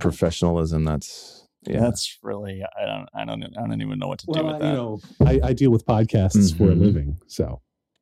professionalism. 0.00 0.84
That's 0.84 1.46
yeah. 1.64 1.78
That's 1.80 2.18
really 2.22 2.62
I 2.76 2.86
don't 2.86 3.08
I 3.14 3.24
don't 3.24 3.44
I 3.56 3.66
don't 3.68 3.80
even 3.80 3.98
know 4.00 4.08
what 4.08 4.18
to 4.20 4.26
do 4.26 4.32
with 4.44 4.54
I, 4.56 4.58
that. 4.58 4.66
you 4.66 4.72
know, 4.72 5.00
I, 5.24 5.40
I 5.44 5.52
deal 5.52 5.70
with 5.70 5.86
podcasts 5.86 6.56
for 6.56 6.70
a 6.70 6.74
Mhm. 6.74 6.80
living, 6.80 7.18
so 7.28 7.60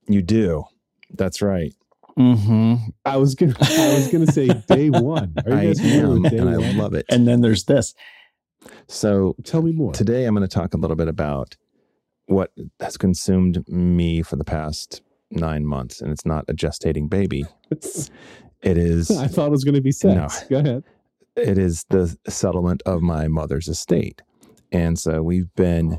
you 0.08 0.22
do. 0.22 0.64
That's 1.12 1.42
right. 1.42 1.74
Mm-hmm. 2.20 2.74
I 3.04 3.16
was 3.16 3.34
gonna 3.34 3.54
I 3.60 3.94
was 3.94 4.08
gonna 4.08 4.26
say 4.26 4.48
day 4.68 4.90
one. 4.90 5.34
Are 5.46 5.50
you 5.50 5.56
I 5.56 5.66
guys 5.66 5.80
am, 5.80 6.22
with 6.22 6.30
day 6.30 6.38
and 6.38 6.50
I 6.50 6.72
love 6.72 6.94
it. 6.94 7.06
And 7.10 7.26
then 7.26 7.40
there's 7.40 7.64
this. 7.64 7.94
So 8.88 9.36
Tell 9.44 9.62
me 9.62 9.72
more. 9.72 9.92
today 9.92 10.24
I'm 10.24 10.34
going 10.34 10.46
to 10.46 10.54
talk 10.54 10.74
a 10.74 10.76
little 10.76 10.96
bit 10.96 11.08
about 11.08 11.56
what 12.26 12.52
has 12.80 12.96
consumed 12.96 13.64
me 13.68 14.22
for 14.22 14.36
the 14.36 14.44
past 14.44 15.02
nine 15.30 15.64
months, 15.64 16.00
and 16.00 16.12
it's 16.12 16.26
not 16.26 16.44
a 16.48 16.54
gestating 16.54 17.08
baby. 17.08 17.44
It 18.62 18.76
is 18.76 19.10
I 19.10 19.26
thought 19.26 19.46
it 19.46 19.50
was 19.52 19.64
going 19.64 19.74
to 19.76 19.80
be 19.80 19.90
sex. 19.90 20.44
No, 20.50 20.60
Go 20.62 20.68
ahead. 20.68 20.84
it 21.34 21.56
is 21.56 21.86
the 21.88 22.14
settlement 22.28 22.82
of 22.84 23.00
my 23.00 23.26
mother's 23.26 23.68
estate, 23.68 24.20
and 24.70 24.98
so 24.98 25.22
we've 25.22 25.50
been 25.54 25.98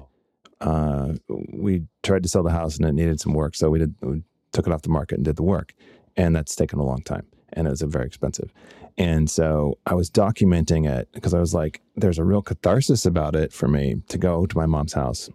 uh, 0.60 1.13
we 1.51 1.81
tried 2.03 2.21
to 2.21 2.29
sell 2.29 2.43
the 2.43 2.51
house 2.51 2.77
and 2.77 2.86
it 2.86 2.93
needed 2.93 3.19
some 3.19 3.34
work, 3.34 3.55
so 3.55 3.71
we 3.71 3.79
did 3.79 3.95
we 4.01 4.21
took 4.53 4.67
it 4.67 4.73
off 4.73 4.84
the 4.84 4.89
market 4.89 5.15
and 5.15 5.25
did 5.25 5.38
the 5.38 5.43
work, 5.43 5.73
and 6.17 6.36
that's 6.36 6.56
taken 6.56 6.80
a 6.80 6.84
long 6.84 7.02
time 7.02 7.26
and 7.54 7.67
it 7.67 7.69
was 7.69 7.82
very 7.82 8.06
expensive. 8.06 8.54
And 8.97 9.30
so 9.30 9.78
I 9.86 9.93
was 9.93 10.10
documenting 10.10 10.89
it 10.89 11.10
because 11.12 11.34
I 11.34 11.39
was 11.39 11.54
like, 11.54 11.82
there's 11.95 12.19
a 12.19 12.24
real 12.24 12.41
catharsis 12.41 13.06
about 13.06 13.36
it 13.36 13.54
for 13.54 13.67
me 13.67 14.02
to 14.10 14.17
go 14.17 14.45
to 14.45 14.58
my 14.58 14.65
mom's 14.65 14.93
house 14.93 15.30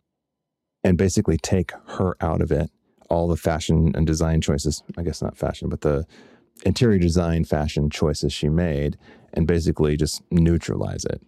and 0.84 0.98
basically 0.98 1.36
take 1.36 1.72
her 1.86 2.16
out 2.20 2.40
of 2.40 2.52
it. 2.52 2.70
All 3.08 3.28
the 3.28 3.36
fashion 3.36 3.92
and 3.94 4.06
design 4.06 4.40
choices, 4.40 4.82
I 4.96 5.02
guess 5.02 5.22
not 5.22 5.36
fashion, 5.36 5.68
but 5.68 5.82
the 5.82 6.06
interior 6.64 6.98
design 6.98 7.44
fashion 7.44 7.88
choices 7.88 8.32
she 8.32 8.48
made, 8.48 8.96
and 9.32 9.46
basically 9.46 9.96
just 9.96 10.22
neutralize 10.30 11.04
it 11.04 11.22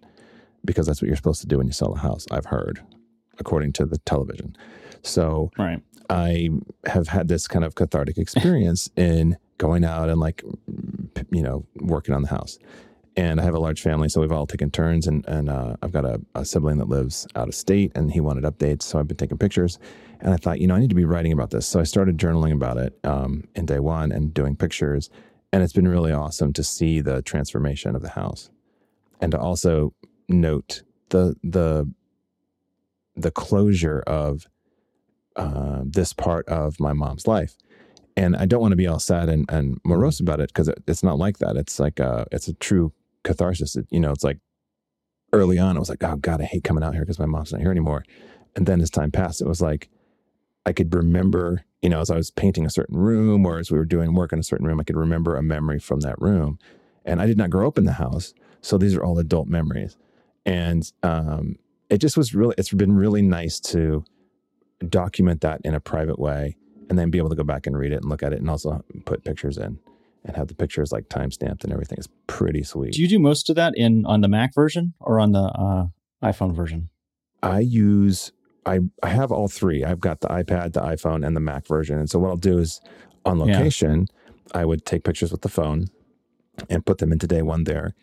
because 0.65 0.87
that's 0.87 1.01
what 1.01 1.07
you're 1.07 1.17
supposed 1.17 1.41
to 1.43 1.47
do 1.47 1.59
when 1.59 1.67
you 1.67 1.73
sell 1.73 1.93
a 1.93 1.99
house, 1.99 2.27
I've 2.31 2.47
heard, 2.47 2.81
according 3.39 3.75
to 3.75 3.85
the 3.85 3.99
television. 3.99 4.57
So 5.03 5.51
Right. 5.57 5.81
I 6.09 6.51
have 6.87 7.09
had 7.09 7.29
this 7.29 7.47
kind 7.47 7.65
of 7.65 7.75
cathartic 7.75 8.19
experience 8.19 8.91
in 8.97 9.37
going 9.59 9.85
out 9.85 10.09
and 10.09 10.21
like, 10.21 10.43
you 11.31 11.43
know, 11.43 11.67
working 11.77 12.15
on 12.15 12.23
the 12.23 12.29
house. 12.29 12.59
And 13.17 13.41
I 13.41 13.45
have 13.45 13.55
a 13.55 13.59
large 13.59 13.83
family, 13.83 14.09
so 14.09 14.21
we've 14.21 14.31
all 14.31 14.47
taken 14.47 14.71
turns. 14.71 15.09
And, 15.09 15.27
and 15.27 15.49
uh, 15.49 15.75
I've 15.83 15.91
got 15.91 16.05
a, 16.05 16.21
a 16.37 16.45
sibling 16.45 16.79
that 16.79 16.89
lives 16.89 17.27
out 17.35 17.49
of 17.49 17.55
state 17.55 17.91
and 17.97 18.13
he 18.13 18.21
wanted 18.21 18.45
updates. 18.45 18.83
So 18.83 18.99
I've 18.99 19.09
been 19.09 19.17
taking 19.17 19.39
pictures. 19.39 19.79
And 20.21 20.33
I 20.33 20.37
thought, 20.37 20.61
you 20.61 20.69
know, 20.69 20.77
I 20.77 20.81
need 20.81 20.91
to 20.91 20.97
be 20.97 21.05
writing 21.05 21.33
about 21.33 21.51
this. 21.51 21.67
So 21.67 21.81
I 21.81 21.83
started 21.83 22.17
journaling 22.17 22.53
about 22.53 22.77
it 22.77 22.97
um, 23.03 23.45
in 23.57 23.67
day 23.67 23.81
one 23.81 24.13
and 24.13 24.33
doing 24.33 24.55
pictures. 24.55 25.11
And 25.53 25.65
it's 25.65 25.73
been 25.73 25.89
really 25.89 26.13
awesome 26.13 26.53
to 26.53 26.63
see 26.63 27.01
the 27.01 27.21
transformation 27.23 27.97
of 27.97 28.03
the 28.03 28.11
house 28.11 28.51
and 29.21 29.33
to 29.33 29.39
also 29.39 29.95
note 30.29 30.83
the, 31.09 31.35
the, 31.43 31.93
the 33.17 33.33
closure 33.33 34.01
of 34.07 34.47
uh, 35.39 35.83
this 35.85 36.13
part 36.13 36.47
of 36.49 36.79
my 36.81 36.93
mom's 36.93 37.27
life. 37.27 37.57
And 38.17 38.35
I 38.37 38.47
don't 38.47 38.61
want 38.61 38.73
to 38.73 38.77
be 38.77 38.89
all 38.89 38.99
sad 38.99 39.29
and, 39.29 39.49
and 39.49 39.79
morose 39.85 40.19
about 40.19 40.41
it 40.41 40.49
because 40.49 40.69
it, 40.69 40.83
it's 40.89 41.05
not 41.05 41.19
like 41.19 41.39
that. 41.39 41.57
It's 41.57 41.79
like 41.79 42.01
a, 42.01 42.27
it's 42.33 42.49
a 42.49 42.55
true 42.55 42.93
catharsis. 43.23 43.77
It, 43.77 43.87
you 43.91 44.01
know, 44.01 44.11
it's 44.11 44.25
like 44.25 44.39
early 45.33 45.59
on, 45.59 45.77
I 45.77 45.79
was 45.79 45.89
like, 45.89 46.03
oh 46.03 46.17
God, 46.17 46.41
I 46.41 46.45
hate 46.45 46.65
coming 46.65 46.83
out 46.83 46.95
here 46.95 47.03
because 47.03 47.21
my 47.21 47.27
mom's 47.27 47.53
not 47.53 47.61
here 47.61 47.71
anymore. 47.71 48.05
And 48.57 48.67
then 48.67 48.81
as 48.81 48.91
time 48.91 49.13
passed, 49.13 49.41
it 49.41 49.47
was 49.47 49.63
like 49.63 49.89
I 50.67 50.73
could 50.73 50.93
remember, 50.95 51.65
you 51.81 51.89
know, 51.89 52.01
as 52.01 52.11
I 52.11 52.17
was 52.17 52.31
painting 52.31 52.67
a 52.67 52.71
certain 52.71 52.97
room 52.97 53.47
or 53.47 53.59
as 53.59 53.71
we 53.71 53.79
were 53.79 53.85
doing 53.85 54.15
work 54.15 54.33
in 54.33 54.39
a 54.39 54.43
certain 54.43 54.67
room, 54.67 54.81
I 54.81 54.85
could 54.85 54.97
remember 54.97 55.37
a 55.37 55.43
memory 55.43 55.79
from 55.79 56.01
that 56.01 56.21
room. 56.21 56.59
And 57.05 57.23
I 57.23 57.27
did 57.27 57.39
not 57.39 57.51
grow 57.51 57.69
up 57.69 57.79
in 57.79 57.85
the 57.85 57.93
house. 57.93 58.35
So 58.61 58.77
these 58.77 58.95
are 58.97 59.05
all 59.05 59.19
adult 59.19 59.49
memories. 59.49 59.97
And 60.45 60.91
um, 61.03 61.57
it 61.89 61.99
just 61.99 62.17
was 62.17 62.35
really, 62.35 62.55
it's 62.59 62.73
been 62.73 62.97
really 62.97 63.23
nice 63.23 63.61
to 63.61 64.05
document 64.87 65.41
that 65.41 65.61
in 65.65 65.75
a 65.75 65.81
private 65.81 66.19
way 66.19 66.57
and 66.89 66.99
then 66.99 67.11
be 67.11 67.19
able 67.19 67.29
to 67.31 67.35
go 67.37 67.45
back 67.45 67.67
and 67.67 67.77
read 67.77 67.93
it 67.93 67.97
and 67.97 68.07
look 68.07 68.23
at 68.23 68.33
it 68.33 68.39
and 68.41 68.49
also 68.49 68.83
put 69.05 69.25
pictures 69.25 69.59
in 69.59 69.79
and 70.25 70.37
have 70.37 70.49
the 70.49 70.55
pictures 70.55 70.93
like 70.93 71.09
time 71.09 71.31
stamped 71.31 71.65
and 71.65 71.73
everything. 71.73 71.99
It's 71.99 72.09
pretty 72.27 72.63
sweet. 72.63 72.93
Do 72.93 73.03
you 73.03 73.09
do 73.09 73.19
most 73.19 73.51
of 73.51 73.57
that 73.57 73.75
in 73.77 74.07
on 74.07 74.21
the 74.21 74.29
Mac 74.29 74.55
version 74.55 74.95
or 75.01 75.19
on 75.21 75.33
the 75.33 75.41
uh, 75.43 75.87
iPhone 76.23 76.55
version? 76.55 76.89
I 77.43 77.61
use 77.61 78.33
I 78.67 78.81
I 79.03 79.09
have 79.09 79.31
all 79.33 79.49
three. 79.49 79.85
I've 79.85 80.01
got 80.01 80.21
the 80.21 80.29
iPad, 80.29 80.73
the 80.73 80.81
iPhone, 80.81 81.27
and 81.27 81.35
the 81.37 81.41
Mac 81.41 81.67
version. 81.67 81.99
And 81.99 82.09
so 82.11 82.19
what 82.19 82.29
I'll 82.31 82.37
do 82.37 82.59
is 82.59 82.81
on 83.25 83.39
Yeah. 83.39 83.45
location, 83.59 84.07
I 84.55 84.65
would 84.65 84.85
take 84.85 85.05
pictures 85.05 85.31
with 85.33 85.43
the 85.43 85.49
phone 85.49 85.87
and 86.69 86.85
put 86.85 86.99
them 86.99 87.13
into 87.13 87.27
day 87.27 87.43
one 87.43 87.65
there. 87.65 87.95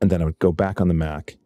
And 0.00 0.10
then 0.10 0.20
I 0.22 0.24
would 0.26 0.38
go 0.38 0.52
back 0.52 0.80
on 0.80 0.88
the 0.88 0.94
Mac 0.94 1.36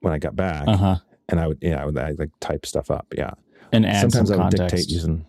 when 0.00 0.12
I 0.12 0.18
got 0.18 0.34
back 0.36 0.68
Uh 0.68 0.76
huh. 0.76 0.96
and 1.28 1.38
I 1.40 1.46
would 1.48 1.58
yeah, 1.62 1.82
I 1.82 1.84
would 1.86 1.98
I 1.98 2.10
like 2.18 2.30
type 2.40 2.66
stuff 2.66 2.90
up. 2.90 3.06
Yeah. 3.16 3.32
And 3.72 3.84
add 3.86 4.00
Sometimes 4.02 4.28
some 4.30 4.40
I 4.40 4.44
would 4.44 4.56
context. 4.56 4.76
dictate 4.86 4.94
using 4.94 5.26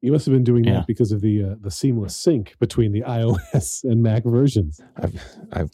You 0.00 0.12
must 0.12 0.26
have 0.26 0.32
been 0.32 0.44
doing 0.44 0.64
Yeah. 0.64 0.74
that 0.74 0.86
because 0.86 1.12
of 1.12 1.20
the 1.20 1.44
uh, 1.44 1.54
the 1.60 1.70
seamless 1.70 2.16
sync 2.16 2.54
between 2.58 2.92
the 2.92 3.02
iOS 3.06 3.84
and 3.84 4.02
Mac 4.02 4.24
versions. 4.24 4.80
I've 4.96 5.14
I've 5.52 5.70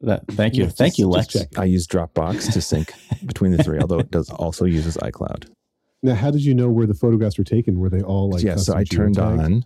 That, 0.00 0.26
thank 0.28 0.56
you, 0.56 0.64
Yeah, 0.64 0.70
thank 0.70 0.92
just- 0.94 0.98
you, 0.98 1.04
just 1.06 1.16
Lex. 1.16 1.32
checking. 1.32 1.58
I 1.58 1.64
use 1.64 1.86
Dropbox 1.86 2.52
to 2.52 2.60
sync 2.60 2.92
between 3.26 3.52
the 3.52 3.62
three, 3.62 3.78
although 3.78 4.00
it 4.00 4.10
does 4.10 4.28
also 4.30 4.64
uses 4.64 4.96
iCloud. 4.96 5.48
Now, 6.04 6.16
how 6.16 6.32
did 6.32 6.44
you 6.44 6.52
know 6.56 6.68
where 6.68 6.86
the 6.88 6.94
photographs 6.94 7.38
were 7.38 7.44
taken? 7.44 7.78
Were 7.78 7.88
they 7.88 8.00
all 8.02 8.28
like 8.28 8.42
yeah, 8.42 8.56
so 8.56 8.74
I 8.74 8.82
turned 8.82 9.16
geotagged? 9.16 9.64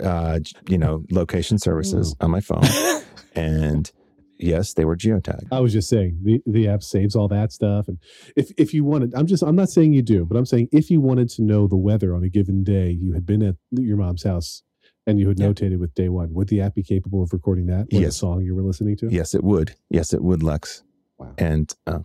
on, 0.00 0.06
uh, 0.06 0.38
you 0.66 0.78
know, 0.78 1.04
location 1.10 1.58
services 1.58 2.16
Oh. 2.18 2.24
on 2.24 2.30
my 2.30 2.40
phone, 2.40 2.64
and 3.34 3.92
yes, 4.38 4.74
they 4.74 4.84
were 4.84 4.96
geotagged. 4.96 5.46
I 5.52 5.60
was 5.60 5.72
just 5.72 5.88
saying 5.88 6.18
the 6.22 6.40
the 6.46 6.68
app 6.68 6.82
saves 6.82 7.14
all 7.16 7.28
that 7.28 7.52
stuff, 7.52 7.88
and 7.88 7.98
if 8.36 8.50
if 8.56 8.72
you 8.74 8.84
wanted, 8.84 9.14
I'm 9.14 9.26
just 9.26 9.42
I'm 9.42 9.56
not 9.56 9.68
saying 9.68 9.92
you 9.92 10.02
do, 10.02 10.24
but 10.24 10.36
I'm 10.36 10.46
saying 10.46 10.68
if 10.72 10.90
you 10.90 11.00
wanted 11.00 11.28
to 11.30 11.42
know 11.42 11.66
the 11.66 11.76
weather 11.76 12.14
on 12.14 12.24
a 12.24 12.28
given 12.28 12.64
day, 12.64 12.90
you 12.90 13.12
had 13.12 13.26
been 13.26 13.42
at 13.42 13.56
your 13.72 13.96
mom's 13.96 14.22
house 14.24 14.62
and 15.06 15.18
you 15.18 15.28
had 15.28 15.38
Yeah. 15.38 15.48
notated 15.48 15.78
with 15.78 15.94
day 15.94 16.08
one. 16.08 16.34
Would 16.34 16.48
the 16.48 16.60
app 16.60 16.74
be 16.74 16.82
capable 16.82 17.22
of 17.22 17.32
recording 17.32 17.66
that? 17.66 17.82
Or 17.92 17.98
the 17.98 18.00
Yes. 18.00 18.16
song 18.16 18.42
you 18.42 18.54
were 18.54 18.62
listening 18.62 18.96
to. 18.98 19.08
Yes, 19.10 19.34
it 19.34 19.42
would. 19.42 19.74
Yes, 19.90 20.12
it 20.12 20.22
would, 20.22 20.42
Lex. 20.42 20.82
Wow. 21.18 21.32
And 21.38 21.74
um, 21.86 22.04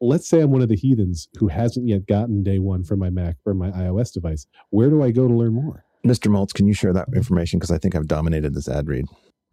Let's 0.00 0.28
say 0.28 0.40
I'm 0.40 0.50
one 0.50 0.60
of 0.60 0.68
the 0.68 0.76
heathens 0.76 1.28
who 1.38 1.48
hasn't 1.48 1.86
yet 1.88 2.06
gotten 2.06 2.42
day 2.42 2.58
one 2.58 2.84
for 2.84 2.96
my 2.96 3.08
Mac 3.10 3.36
or 3.46 3.54
my 3.54 3.70
iOS 3.70 4.12
device. 4.12 4.46
Where 4.70 4.90
do 4.90 5.02
I 5.02 5.10
go 5.12 5.26
to 5.28 5.32
learn 5.34 5.54
more? 5.54 5.84
Mr. 6.04 6.30
Moltz, 6.30 6.52
can 6.52 6.66
you 6.66 6.74
share 6.74 6.92
that 6.92 7.08
information? 7.14 7.58
Because 7.58 7.70
I 7.70 7.78
think 7.78 7.94
I've 7.94 8.06
dominated 8.08 8.54
this 8.54 8.68
ad 8.68 8.86
read. 8.88 9.06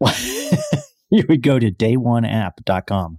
you 1.16 1.24
would 1.28 1.42
go 1.42 1.58
to 1.58 1.70
day1app.com. 1.70 3.18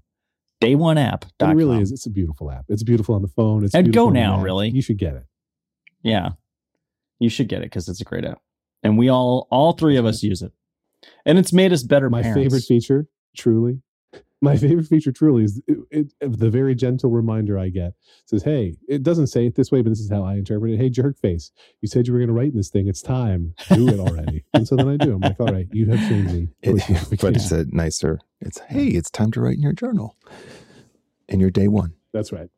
Day1app.com. 0.61 1.29
But 1.37 1.49
it 1.49 1.55
really 1.55 1.81
is. 1.81 1.91
It's 1.91 2.05
a 2.05 2.09
beautiful 2.09 2.49
app. 2.51 2.65
It's 2.69 2.83
beautiful 2.83 3.15
on 3.15 3.21
the 3.21 3.27
phone. 3.27 3.63
It's 3.63 3.75
And 3.75 3.93
go 3.93 4.09
now, 4.09 4.41
really. 4.41 4.69
You 4.69 4.81
should 4.81 4.97
get 4.97 5.15
it. 5.15 5.23
Yeah. 6.01 6.29
You 7.19 7.29
should 7.29 7.47
get 7.47 7.59
it 7.59 7.65
because 7.65 7.87
it's 7.87 8.01
a 8.01 8.05
great 8.05 8.25
app. 8.25 8.41
And 8.81 8.97
we 8.97 9.09
all, 9.09 9.47
all 9.51 9.73
three 9.73 9.97
of 9.97 10.05
us 10.05 10.23
use 10.23 10.41
it. 10.41 10.51
And 11.25 11.37
it's 11.37 11.53
made 11.53 11.71
us 11.71 11.83
better 11.83 12.09
My 12.09 12.21
parents. 12.21 12.43
favorite 12.43 12.63
feature, 12.63 13.07
truly, 13.37 13.81
my 14.43 14.57
favorite 14.57 14.87
feature, 14.87 15.11
truly, 15.11 15.45
is 15.45 15.61
it, 15.67 15.77
it, 15.89 16.13
the 16.39 16.49
very 16.49 16.75
gentle 16.75 17.09
reminder 17.09 17.57
I 17.57 17.69
get. 17.69 17.93
says, 18.25 18.43
"Hey, 18.43 18.75
it 18.87 19.01
doesn't 19.01 19.27
say 19.27 19.45
it 19.45 19.55
this 19.55 19.71
way, 19.71 19.81
but 19.81 19.89
this 19.89 19.99
is 19.99 20.09
how 20.11 20.23
I 20.23 20.35
interpret 20.35 20.71
it. 20.73 20.77
Hey, 20.77 20.89
jerk 20.89 21.17
face, 21.19 21.51
you 21.81 21.87
said 21.87 22.05
you 22.05 22.13
were 22.13 22.19
going 22.19 22.27
to 22.27 22.33
write 22.33 22.51
in 22.51 22.57
this 22.57 22.69
thing. 22.69 22.87
It's 22.87 23.01
time. 23.01 23.55
Do 23.73 23.87
it 23.87 23.99
already." 23.99 24.43
and 24.53 24.67
so 24.67 24.75
then 24.75 24.89
I 24.89 24.97
do. 24.97 25.13
I'm 25.13 25.21
like, 25.21 25.39
"All 25.39 25.47
right, 25.47 25.67
you 25.71 25.85
have 25.87 25.99
changed 26.09 26.33
me." 26.33 26.49
It, 26.61 26.71
Push 26.85 27.19
but 27.21 27.35
it's 27.35 27.51
a 27.51 27.65
nicer. 27.69 28.19
It's 28.41 28.59
hey, 28.59 28.87
it's 28.87 29.09
time 29.09 29.31
to 29.31 29.41
write 29.41 29.55
in 29.55 29.61
your 29.61 29.73
journal. 29.73 30.15
In 31.29 31.39
your 31.39 31.49
day 31.49 31.67
one. 31.69 31.93
That's 32.13 32.31
right. 32.31 32.49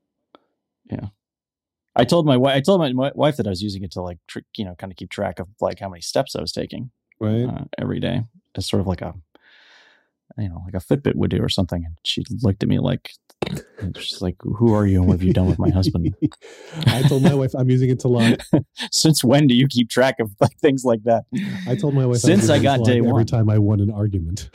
Yeah. 0.92 1.08
I 1.96 2.04
told 2.04 2.26
my 2.26 2.36
wife, 2.36 2.56
I 2.58 2.62
told 2.62 2.82
my, 2.82 2.92
my 2.92 3.12
wife 3.16 3.38
that 3.38 3.48
I 3.48 3.52
was 3.52 3.62
using 3.62 3.84
it 3.84 3.92
to 3.92 4.02
like, 4.02 4.18
tr- 4.28 4.40
you 4.58 4.66
know, 4.66 4.76
kind 4.76 4.92
of 4.92 4.98
keep 4.98 5.10
track 5.10 5.40
of 5.40 5.48
like 5.62 5.80
how 5.80 5.88
many 5.88 6.02
steps 6.02 6.36
I 6.36 6.42
was 6.42 6.52
taking 6.52 6.92
Right. 7.22 7.46
uh, 7.46 7.64
every 7.78 8.00
day. 8.02 8.24
It's 8.54 8.70
sort 8.70 8.82
of 8.82 8.88
like 8.88 9.02
a, 9.02 9.14
you 10.38 10.50
know, 10.50 10.62
like 10.66 10.74
a 10.74 10.86
Fitbit 10.86 11.16
would 11.16 11.32
do 11.32 11.42
or 11.42 11.50
something. 11.50 11.86
And 11.86 11.98
she 12.04 12.24
looked 12.42 12.64
at 12.64 12.70
me 12.70 12.80
like, 12.80 13.12
she's 13.98 14.22
like, 14.22 14.36
who 14.42 14.74
are 14.74 14.86
you 14.86 15.00
and 15.00 15.08
what 15.08 15.14
have 15.14 15.24
you 15.24 15.34
done 15.34 15.48
with 15.48 15.60
my 15.60 15.70
husband? 15.70 16.16
I 16.88 17.04
told 17.04 17.24
my 17.24 17.34
wife 17.34 17.54
I'm 17.56 17.70
using 17.70 17.90
it 17.90 18.00
to 18.02 18.08
log. 18.08 18.40
Since 18.92 19.24
when 19.24 19.48
do 19.48 19.56
you 19.56 19.68
keep 19.68 19.90
track 19.90 20.16
of 20.20 20.32
like 20.40 20.58
things 20.60 20.84
like 20.84 21.04
that? 21.04 21.26
I 21.68 21.76
told 21.76 21.94
my 21.94 22.06
wife 22.06 22.16
I'm 22.16 22.20
Since 22.20 22.50
I 22.50 22.60
got 22.60 22.84
day 22.84 22.98
every 22.98 23.02
one. 23.02 23.22
Every 23.22 23.26
time 23.26 23.50
I 23.50 23.58
won 23.60 23.80
an 23.80 23.92
argument. 23.92 24.50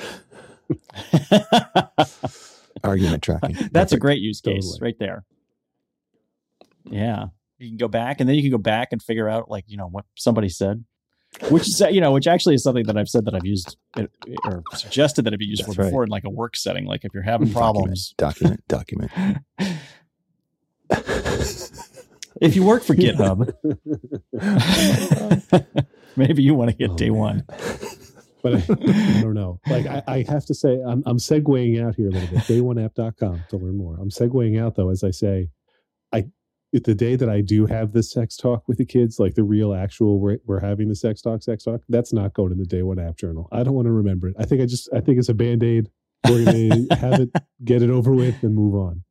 Argument 2.85 3.23
tracking. 3.23 3.57
That's 3.73 3.93
a 3.93 3.97
Perfect. 3.97 4.01
great 4.01 4.21
use 4.21 4.41
case 4.41 4.65
Totally. 4.65 4.79
right 4.81 4.99
there. 4.99 5.25
Yeah. 6.85 7.27
You 7.59 7.69
can 7.69 7.77
go 7.77 7.89
back 7.89 8.21
and 8.21 8.29
then 8.29 8.37
you 8.37 8.43
can 8.43 8.51
go 8.51 8.59
back 8.59 8.89
and 8.93 9.03
figure 9.03 9.29
out 9.29 9.51
like, 9.51 9.65
you 9.67 9.77
know, 9.77 9.87
what 9.87 10.07
somebody 10.17 10.49
said. 10.49 10.85
Which 11.49 11.69
is, 11.69 11.81
uh, 11.81 11.89
you 11.89 12.01
know, 12.01 12.11
which 12.13 12.27
actually 12.27 12.57
is 12.57 12.63
something 12.63 12.85
that 12.87 12.97
I've 12.99 13.09
said 13.09 13.25
that 13.25 13.35
I've 13.35 13.47
used 13.47 13.77
uh, 13.97 14.07
or 14.45 14.63
suggested 14.75 15.23
that 15.23 15.33
I've 15.33 15.41
used 15.41 15.63
That's 15.65 15.75
for 15.75 15.83
right. 15.83 15.89
before 15.89 16.03
in 16.05 16.11
like 16.11 16.25
a 16.25 16.31
work 16.31 16.57
setting. 16.57 16.85
Like 16.87 17.05
if 17.05 17.15
you're 17.15 17.23
having 17.23 17.49
mm, 17.49 17.53
problems, 17.53 18.15
Document. 18.19 18.67
Document. 18.69 19.11
document. 19.59 19.79
if 22.41 22.57
you 22.57 22.65
work 22.65 22.83
for 22.83 22.95
GitHub, 22.97 23.53
maybe 26.17 26.43
you 26.43 26.55
want 26.55 26.71
to 26.71 26.77
get 26.77 26.91
Oh, 26.91 26.97
day 26.97 27.11
man. 27.11 27.19
one. 27.19 27.47
But 28.43 28.55
I, 28.55 28.57
I 29.19 29.21
don't 29.21 29.35
know. 29.35 29.61
Like 29.69 29.85
I, 29.85 30.03
I 30.07 30.23
have 30.27 30.47
to 30.47 30.55
say, 30.55 30.81
I'm, 30.83 31.03
I'm 31.05 31.19
segueing 31.19 31.87
out 31.87 31.95
here 31.97 32.09
a 32.09 32.11
little 32.11 32.27
bit. 32.29 32.39
Day1app.com 32.45 33.45
to 33.51 33.57
learn 33.59 33.77
more. 33.77 33.99
I'm 34.01 34.09
segueing 34.09 34.59
out 34.59 34.77
though, 34.77 34.89
as 34.89 35.05
I 35.05 35.11
say, 35.11 35.51
the 36.73 36.95
day 36.95 37.17
that 37.17 37.29
I 37.29 37.41
do 37.41 37.67
have 37.67 37.93
the 37.93 38.03
sex 38.03 38.37
talk 38.37 38.69
with 38.69 38.79
the 38.79 38.85
kids, 38.85 39.19
like 39.19 39.35
the 39.35 39.43
real 39.43 39.75
actual 39.75 40.21
we're, 40.21 40.39
we're 40.47 40.61
having 40.61 40.89
the 40.89 40.95
sex 40.95 41.21
talk, 41.21 41.43
sex 41.43 41.65
talk. 41.65 41.81
That's 41.89 42.13
not 42.13 42.33
going 42.35 42.53
in 42.53 42.59
the 42.59 42.65
day 42.67 42.83
one 42.83 42.99
app 43.01 43.17
journal. 43.17 43.49
I 43.51 43.63
don't 43.65 43.75
want 43.75 43.87
to 43.87 43.93
remember 43.93 44.29
it. 44.29 44.37
I 44.39 44.45
think 44.45 44.61
I 44.63 44.67
just 44.67 44.89
I 44.95 45.01
think 45.01 45.19
it's 45.19 45.29
a 45.29 45.35
band 45.35 45.63
aid. 45.65 45.91
We're 46.29 46.45
gonna 46.45 46.87
have 47.01 47.21
it, 47.21 47.31
get 47.65 47.83
it 47.83 47.91
over 47.91 48.13
with, 48.13 48.43
and 48.43 48.55
move 48.55 48.75
on. 48.75 49.03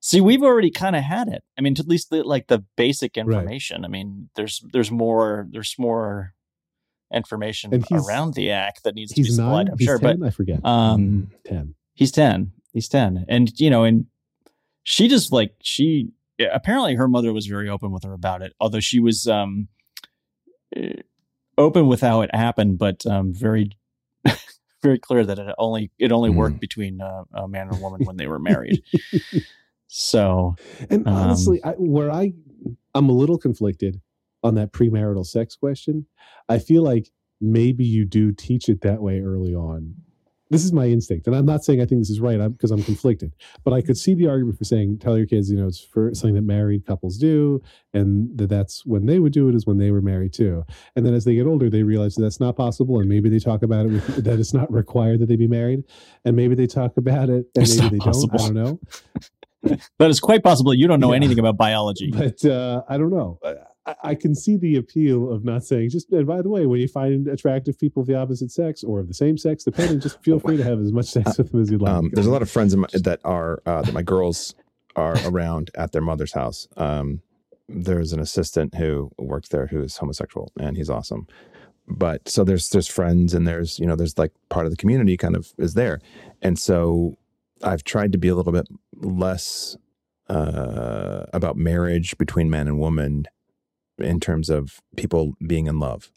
See, 0.00 0.20
we've 0.20 0.42
already 0.42 0.70
kind 0.72 0.96
of 0.96 1.04
had 1.04 1.28
it. 1.28 1.44
I 1.56 1.60
mean, 1.60 1.76
at 1.78 1.86
least 1.86 2.10
the, 2.10 2.24
like 2.24 2.48
the 2.48 2.64
basic 2.76 3.16
information. 3.16 3.84
I 3.84 3.88
mean, 3.88 4.30
there's 4.34 4.60
there's 4.72 4.90
more 4.90 5.46
there's 5.52 5.76
more 5.78 6.34
information 7.14 7.72
And 7.74 7.84
around 7.92 8.34
the 8.34 8.50
act 8.50 8.82
that 8.84 8.94
needs 8.94 9.12
to 9.12 9.20
be 9.20 9.26
He's 9.26 9.36
supplied. 9.36 9.66
nine. 9.66 9.72
I'm 9.72 9.78
he's 9.78 9.86
sure, 9.86 9.98
10, 9.98 10.18
but 10.18 10.26
I 10.26 10.30
forget. 10.30 10.64
um, 10.64 11.30
ten. 11.44 11.74
he's 11.94 12.10
ten. 12.10 12.52
He's 12.72 12.88
ten, 12.88 13.24
and 13.28 13.52
you 13.60 13.70
know, 13.70 13.84
and 13.84 14.06
she 14.82 15.06
just 15.06 15.30
like 15.30 15.54
she 15.62 16.08
apparently 16.38 16.94
her 16.96 17.08
mother 17.08 17.32
was 17.32 17.46
very 17.46 17.68
open 17.68 17.90
with 17.92 18.04
her 18.04 18.12
about 18.12 18.42
it. 18.42 18.52
Although 18.60 18.80
she 18.80 19.00
was 19.00 19.26
um 19.26 19.68
eh, 20.76 20.94
open 21.58 21.86
with 21.86 22.00
how 22.00 22.20
it 22.22 22.34
happened, 22.34 22.78
but 22.78 23.04
um 23.06 23.32
very 23.32 23.70
very 24.82 24.98
clear 24.98 25.24
that 25.24 25.38
it 25.38 25.54
only 25.58 25.90
it 25.98 26.12
only 26.12 26.30
Mhm. 26.30 26.36
worked 26.36 26.60
between 26.60 27.00
uh, 27.00 27.24
a 27.34 27.46
man 27.48 27.68
and 27.68 27.72
a 27.72 27.76
woman 27.82 28.00
when 28.04 28.16
they 28.16 28.26
were 28.26 28.38
married. 28.38 28.82
so 29.86 30.54
And 30.90 31.06
Um, 31.06 31.14
honestly, 31.14 31.62
I, 31.64 31.72
where 31.72 32.10
I 32.10 32.32
I'm 32.94 33.08
a 33.08 33.12
little 33.12 33.38
conflicted 33.38 34.00
on 34.42 34.54
that 34.56 34.72
premarital 34.72 35.26
sex 35.26 35.54
question. 35.56 36.06
I 36.48 36.58
feel 36.58 36.82
like 36.82 37.10
maybe 37.40 37.84
you 37.84 38.04
do 38.04 38.32
teach 38.32 38.68
it 38.68 38.80
that 38.82 39.00
way 39.02 39.20
early 39.20 39.54
on. 39.54 39.94
This 40.52 40.64
is 40.66 40.72
my 40.72 40.86
instinct, 40.86 41.26
and 41.26 41.34
I'm 41.34 41.46
not 41.46 41.64
saying 41.64 41.80
I 41.80 41.86
think 41.86 42.02
this 42.02 42.10
is 42.10 42.20
right 42.20 42.36
because 42.52 42.70
I'm, 42.70 42.82
conflicted. 42.82 43.32
But 43.64 43.72
I 43.72 43.80
could 43.80 43.96
see 43.96 44.14
the 44.14 44.28
argument 44.28 44.58
for 44.58 44.64
saying 44.64 44.98
tell 44.98 45.16
your 45.16 45.26
kids, 45.26 45.50
you 45.50 45.56
know, 45.56 45.66
it's 45.66 45.80
for 45.80 46.14
something 46.14 46.34
that 46.34 46.42
married 46.42 46.84
couples 46.84 47.16
do, 47.16 47.62
and 47.94 48.28
that 48.36 48.50
that's 48.50 48.84
when 48.84 49.06
they 49.06 49.18
would 49.18 49.32
do 49.32 49.48
it 49.48 49.54
is 49.54 49.66
when 49.66 49.78
they 49.78 49.90
were 49.90 50.02
married 50.02 50.34
too. 50.34 50.62
And 50.94 51.06
then 51.06 51.14
as 51.14 51.24
they 51.24 51.34
get 51.34 51.46
older, 51.46 51.70
they 51.70 51.82
realize 51.82 52.16
that 52.16 52.22
that's 52.22 52.38
not 52.38 52.54
possible, 52.54 53.00
and 53.00 53.08
maybe 53.08 53.30
they 53.30 53.38
talk 53.38 53.62
about 53.62 53.86
it 53.86 53.92
with, 53.92 54.06
that 54.24 54.38
it's 54.38 54.52
not 54.52 54.70
required 54.70 55.20
that 55.20 55.26
they 55.26 55.36
be 55.36 55.48
married, 55.48 55.84
and 56.26 56.36
maybe 56.36 56.54
they 56.54 56.66
talk 56.66 56.98
about 56.98 57.30
it 57.30 57.46
and 57.56 57.62
It's 57.64 57.78
maybe 57.78 57.96
they 57.96 57.98
possible. 57.98 58.36
don't. 58.36 58.58
I 58.58 58.62
don't 58.62 58.80
know. 59.64 59.76
that 59.98 60.10
is 60.10 60.20
quite 60.20 60.42
possible. 60.42 60.74
You 60.74 60.86
don't 60.86 61.00
know 61.00 61.10
Yeah. 61.12 61.16
anything 61.16 61.38
about 61.38 61.56
biology. 61.66 62.10
but 62.10 62.44
uh, 62.44 62.82
I 62.88 62.98
don't 62.98 63.10
know. 63.10 63.38
I, 63.86 63.94
I 64.02 64.14
can 64.14 64.34
see 64.34 64.56
the 64.56 64.76
appeal 64.76 65.30
of 65.30 65.44
not 65.44 65.64
saying 65.64 65.90
just. 65.90 66.10
And 66.12 66.26
by 66.26 66.42
the 66.42 66.48
way, 66.48 66.66
when 66.66 66.80
you 66.80 66.88
find 66.88 67.28
attractive 67.28 67.78
people 67.78 68.02
of 68.02 68.06
the 68.06 68.14
opposite 68.14 68.50
sex 68.50 68.82
or 68.84 69.00
of 69.00 69.08
the 69.08 69.14
same 69.14 69.36
sex, 69.36 69.64
depending, 69.64 70.00
just 70.00 70.22
feel 70.22 70.38
free 70.38 70.56
to 70.56 70.64
have 70.64 70.80
as 70.80 70.92
much 70.92 71.06
sex 71.06 71.38
with 71.38 71.52
them 71.52 71.62
as 71.62 71.70
you'd 71.70 71.82
like. 71.82 71.92
Um, 71.92 72.10
there's 72.12 72.26
a 72.26 72.30
lot 72.30 72.42
of 72.42 72.50
friends 72.50 72.72
of 72.72 72.80
my, 72.80 72.88
that 72.92 73.20
are 73.24 73.62
uh, 73.66 73.82
that 73.82 73.94
my 73.94 74.02
girls 74.02 74.54
are 74.96 75.16
around 75.26 75.70
at 75.74 75.92
their 75.92 76.02
mother's 76.02 76.32
house. 76.32 76.68
Um, 76.76 77.22
there's 77.68 78.12
an 78.12 78.20
assistant 78.20 78.74
who 78.74 79.10
works 79.18 79.48
there 79.48 79.66
who 79.66 79.80
is 79.82 79.96
homosexual, 79.96 80.52
and 80.58 80.76
he's 80.76 80.90
awesome. 80.90 81.26
But 81.88 82.28
so 82.28 82.44
there's 82.44 82.68
there's 82.70 82.88
friends, 82.88 83.34
and 83.34 83.46
there's 83.46 83.78
you 83.78 83.86
know 83.86 83.96
there's 83.96 84.18
like 84.18 84.32
part 84.48 84.66
of 84.66 84.70
the 84.70 84.76
community 84.76 85.16
kind 85.16 85.36
of 85.36 85.52
is 85.58 85.74
there, 85.74 86.00
and 86.40 86.58
so 86.58 87.16
I've 87.62 87.84
tried 87.84 88.12
to 88.12 88.18
be 88.18 88.28
a 88.28 88.34
little 88.34 88.52
bit 88.52 88.68
less 88.94 89.76
uh, 90.28 91.26
about 91.32 91.56
marriage 91.56 92.16
between 92.18 92.50
man 92.50 92.68
and 92.68 92.78
woman 92.78 93.26
in 93.98 94.20
terms 94.20 94.50
of 94.50 94.80
people 94.96 95.34
being 95.46 95.66
in 95.66 95.78
love. 95.78 96.10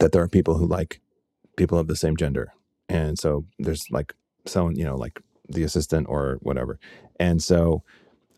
That 0.00 0.12
there 0.12 0.22
are 0.22 0.28
people 0.28 0.58
who 0.58 0.66
like 0.66 1.00
people 1.56 1.78
of 1.78 1.86
the 1.86 1.96
same 1.96 2.16
gender, 2.16 2.52
and 2.88 3.18
so 3.18 3.44
there's 3.58 3.86
like 3.90 4.14
someone 4.44 4.76
you 4.76 4.84
know 4.84 4.96
like 4.96 5.20
the 5.48 5.62
assistant 5.62 6.08
or 6.08 6.38
whatever. 6.42 6.78
And 7.20 7.42
so 7.42 7.82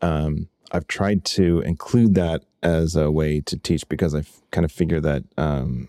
um, 0.02 0.48
i've 0.72 0.86
tried 0.86 1.24
to 1.24 1.60
include 1.60 2.14
that 2.14 2.44
as 2.62 2.96
a 2.96 3.10
way 3.10 3.40
to 3.40 3.56
teach 3.56 3.88
because 3.88 4.14
i 4.14 4.22
kind 4.50 4.64
of 4.64 4.72
figure 4.72 5.00
that 5.00 5.22
um, 5.38 5.88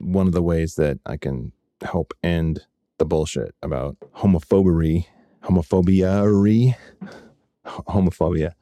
one 0.00 0.26
of 0.26 0.32
the 0.32 0.42
ways 0.42 0.76
that 0.76 0.98
i 1.06 1.16
can 1.16 1.52
help 1.82 2.14
end 2.22 2.62
the 2.98 3.04
bullshit 3.04 3.54
about 3.62 3.96
homophobia 4.16 5.04
homophobia. 5.44 6.74
Homophobia 7.66 8.52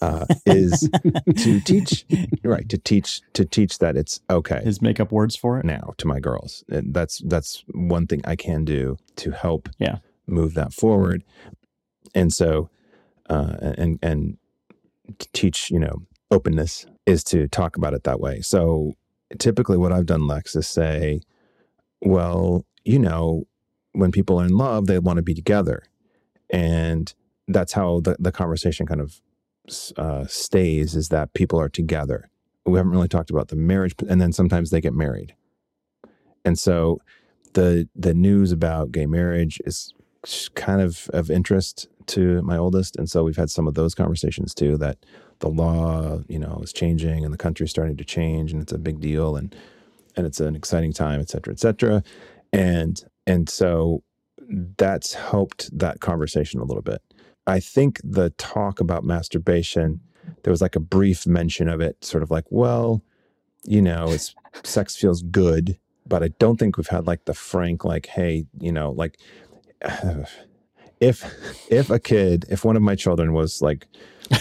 uh, 0.00 0.26
is 0.44 0.90
to 1.36 1.60
teach 1.60 2.04
right 2.44 2.68
to 2.68 2.78
teach 2.78 3.22
to 3.32 3.44
teach 3.44 3.78
that 3.78 3.96
it's 3.96 4.20
okay 4.28 4.60
His 4.62 4.82
makeup 4.82 5.10
words 5.12 5.36
for 5.36 5.58
it. 5.58 5.64
now 5.64 5.94
to 5.98 6.06
my 6.06 6.20
girls. 6.20 6.64
And 6.68 6.92
that's 6.94 7.22
that's 7.26 7.64
one 7.72 8.06
thing 8.06 8.20
I 8.24 8.36
can 8.36 8.64
do 8.64 8.96
to 9.16 9.30
help 9.30 9.68
Yeah. 9.78 9.98
move 10.26 10.54
that 10.54 10.72
forward. 10.72 11.24
And 12.14 12.32
so 12.32 12.70
uh 13.30 13.56
and 13.78 13.98
and 14.02 14.36
to 15.18 15.28
teach, 15.32 15.70
you 15.70 15.78
know, 15.78 16.02
openness 16.30 16.86
is 17.06 17.22
to 17.24 17.48
talk 17.48 17.76
about 17.76 17.94
it 17.94 18.04
that 18.04 18.20
way. 18.20 18.40
So 18.40 18.92
typically 19.38 19.76
what 19.76 19.92
I've 19.92 20.06
done 20.06 20.26
Lex 20.26 20.54
is 20.56 20.68
say, 20.68 21.20
well, 22.00 22.64
you 22.84 22.98
know, 22.98 23.46
when 23.92 24.12
people 24.12 24.40
are 24.40 24.44
in 24.44 24.56
love, 24.56 24.86
they 24.86 24.98
want 24.98 25.16
to 25.18 25.22
be 25.22 25.34
together. 25.34 25.82
And 26.50 27.12
that's 27.48 27.72
how 27.72 28.00
the, 28.00 28.16
the 28.18 28.32
conversation 28.32 28.86
kind 28.86 29.00
of 29.00 29.20
uh, 29.96 30.26
stays 30.26 30.94
is 30.94 31.08
that 31.08 31.34
people 31.34 31.60
are 31.60 31.68
together. 31.68 32.28
We 32.64 32.78
haven't 32.78 32.92
really 32.92 33.08
talked 33.08 33.30
about 33.30 33.48
the 33.48 33.56
marriage, 33.56 33.94
and 34.08 34.20
then 34.20 34.32
sometimes 34.32 34.70
they 34.70 34.80
get 34.80 34.94
married. 34.94 35.34
And 36.44 36.58
so 36.58 37.00
the 37.54 37.88
the 37.94 38.14
news 38.14 38.52
about 38.52 38.92
gay 38.92 39.06
marriage 39.06 39.60
is 39.64 39.92
kind 40.54 40.80
of 40.80 41.08
of 41.12 41.30
interest 41.30 41.88
to 42.06 42.42
my 42.42 42.56
oldest, 42.56 42.96
and 42.96 43.10
so 43.10 43.24
we've 43.24 43.36
had 43.36 43.50
some 43.50 43.66
of 43.66 43.74
those 43.74 43.94
conversations 43.94 44.54
too. 44.54 44.76
That 44.76 44.98
the 45.40 45.48
law, 45.48 46.20
you 46.28 46.38
know, 46.38 46.60
is 46.62 46.72
changing, 46.72 47.24
and 47.24 47.32
the 47.32 47.38
country's 47.38 47.70
starting 47.70 47.96
to 47.96 48.04
change, 48.04 48.52
and 48.52 48.62
it's 48.62 48.72
a 48.72 48.78
big 48.78 49.00
deal, 49.00 49.36
and 49.36 49.54
and 50.16 50.26
it's 50.26 50.40
an 50.40 50.56
exciting 50.56 50.92
time, 50.92 51.20
et 51.20 51.28
cetera, 51.28 51.52
et 51.52 51.60
cetera. 51.60 52.02
And 52.52 53.02
and 53.26 53.48
so 53.48 54.02
that's 54.78 55.14
helped 55.14 55.76
that 55.76 56.00
conversation 56.00 56.60
a 56.60 56.64
little 56.64 56.82
bit. 56.82 57.02
I 57.46 57.60
think 57.60 58.00
the 58.02 58.30
talk 58.30 58.80
about 58.80 59.04
masturbation, 59.04 60.00
there 60.42 60.50
was 60.50 60.62
like 60.62 60.76
a 60.76 60.80
brief 60.80 61.26
mention 61.26 61.68
of 61.68 61.80
it, 61.80 62.04
sort 62.04 62.22
of 62.22 62.30
like, 62.30 62.44
well, 62.50 63.02
you 63.64 63.80
know, 63.80 64.10
it's 64.10 64.34
sex 64.64 64.96
feels 64.96 65.22
good, 65.22 65.78
but 66.06 66.22
I 66.22 66.28
don't 66.38 66.58
think 66.58 66.76
we've 66.76 66.88
had 66.88 67.06
like 67.06 67.24
the 67.24 67.34
frank, 67.34 67.84
like, 67.84 68.06
hey, 68.06 68.46
you 68.58 68.72
know, 68.72 68.90
like 68.90 69.18
if 71.00 71.24
if 71.70 71.90
a 71.90 71.98
kid, 71.98 72.46
if 72.48 72.64
one 72.64 72.76
of 72.76 72.82
my 72.82 72.94
children 72.94 73.32
was 73.32 73.62
like 73.62 73.86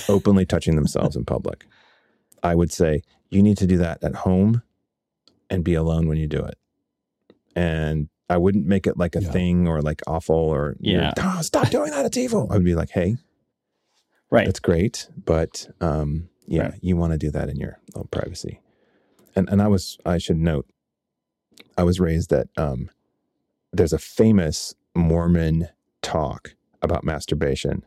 openly 0.10 0.46
touching 0.46 0.76
themselves 0.76 1.16
in 1.16 1.26
public, 1.26 1.66
I 2.44 2.56
would 2.56 2.72
say, 2.72 3.02
you 3.30 3.44
need 3.44 3.58
to 3.58 3.68
do 3.68 3.78
that 3.78 4.04
at 4.04 4.16
home 4.16 4.62
and 5.50 5.64
be 5.64 5.74
alone 5.74 6.08
when 6.08 6.18
you 6.18 6.28
do 6.28 6.44
it. 6.44 6.58
And 7.56 8.10
I 8.30 8.38
wouldn't 8.38 8.66
make 8.66 8.88
it 8.88 8.98
like 8.98 9.16
a 9.16 9.22
Yeah. 9.22 9.32
thing 9.32 9.68
or 9.68 9.82
like 9.82 10.02
awful 10.08 10.36
or 10.36 10.76
Yeah. 10.80 11.14
"Oh, 11.20 11.42
stop 11.42 11.70
doing 11.70 11.92
that. 11.92 12.06
It's 12.06 12.18
evil. 12.18 12.48
I 12.50 12.56
would 12.56 12.66
be 12.66 12.76
like, 12.76 12.90
hey, 12.92 13.18
Right. 14.32 14.46
that's 14.48 14.60
great, 14.60 15.10
but 15.24 15.68
um, 15.80 16.30
yeah, 16.48 16.70
Right. 16.70 16.80
you 16.82 16.98
want 16.98 17.12
to 17.14 17.18
do 17.20 17.30
that 17.32 17.50
in 17.50 17.58
your 17.58 17.80
little 17.94 18.08
privacy. 18.10 18.60
And 19.36 19.50
and 19.50 19.62
I 19.62 19.68
was 19.68 19.98
I 20.06 20.18
should 20.18 20.38
note, 20.38 20.66
I 21.78 21.84
was 21.84 22.00
raised 22.00 22.30
that 22.32 22.48
um, 22.58 22.90
there's 23.72 23.94
a 23.94 24.00
famous 24.00 24.74
Mormon 24.96 25.70
talk 26.02 26.56
about 26.82 27.04
masturbation 27.04 27.84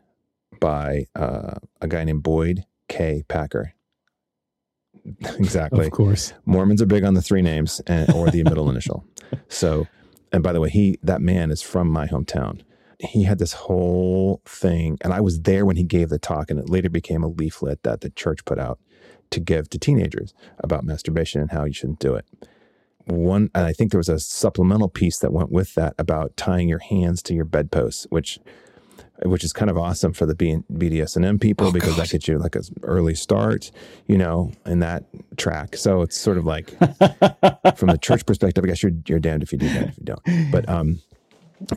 by 0.60 1.06
uh, 1.16 1.54
a 1.80 1.88
guy 1.88 2.04
named 2.04 2.22
Boyd 2.22 2.64
K. 2.88 3.24
Packer. 3.28 3.72
exactly. 5.38 5.86
Of 5.86 5.92
course. 5.92 6.32
Mormons 6.44 6.82
are 6.82 6.86
big 6.86 7.04
on 7.04 7.14
the 7.14 7.22
three 7.22 7.42
names 7.42 7.80
and, 7.86 8.10
or 8.12 8.30
the 8.30 8.42
middle 8.44 8.68
initial. 8.68 9.04
So, 9.48 9.86
and 10.32 10.42
by 10.42 10.52
the 10.52 10.60
way, 10.60 10.70
he 10.70 10.98
that 11.02 11.20
man 11.20 11.50
is 11.50 11.62
from 11.62 11.88
my 11.88 12.06
hometown. 12.06 12.62
He 13.00 13.24
had 13.24 13.38
this 13.38 13.52
whole 13.52 14.42
thing, 14.44 14.98
and 15.02 15.12
I 15.12 15.20
was 15.20 15.42
there 15.42 15.64
when 15.64 15.76
he 15.76 15.84
gave 15.84 16.08
the 16.08 16.18
talk, 16.18 16.50
and 16.50 16.58
it 16.58 16.68
later 16.68 16.90
became 16.90 17.22
a 17.22 17.28
leaflet 17.28 17.82
that 17.84 18.00
the 18.00 18.10
church 18.10 18.44
put 18.44 18.58
out 18.58 18.80
to 19.30 19.40
give 19.40 19.68
to 19.70 19.78
teenagers 19.78 20.34
about 20.58 20.84
masturbation 20.84 21.40
and 21.40 21.52
how 21.52 21.64
you 21.64 21.72
shouldn't 21.72 22.00
do 22.00 22.14
it. 22.14 22.24
One, 23.06 23.50
and 23.54 23.64
I 23.64 23.72
think 23.72 23.90
there 23.90 23.98
was 23.98 24.08
a 24.08 24.18
supplemental 24.18 24.88
piece 24.88 25.18
that 25.20 25.32
went 25.32 25.50
with 25.50 25.74
that 25.74 25.94
about 25.98 26.36
tying 26.36 26.68
your 26.68 26.80
hands 26.80 27.22
to 27.24 27.34
your 27.34 27.44
bedposts, 27.44 28.06
which 28.10 28.38
which 29.24 29.44
is 29.44 29.52
kind 29.52 29.70
of 29.70 29.76
awesome 29.76 30.12
for 30.12 30.26
the 30.26 30.34
B- 30.34 30.62
BDSM 30.72 31.40
people 31.40 31.68
Oh, 31.68 31.72
because 31.72 31.96
that 31.96 32.10
gets 32.10 32.28
you 32.28 32.38
like 32.38 32.54
an 32.54 32.62
early 32.82 33.14
start, 33.14 33.70
you 34.06 34.16
know, 34.16 34.52
in 34.64 34.78
that 34.80 35.04
track. 35.36 35.76
So 35.76 36.02
it's 36.02 36.16
sort 36.16 36.38
of 36.38 36.44
like 36.44 36.70
from 37.76 37.88
the 37.88 37.98
church 38.00 38.26
perspective, 38.26 38.64
I 38.64 38.68
guess 38.68 38.82
you're 38.82 38.92
you're 39.06 39.18
damned 39.18 39.42
if 39.42 39.52
you 39.52 39.58
do, 39.58 39.68
damned 39.68 39.90
if 39.90 39.98
you 39.98 40.04
don't. 40.04 40.52
But 40.52 40.68
um, 40.68 41.00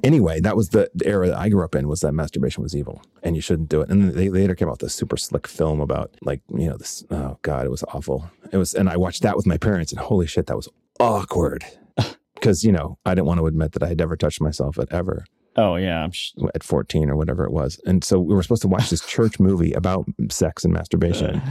anyway, 0.03 0.39
that 0.41 0.55
was 0.55 0.69
the, 0.69 0.89
era 1.03 1.29
that 1.29 1.37
I 1.37 1.49
grew 1.49 1.63
up 1.63 1.75
in 1.75 1.87
was 1.87 2.01
that 2.01 2.11
masturbation 2.13 2.61
was 2.61 2.75
evil 2.75 3.01
and 3.23 3.35
you 3.35 3.41
shouldn't 3.41 3.69
do 3.69 3.81
it. 3.81 3.89
And 3.89 4.03
then 4.03 4.15
they 4.15 4.29
later 4.29 4.55
came 4.55 4.67
out 4.67 4.81
with 4.81 4.83
a 4.83 4.89
super 4.89 5.17
slick 5.17 5.47
film 5.47 5.81
about 5.81 6.11
like 6.21 6.41
you 6.55 6.69
know 6.69 6.77
this. 6.77 7.03
Oh 7.09 7.37
God, 7.41 7.65
it 7.65 7.71
was 7.71 7.83
awful. 7.93 8.29
It 8.51 8.57
was, 8.57 8.73
and 8.73 8.89
I 8.89 8.97
watched 8.97 9.23
that 9.23 9.35
with 9.35 9.47
my 9.47 9.57
parents, 9.57 9.91
and 9.91 9.99
holy 9.99 10.27
shit, 10.27 10.47
that 10.47 10.55
was 10.55 10.69
awkward. 10.99 11.65
Because 12.35 12.63
you 12.63 12.71
know 12.71 12.97
I 13.05 13.13
didn't 13.13 13.27
want 13.27 13.39
to 13.39 13.45
admit 13.45 13.73
that 13.73 13.83
I 13.83 13.87
had 13.89 14.01
ever 14.01 14.15
touched 14.15 14.41
myself 14.41 14.79
at 14.79 14.91
ever 14.91 15.25
oh 15.57 15.75
yeah. 15.75 16.03
I'm 16.03 16.11
sh- 16.11 16.33
at 16.55 16.63
14 16.63 17.09
or 17.09 17.15
whatever 17.15 17.43
it 17.45 17.51
was. 17.51 17.79
And 17.85 18.03
so 18.03 18.19
we 18.19 18.33
were 18.35 18.43
supposed 18.43 18.61
to 18.63 18.67
watch 18.67 18.89
this 18.89 19.01
church 19.07 19.39
movie 19.39 19.73
about 19.73 20.05
sex 20.29 20.63
and 20.63 20.73
masturbation 20.73 21.41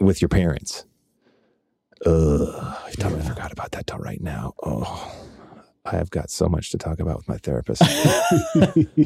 with 0.00 0.20
your 0.22 0.28
parents. 0.28 0.84
Ugh, 2.04 2.76
I 2.86 2.90
totally 2.98 3.22
Yeah. 3.22 3.28
forgot 3.28 3.52
about 3.52 3.72
that 3.72 3.86
till 3.86 3.98
right 3.98 4.20
now. 4.20 4.52
Oh, 4.62 5.12
I 5.86 5.96
have 5.96 6.10
got 6.10 6.30
so 6.30 6.48
much 6.48 6.70
to 6.70 6.78
talk 6.78 7.00
about 7.00 7.16
with 7.16 7.28
my 7.28 7.38
therapist. 7.38 7.82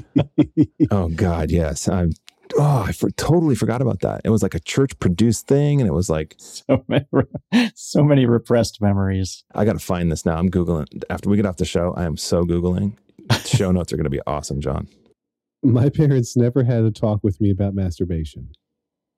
oh 0.91 1.09
God, 1.09 1.51
yes. 1.51 1.89
I'm, 1.89 2.13
oh, 2.59 2.85
I 2.89 2.93
for, 2.93 3.11
totally 3.13 3.55
forgot 3.55 3.83
about 3.83 4.01
that. 4.01 4.23
It 4.25 4.31
was 4.31 4.43
like 4.43 4.55
a 4.55 4.61
church 4.61 4.99
produced 4.99 5.47
thing, 5.47 5.81
and 5.81 5.89
it 5.89 5.93
was 5.93 6.11
like 6.11 6.35
So 6.39 6.85
many, 6.89 7.07
so 7.75 8.03
many 8.03 8.27
repressed 8.27 8.81
memories. 8.81 9.45
I 9.55 9.65
got 9.65 9.75
to 9.75 9.79
find 9.79 10.11
this 10.11 10.25
now. 10.27 10.37
I'm 10.37 10.51
googling 10.51 11.03
after 11.11 11.29
we 11.29 11.37
get 11.37 11.47
off 11.47 11.57
the 11.59 11.65
show. 11.65 11.95
I 11.97 12.05
am 12.05 12.17
so 12.17 12.45
googling. 12.45 12.97
show 13.45 13.71
notes 13.73 13.93
are 13.93 13.97
going 13.97 14.05
to 14.05 14.11
be 14.11 14.21
awesome, 14.27 14.61
John. 14.61 14.89
My 15.63 15.89
parents 15.91 16.37
never 16.37 16.65
had 16.65 16.85
a 16.85 16.91
talk 16.91 17.23
with 17.25 17.41
me 17.41 17.51
about 17.51 17.75
masturbation. 17.75 18.51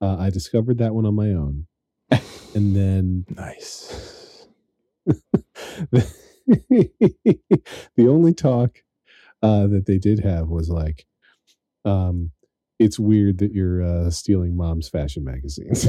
Uh, 0.01 0.17
I 0.19 0.29
discovered 0.29 0.77
that 0.79 0.93
one 0.95 1.05
on 1.05 1.15
my 1.15 1.29
own, 1.29 1.67
and 2.55 2.75
then 2.75 3.25
Nice. 3.35 4.47
the 5.91 6.07
only 7.99 8.33
talk 8.33 8.79
uh, 9.41 9.67
that 9.67 9.85
they 9.87 9.97
did 9.99 10.19
have 10.21 10.49
was 10.49 10.69
like, 10.69 11.05
um, 11.85 12.31
"It's 12.79 12.99
weird 12.99 13.37
that 13.39 13.53
you're 13.53 13.81
uh, 13.83 14.09
stealing 14.11 14.55
mom's 14.57 14.89
fashion 14.89 15.23
magazines." 15.23 15.87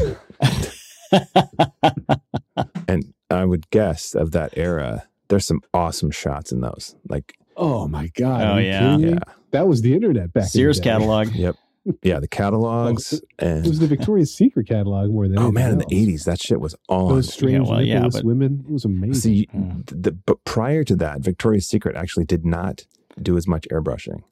And 2.89 3.13
I 3.31 3.45
would 3.45 3.69
guess 3.71 4.15
of 4.15 4.31
that 4.33 4.57
era, 4.57 5.05
there's 5.29 5.47
some 5.47 5.61
awesome 5.75 6.11
shots 6.11 6.53
in 6.53 6.61
those. 6.61 6.95
Like, 7.09 7.37
oh 7.57 7.87
my 7.89 8.09
god! 8.09 8.57
Oh, 8.57 8.59
yeah. 8.59 8.97
yeah, 8.99 9.19
that 9.51 9.67
was 9.69 9.83
the 9.83 9.95
internet 9.95 10.33
back. 10.33 10.49
Sears 10.49 10.79
in 10.79 10.83
the 10.83 10.85
day. 10.85 10.91
catalog. 10.93 11.29
yep, 11.35 11.57
yeah, 12.03 12.19
the 12.19 12.29
catalogs 12.29 13.13
It 13.39 13.67
was 13.67 13.79
the 13.79 13.87
Victoria's 13.87 14.35
Secret 14.35 14.67
catalog 14.69 15.11
more 15.11 15.29
than 15.29 15.39
oh 15.39 15.53
man, 15.53 15.73
in 15.73 15.79
the 15.79 15.85
'80s, 15.87 16.25
that 16.25 16.41
shit 16.41 16.61
was 16.61 16.75
on. 16.89 17.09
Those 17.15 17.33
strange 17.33 17.69
well, 17.69 17.83
yeah, 17.83 18.09
but- 18.11 18.25
women 18.25 18.65
it 18.67 18.73
was 18.73 18.85
amazing. 18.85 19.15
See, 19.15 19.49
Mm. 19.55 19.85
the, 20.03 20.13
but 20.13 20.43
prior 20.45 20.85
to 20.85 20.97
that, 20.97 21.21
Victoria's 21.21 21.67
Secret 21.67 21.97
actually 21.97 22.25
did 22.25 22.45
not 22.47 22.87
do 23.21 23.37
as 23.37 23.47
much 23.47 23.67
airbrushing. 23.71 24.23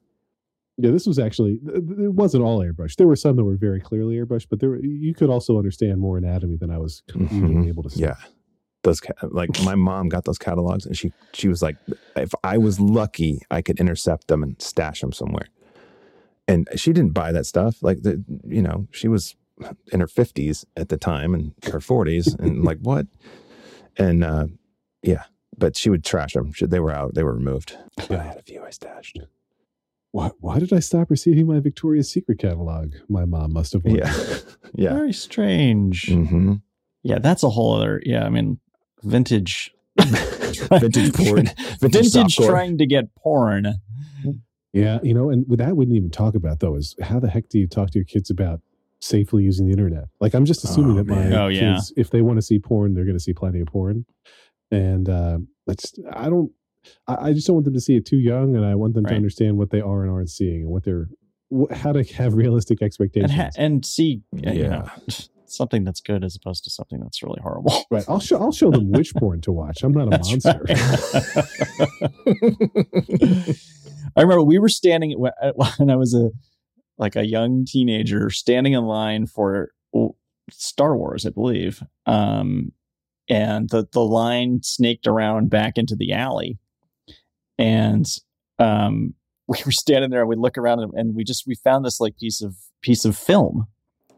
Yeah, 0.77 0.89
this 0.89 1.05
was 1.05 1.19
actually 1.19 1.59
th- 1.59 1.85
th- 1.87 1.99
it 1.99 2.13
wasn't 2.13 2.43
all 2.43 2.59
airbrushed. 2.59 2.95
There 2.95 3.05
were 3.07 3.15
some 3.15 3.35
that 3.35 3.43
were 3.43 3.55
very 3.57 3.79
clearly 3.79 4.15
airbrushed, 4.15 4.47
but 4.49 4.59
there 4.59 4.75
you 4.83 5.13
could 5.13 5.29
also 5.29 5.57
understand 5.57 5.99
more 5.99 6.17
anatomy 6.17 6.57
than 6.57 6.71
I 6.71 6.79
was 6.79 7.03
usually 7.13 7.53
Mhm. 7.53 7.67
able 7.67 7.83
to 7.83 7.91
see. 7.91 8.01
Yeah. 8.01 8.15
Those 8.83 9.01
like 9.23 9.49
my 9.63 9.75
mom 9.75 10.09
got 10.09 10.25
those 10.25 10.37
catalogs 10.37 10.85
and 10.85 10.97
she 10.97 11.11
she 11.33 11.47
was 11.47 11.61
like 11.61 11.77
if 12.15 12.33
I 12.43 12.57
was 12.57 12.79
lucky 12.79 13.41
I 13.49 13.61
could 13.61 13.79
intercept 13.79 14.27
them 14.27 14.43
and 14.43 14.61
stash 14.61 15.01
them 15.01 15.11
somewhere. 15.13 15.47
And 16.47 16.67
she 16.75 16.91
didn't 16.91 17.13
buy 17.13 17.31
that 17.31 17.45
stuff 17.45 17.81
like 17.81 18.01
the 18.03 18.23
you 18.45 18.61
know 18.61 18.87
she 18.91 19.07
was 19.07 19.35
in 19.91 19.99
her 20.01 20.07
50s 20.07 20.65
at 20.75 20.89
the 20.89 20.97
time 20.97 21.33
and 21.33 21.53
her 21.71 21.79
40s 21.79 22.37
and 22.39 22.63
like 22.69 22.79
what 22.79 23.05
and 23.97 24.23
uh 24.23 24.47
yeah 25.03 25.23
but 25.57 25.77
she 25.77 25.89
would 25.89 26.03
trash 26.03 26.33
them 26.33 26.51
She- 26.51 26.65
they 26.65 26.79
were 26.79 26.91
out 26.91 27.13
they 27.13 27.23
were 27.23 27.33
removed 27.35 27.77
But 27.95 28.11
I 28.11 28.23
had 28.23 28.37
a 28.37 28.41
few 28.41 28.63
I 28.63 28.71
stashed 28.71 29.19
Why, 30.11 30.31
why 30.39 30.59
did 30.59 30.73
I 30.73 30.79
stop 30.79 31.09
receiving 31.09 31.47
my 31.47 31.59
Victoria's 31.59 32.09
Secret 32.11 32.39
catalog? 32.39 32.93
My 33.07 33.25
mom 33.25 33.53
must 33.53 33.73
have. 33.73 33.83
yeah 33.85 34.13
yeah 34.75 34.93
Very 34.93 35.13
strange. 35.13 36.07
hmm 36.09 36.55
Yeah, 37.03 37.19
that's 37.19 37.43
a 37.43 37.49
whole 37.49 37.75
other. 37.75 38.01
Yeah, 38.05 38.25
I 38.25 38.29
mean, 38.29 38.59
vintage. 39.11 39.73
vintage 39.97 41.13
porn 41.13 41.49
vintage, 41.79 42.13
Vintage 42.13 42.35
trying 42.35 42.77
to 42.77 42.85
get 42.85 43.13
porn. 43.15 43.75
Yeah, 44.73 44.99
you 45.03 45.13
know, 45.13 45.29
and 45.29 45.45
with 45.47 45.59
that 45.59 45.75
we 45.77 45.85
didn't 45.85 45.97
even 45.97 46.09
talk 46.09 46.33
about 46.35 46.59
though 46.59 46.75
is 46.75 46.95
how 47.01 47.19
the 47.19 47.29
heck 47.29 47.47
do 47.49 47.59
you 47.59 47.67
talk 47.67 47.91
to 47.91 47.99
your 47.99 48.05
kids 48.05 48.29
about 48.31 48.59
safely 49.01 49.43
using 49.43 49.65
the 49.67 49.71
internet? 49.71 50.05
Like 50.19 50.33
I'm 50.33 50.45
just 50.45 50.63
assuming 50.63 50.93
Oh, 50.93 50.95
that 50.95 51.07
my 51.07 51.15
man. 51.15 51.33
Oh, 51.33 51.47
yeah. 51.47 51.75
kids, 51.75 51.93
if 51.95 52.09
they 52.09 52.21
want 52.21 52.37
to 52.37 52.41
see 52.41 52.57
porn, 52.59 52.93
they're 52.95 53.05
going 53.05 53.17
to 53.17 53.23
see 53.23 53.33
plenty 53.33 53.59
of 53.59 53.67
porn, 53.67 54.05
and 54.71 55.07
uh, 55.09 55.37
that's 55.67 55.93
I 56.11 56.29
don't. 56.29 56.51
I, 57.07 57.27
I 57.29 57.33
just 57.33 57.45
don't 57.47 57.55
want 57.57 57.65
them 57.65 57.75
to 57.75 57.81
see 57.81 57.95
it 57.95 58.05
too 58.05 58.17
young, 58.17 58.55
and 58.55 58.65
I 58.65 58.73
want 58.75 58.93
them 58.95 59.05
to 59.05 59.13
understand 59.13 59.57
what 59.57 59.69
they 59.69 59.79
are 59.81 60.01
and 60.03 60.11
aren't 60.11 60.29
seeing, 60.31 60.61
and 60.63 60.69
what 60.71 60.83
they're 60.83 61.07
wh- 61.51 61.71
how 61.71 61.91
to 61.93 62.03
have 62.15 62.33
realistic 62.33 62.81
expectations. 62.81 63.31
and 63.31 63.41
ha- 63.41 63.49
and 63.57 63.85
see 63.85 64.21
uh, 64.45 64.51
you 64.51 64.63
know, 64.69 64.85
Yeah. 65.07 65.15
Something 65.55 65.83
that's 65.83 66.01
good 66.01 66.23
as 66.23 66.35
opposed 66.35 66.63
to 66.65 66.69
something 66.69 66.99
that's 66.99 67.23
really 67.23 67.41
horrible. 67.41 67.85
right? 67.91 68.05
I'll 68.07 68.19
show 68.19 68.39
I'll 68.39 68.51
show 68.51 68.71
them 68.71 68.91
which 68.91 69.13
porn 69.15 69.41
to 69.41 69.51
watch. 69.51 69.83
I'm 69.83 69.93
not 69.93 70.07
a 70.07 70.09
That's 70.09 70.29
monster. 70.29 70.61
right. 70.67 70.77
I 74.15 74.21
remember 74.21 74.43
we 74.43 74.59
were 74.59 74.69
standing 74.69 75.17
when 75.19 75.31
when 75.77 75.89
I 75.89 75.95
was 75.95 76.13
a 76.13 76.31
like 76.97 77.15
a 77.15 77.25
young 77.25 77.65
teenager 77.65 78.29
standing 78.29 78.73
in 78.73 78.83
line 78.83 79.25
for 79.25 79.71
Star 80.51 80.95
Wars, 80.97 81.25
I 81.25 81.29
believe. 81.29 81.81
Um, 82.05 82.71
and 83.29 83.69
the 83.69 83.87
the 83.91 84.03
line 84.03 84.61
snaked 84.63 85.07
around 85.07 85.49
back 85.49 85.77
into 85.77 85.95
the 85.95 86.13
alley, 86.13 86.59
and 87.57 88.05
um, 88.59 89.13
we 89.47 89.57
were 89.65 89.71
standing 89.71 90.09
there 90.09 90.21
and 90.21 90.29
we 90.29 90.35
look 90.35 90.57
around 90.57 90.79
and, 90.79 90.93
and 90.93 91.15
we 91.15 91.23
just 91.23 91.47
we 91.47 91.55
found 91.55 91.85
this 91.85 91.99
like 91.99 92.17
piece 92.17 92.41
of 92.41 92.55
piece 92.81 93.05
of 93.05 93.17
film 93.17 93.67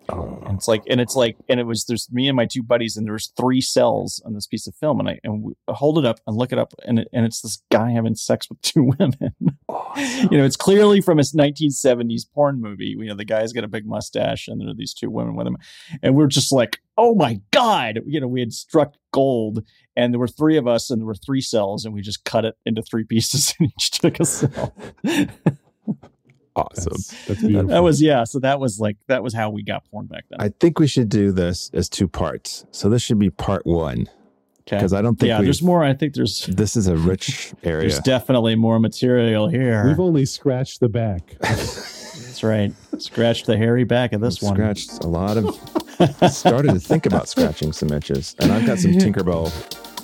oh, 0.09 0.41
and 0.45 0.57
it's 0.57 0.67
like 0.67 0.83
and 0.89 0.99
it's 1.01 1.15
like 1.15 1.37
and 1.49 1.59
it 1.59 1.65
was 1.65 1.85
there's 1.85 2.09
me 2.11 2.27
and 2.27 2.35
my 2.35 2.45
two 2.45 2.63
buddies 2.63 2.97
and 2.97 3.05
there's 3.05 3.27
three 3.37 3.61
cells 3.61 4.21
on 4.25 4.33
this 4.33 4.47
piece 4.47 4.67
of 4.67 4.75
film 4.75 4.99
and 4.99 5.09
i 5.09 5.19
and 5.23 5.43
we 5.43 5.53
hold 5.69 5.97
it 5.97 6.05
up 6.05 6.19
and 6.27 6.37
look 6.37 6.51
it 6.51 6.59
up 6.59 6.73
and 6.85 6.99
it, 6.99 7.07
and 7.13 7.25
it's 7.25 7.41
this 7.41 7.61
guy 7.71 7.91
having 7.91 8.15
sex 8.15 8.49
with 8.49 8.61
two 8.61 8.83
women. 8.99 9.35
You 10.29 10.37
know 10.37 10.45
it's 10.45 10.57
clearly 10.57 11.01
from 11.01 11.19
a 11.19 11.23
1970s 11.23 12.23
porn 12.33 12.61
movie 12.61 12.95
you 12.97 13.05
know 13.05 13.15
the 13.15 13.25
guy's 13.25 13.53
got 13.53 13.63
a 13.63 13.69
big 13.69 13.85
mustache 13.85 14.47
and 14.47 14.59
there 14.59 14.69
are 14.69 14.73
these 14.73 14.93
two 14.93 15.09
women 15.09 15.35
with 15.35 15.47
him 15.47 15.57
and 16.01 16.15
we're 16.15 16.27
just 16.27 16.51
like 16.51 16.79
oh 16.97 17.15
my 17.15 17.39
god! 17.51 17.99
You 18.05 18.19
know 18.19 18.27
we 18.27 18.39
had 18.39 18.53
struck 18.53 18.93
gold 19.11 19.63
and 19.95 20.13
there 20.13 20.19
were 20.19 20.27
three 20.27 20.57
of 20.57 20.67
us 20.67 20.89
and 20.89 21.01
there 21.01 21.07
were 21.07 21.15
three 21.15 21.41
cells 21.41 21.85
and 21.85 21.93
we 21.93 22.01
just 22.01 22.25
cut 22.25 22.45
it 22.45 22.55
into 22.65 22.81
three 22.81 23.03
pieces 23.03 23.53
and 23.59 23.69
each 23.69 23.91
took 23.91 24.19
a 24.19 24.25
cell 24.25 24.75
awesome 26.55 26.93
That's, 26.93 27.25
that's 27.27 27.41
beautiful. 27.41 27.67
that 27.69 27.83
was 27.83 28.01
yeah 28.01 28.23
so 28.23 28.39
that 28.39 28.59
was 28.59 28.79
like 28.79 28.97
that 29.07 29.23
was 29.23 29.33
how 29.33 29.49
we 29.49 29.63
got 29.63 29.83
porn 29.91 30.05
back 30.07 30.25
then 30.29 30.39
I 30.39 30.49
think 30.49 30.79
we 30.79 30.87
should 30.87 31.09
do 31.09 31.31
this 31.31 31.69
as 31.73 31.89
two 31.89 32.07
parts. 32.07 32.65
So 32.71 32.89
this 32.89 33.01
should 33.01 33.19
be 33.19 33.29
part 33.29 33.65
one 33.65 34.07
okay 34.61 34.77
because 34.77 34.93
I 34.93 35.01
don't 35.01 35.19
think 35.19 35.29
yeah 35.29 35.41
there's 35.41 35.61
more 35.61 35.83
i 35.83 35.93
think 35.93 36.13
there's 36.15 36.45
This 36.47 36.75
is 36.75 36.87
a 36.87 36.95
rich 36.95 37.53
area. 37.63 37.81
There's 37.81 37.99
definitely 37.99 38.55
more 38.55 38.79
material 38.79 39.47
here. 39.47 39.85
We've 39.87 39.99
only 39.99 40.25
scratched 40.25 40.79
the 40.79 40.89
back. 40.89 41.35
That's 41.41 42.43
right. 42.43 42.73
Scratched 42.97 43.45
the 43.45 43.57
hairy 43.57 43.83
back 43.85 44.11
of 44.13 44.21
this 44.21 44.41
one. 44.41 44.55
Scratched 44.55 45.03
a 45.03 45.07
lot 45.07 45.37
of. 45.37 45.45
started 46.29 46.73
to 46.73 46.79
think 46.79 47.05
about 47.05 47.29
scratching 47.29 47.71
some 47.71 47.89
itches, 47.93 48.35
and 48.39 48.51
I've 48.51 48.65
got 48.65 48.79
some 48.79 48.91
Tinkerbell 48.91 49.49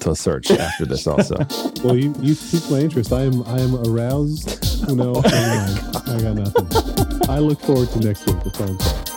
to 0.01 0.15
search 0.15 0.51
after 0.51 0.85
this 0.85 1.07
also. 1.07 1.35
well, 1.83 1.95
you 1.95 2.13
you 2.19 2.35
piqued 2.35 2.69
my 2.69 2.79
interest. 2.79 3.11
I 3.11 3.21
am 3.21 3.43
I 3.43 3.59
am 3.59 3.75
aroused. 3.87 4.87
No, 4.89 5.13
mind. 5.13 5.25
I 5.95 6.21
got 6.21 6.35
nothing. 6.35 7.29
I 7.29 7.39
look 7.39 7.59
forward 7.61 7.89
to 7.91 7.99
next 7.99 8.25
week. 8.27 8.43
That's 8.43 8.59
all 8.59 8.69
I'm 8.69 8.79
saying. 8.79 9.10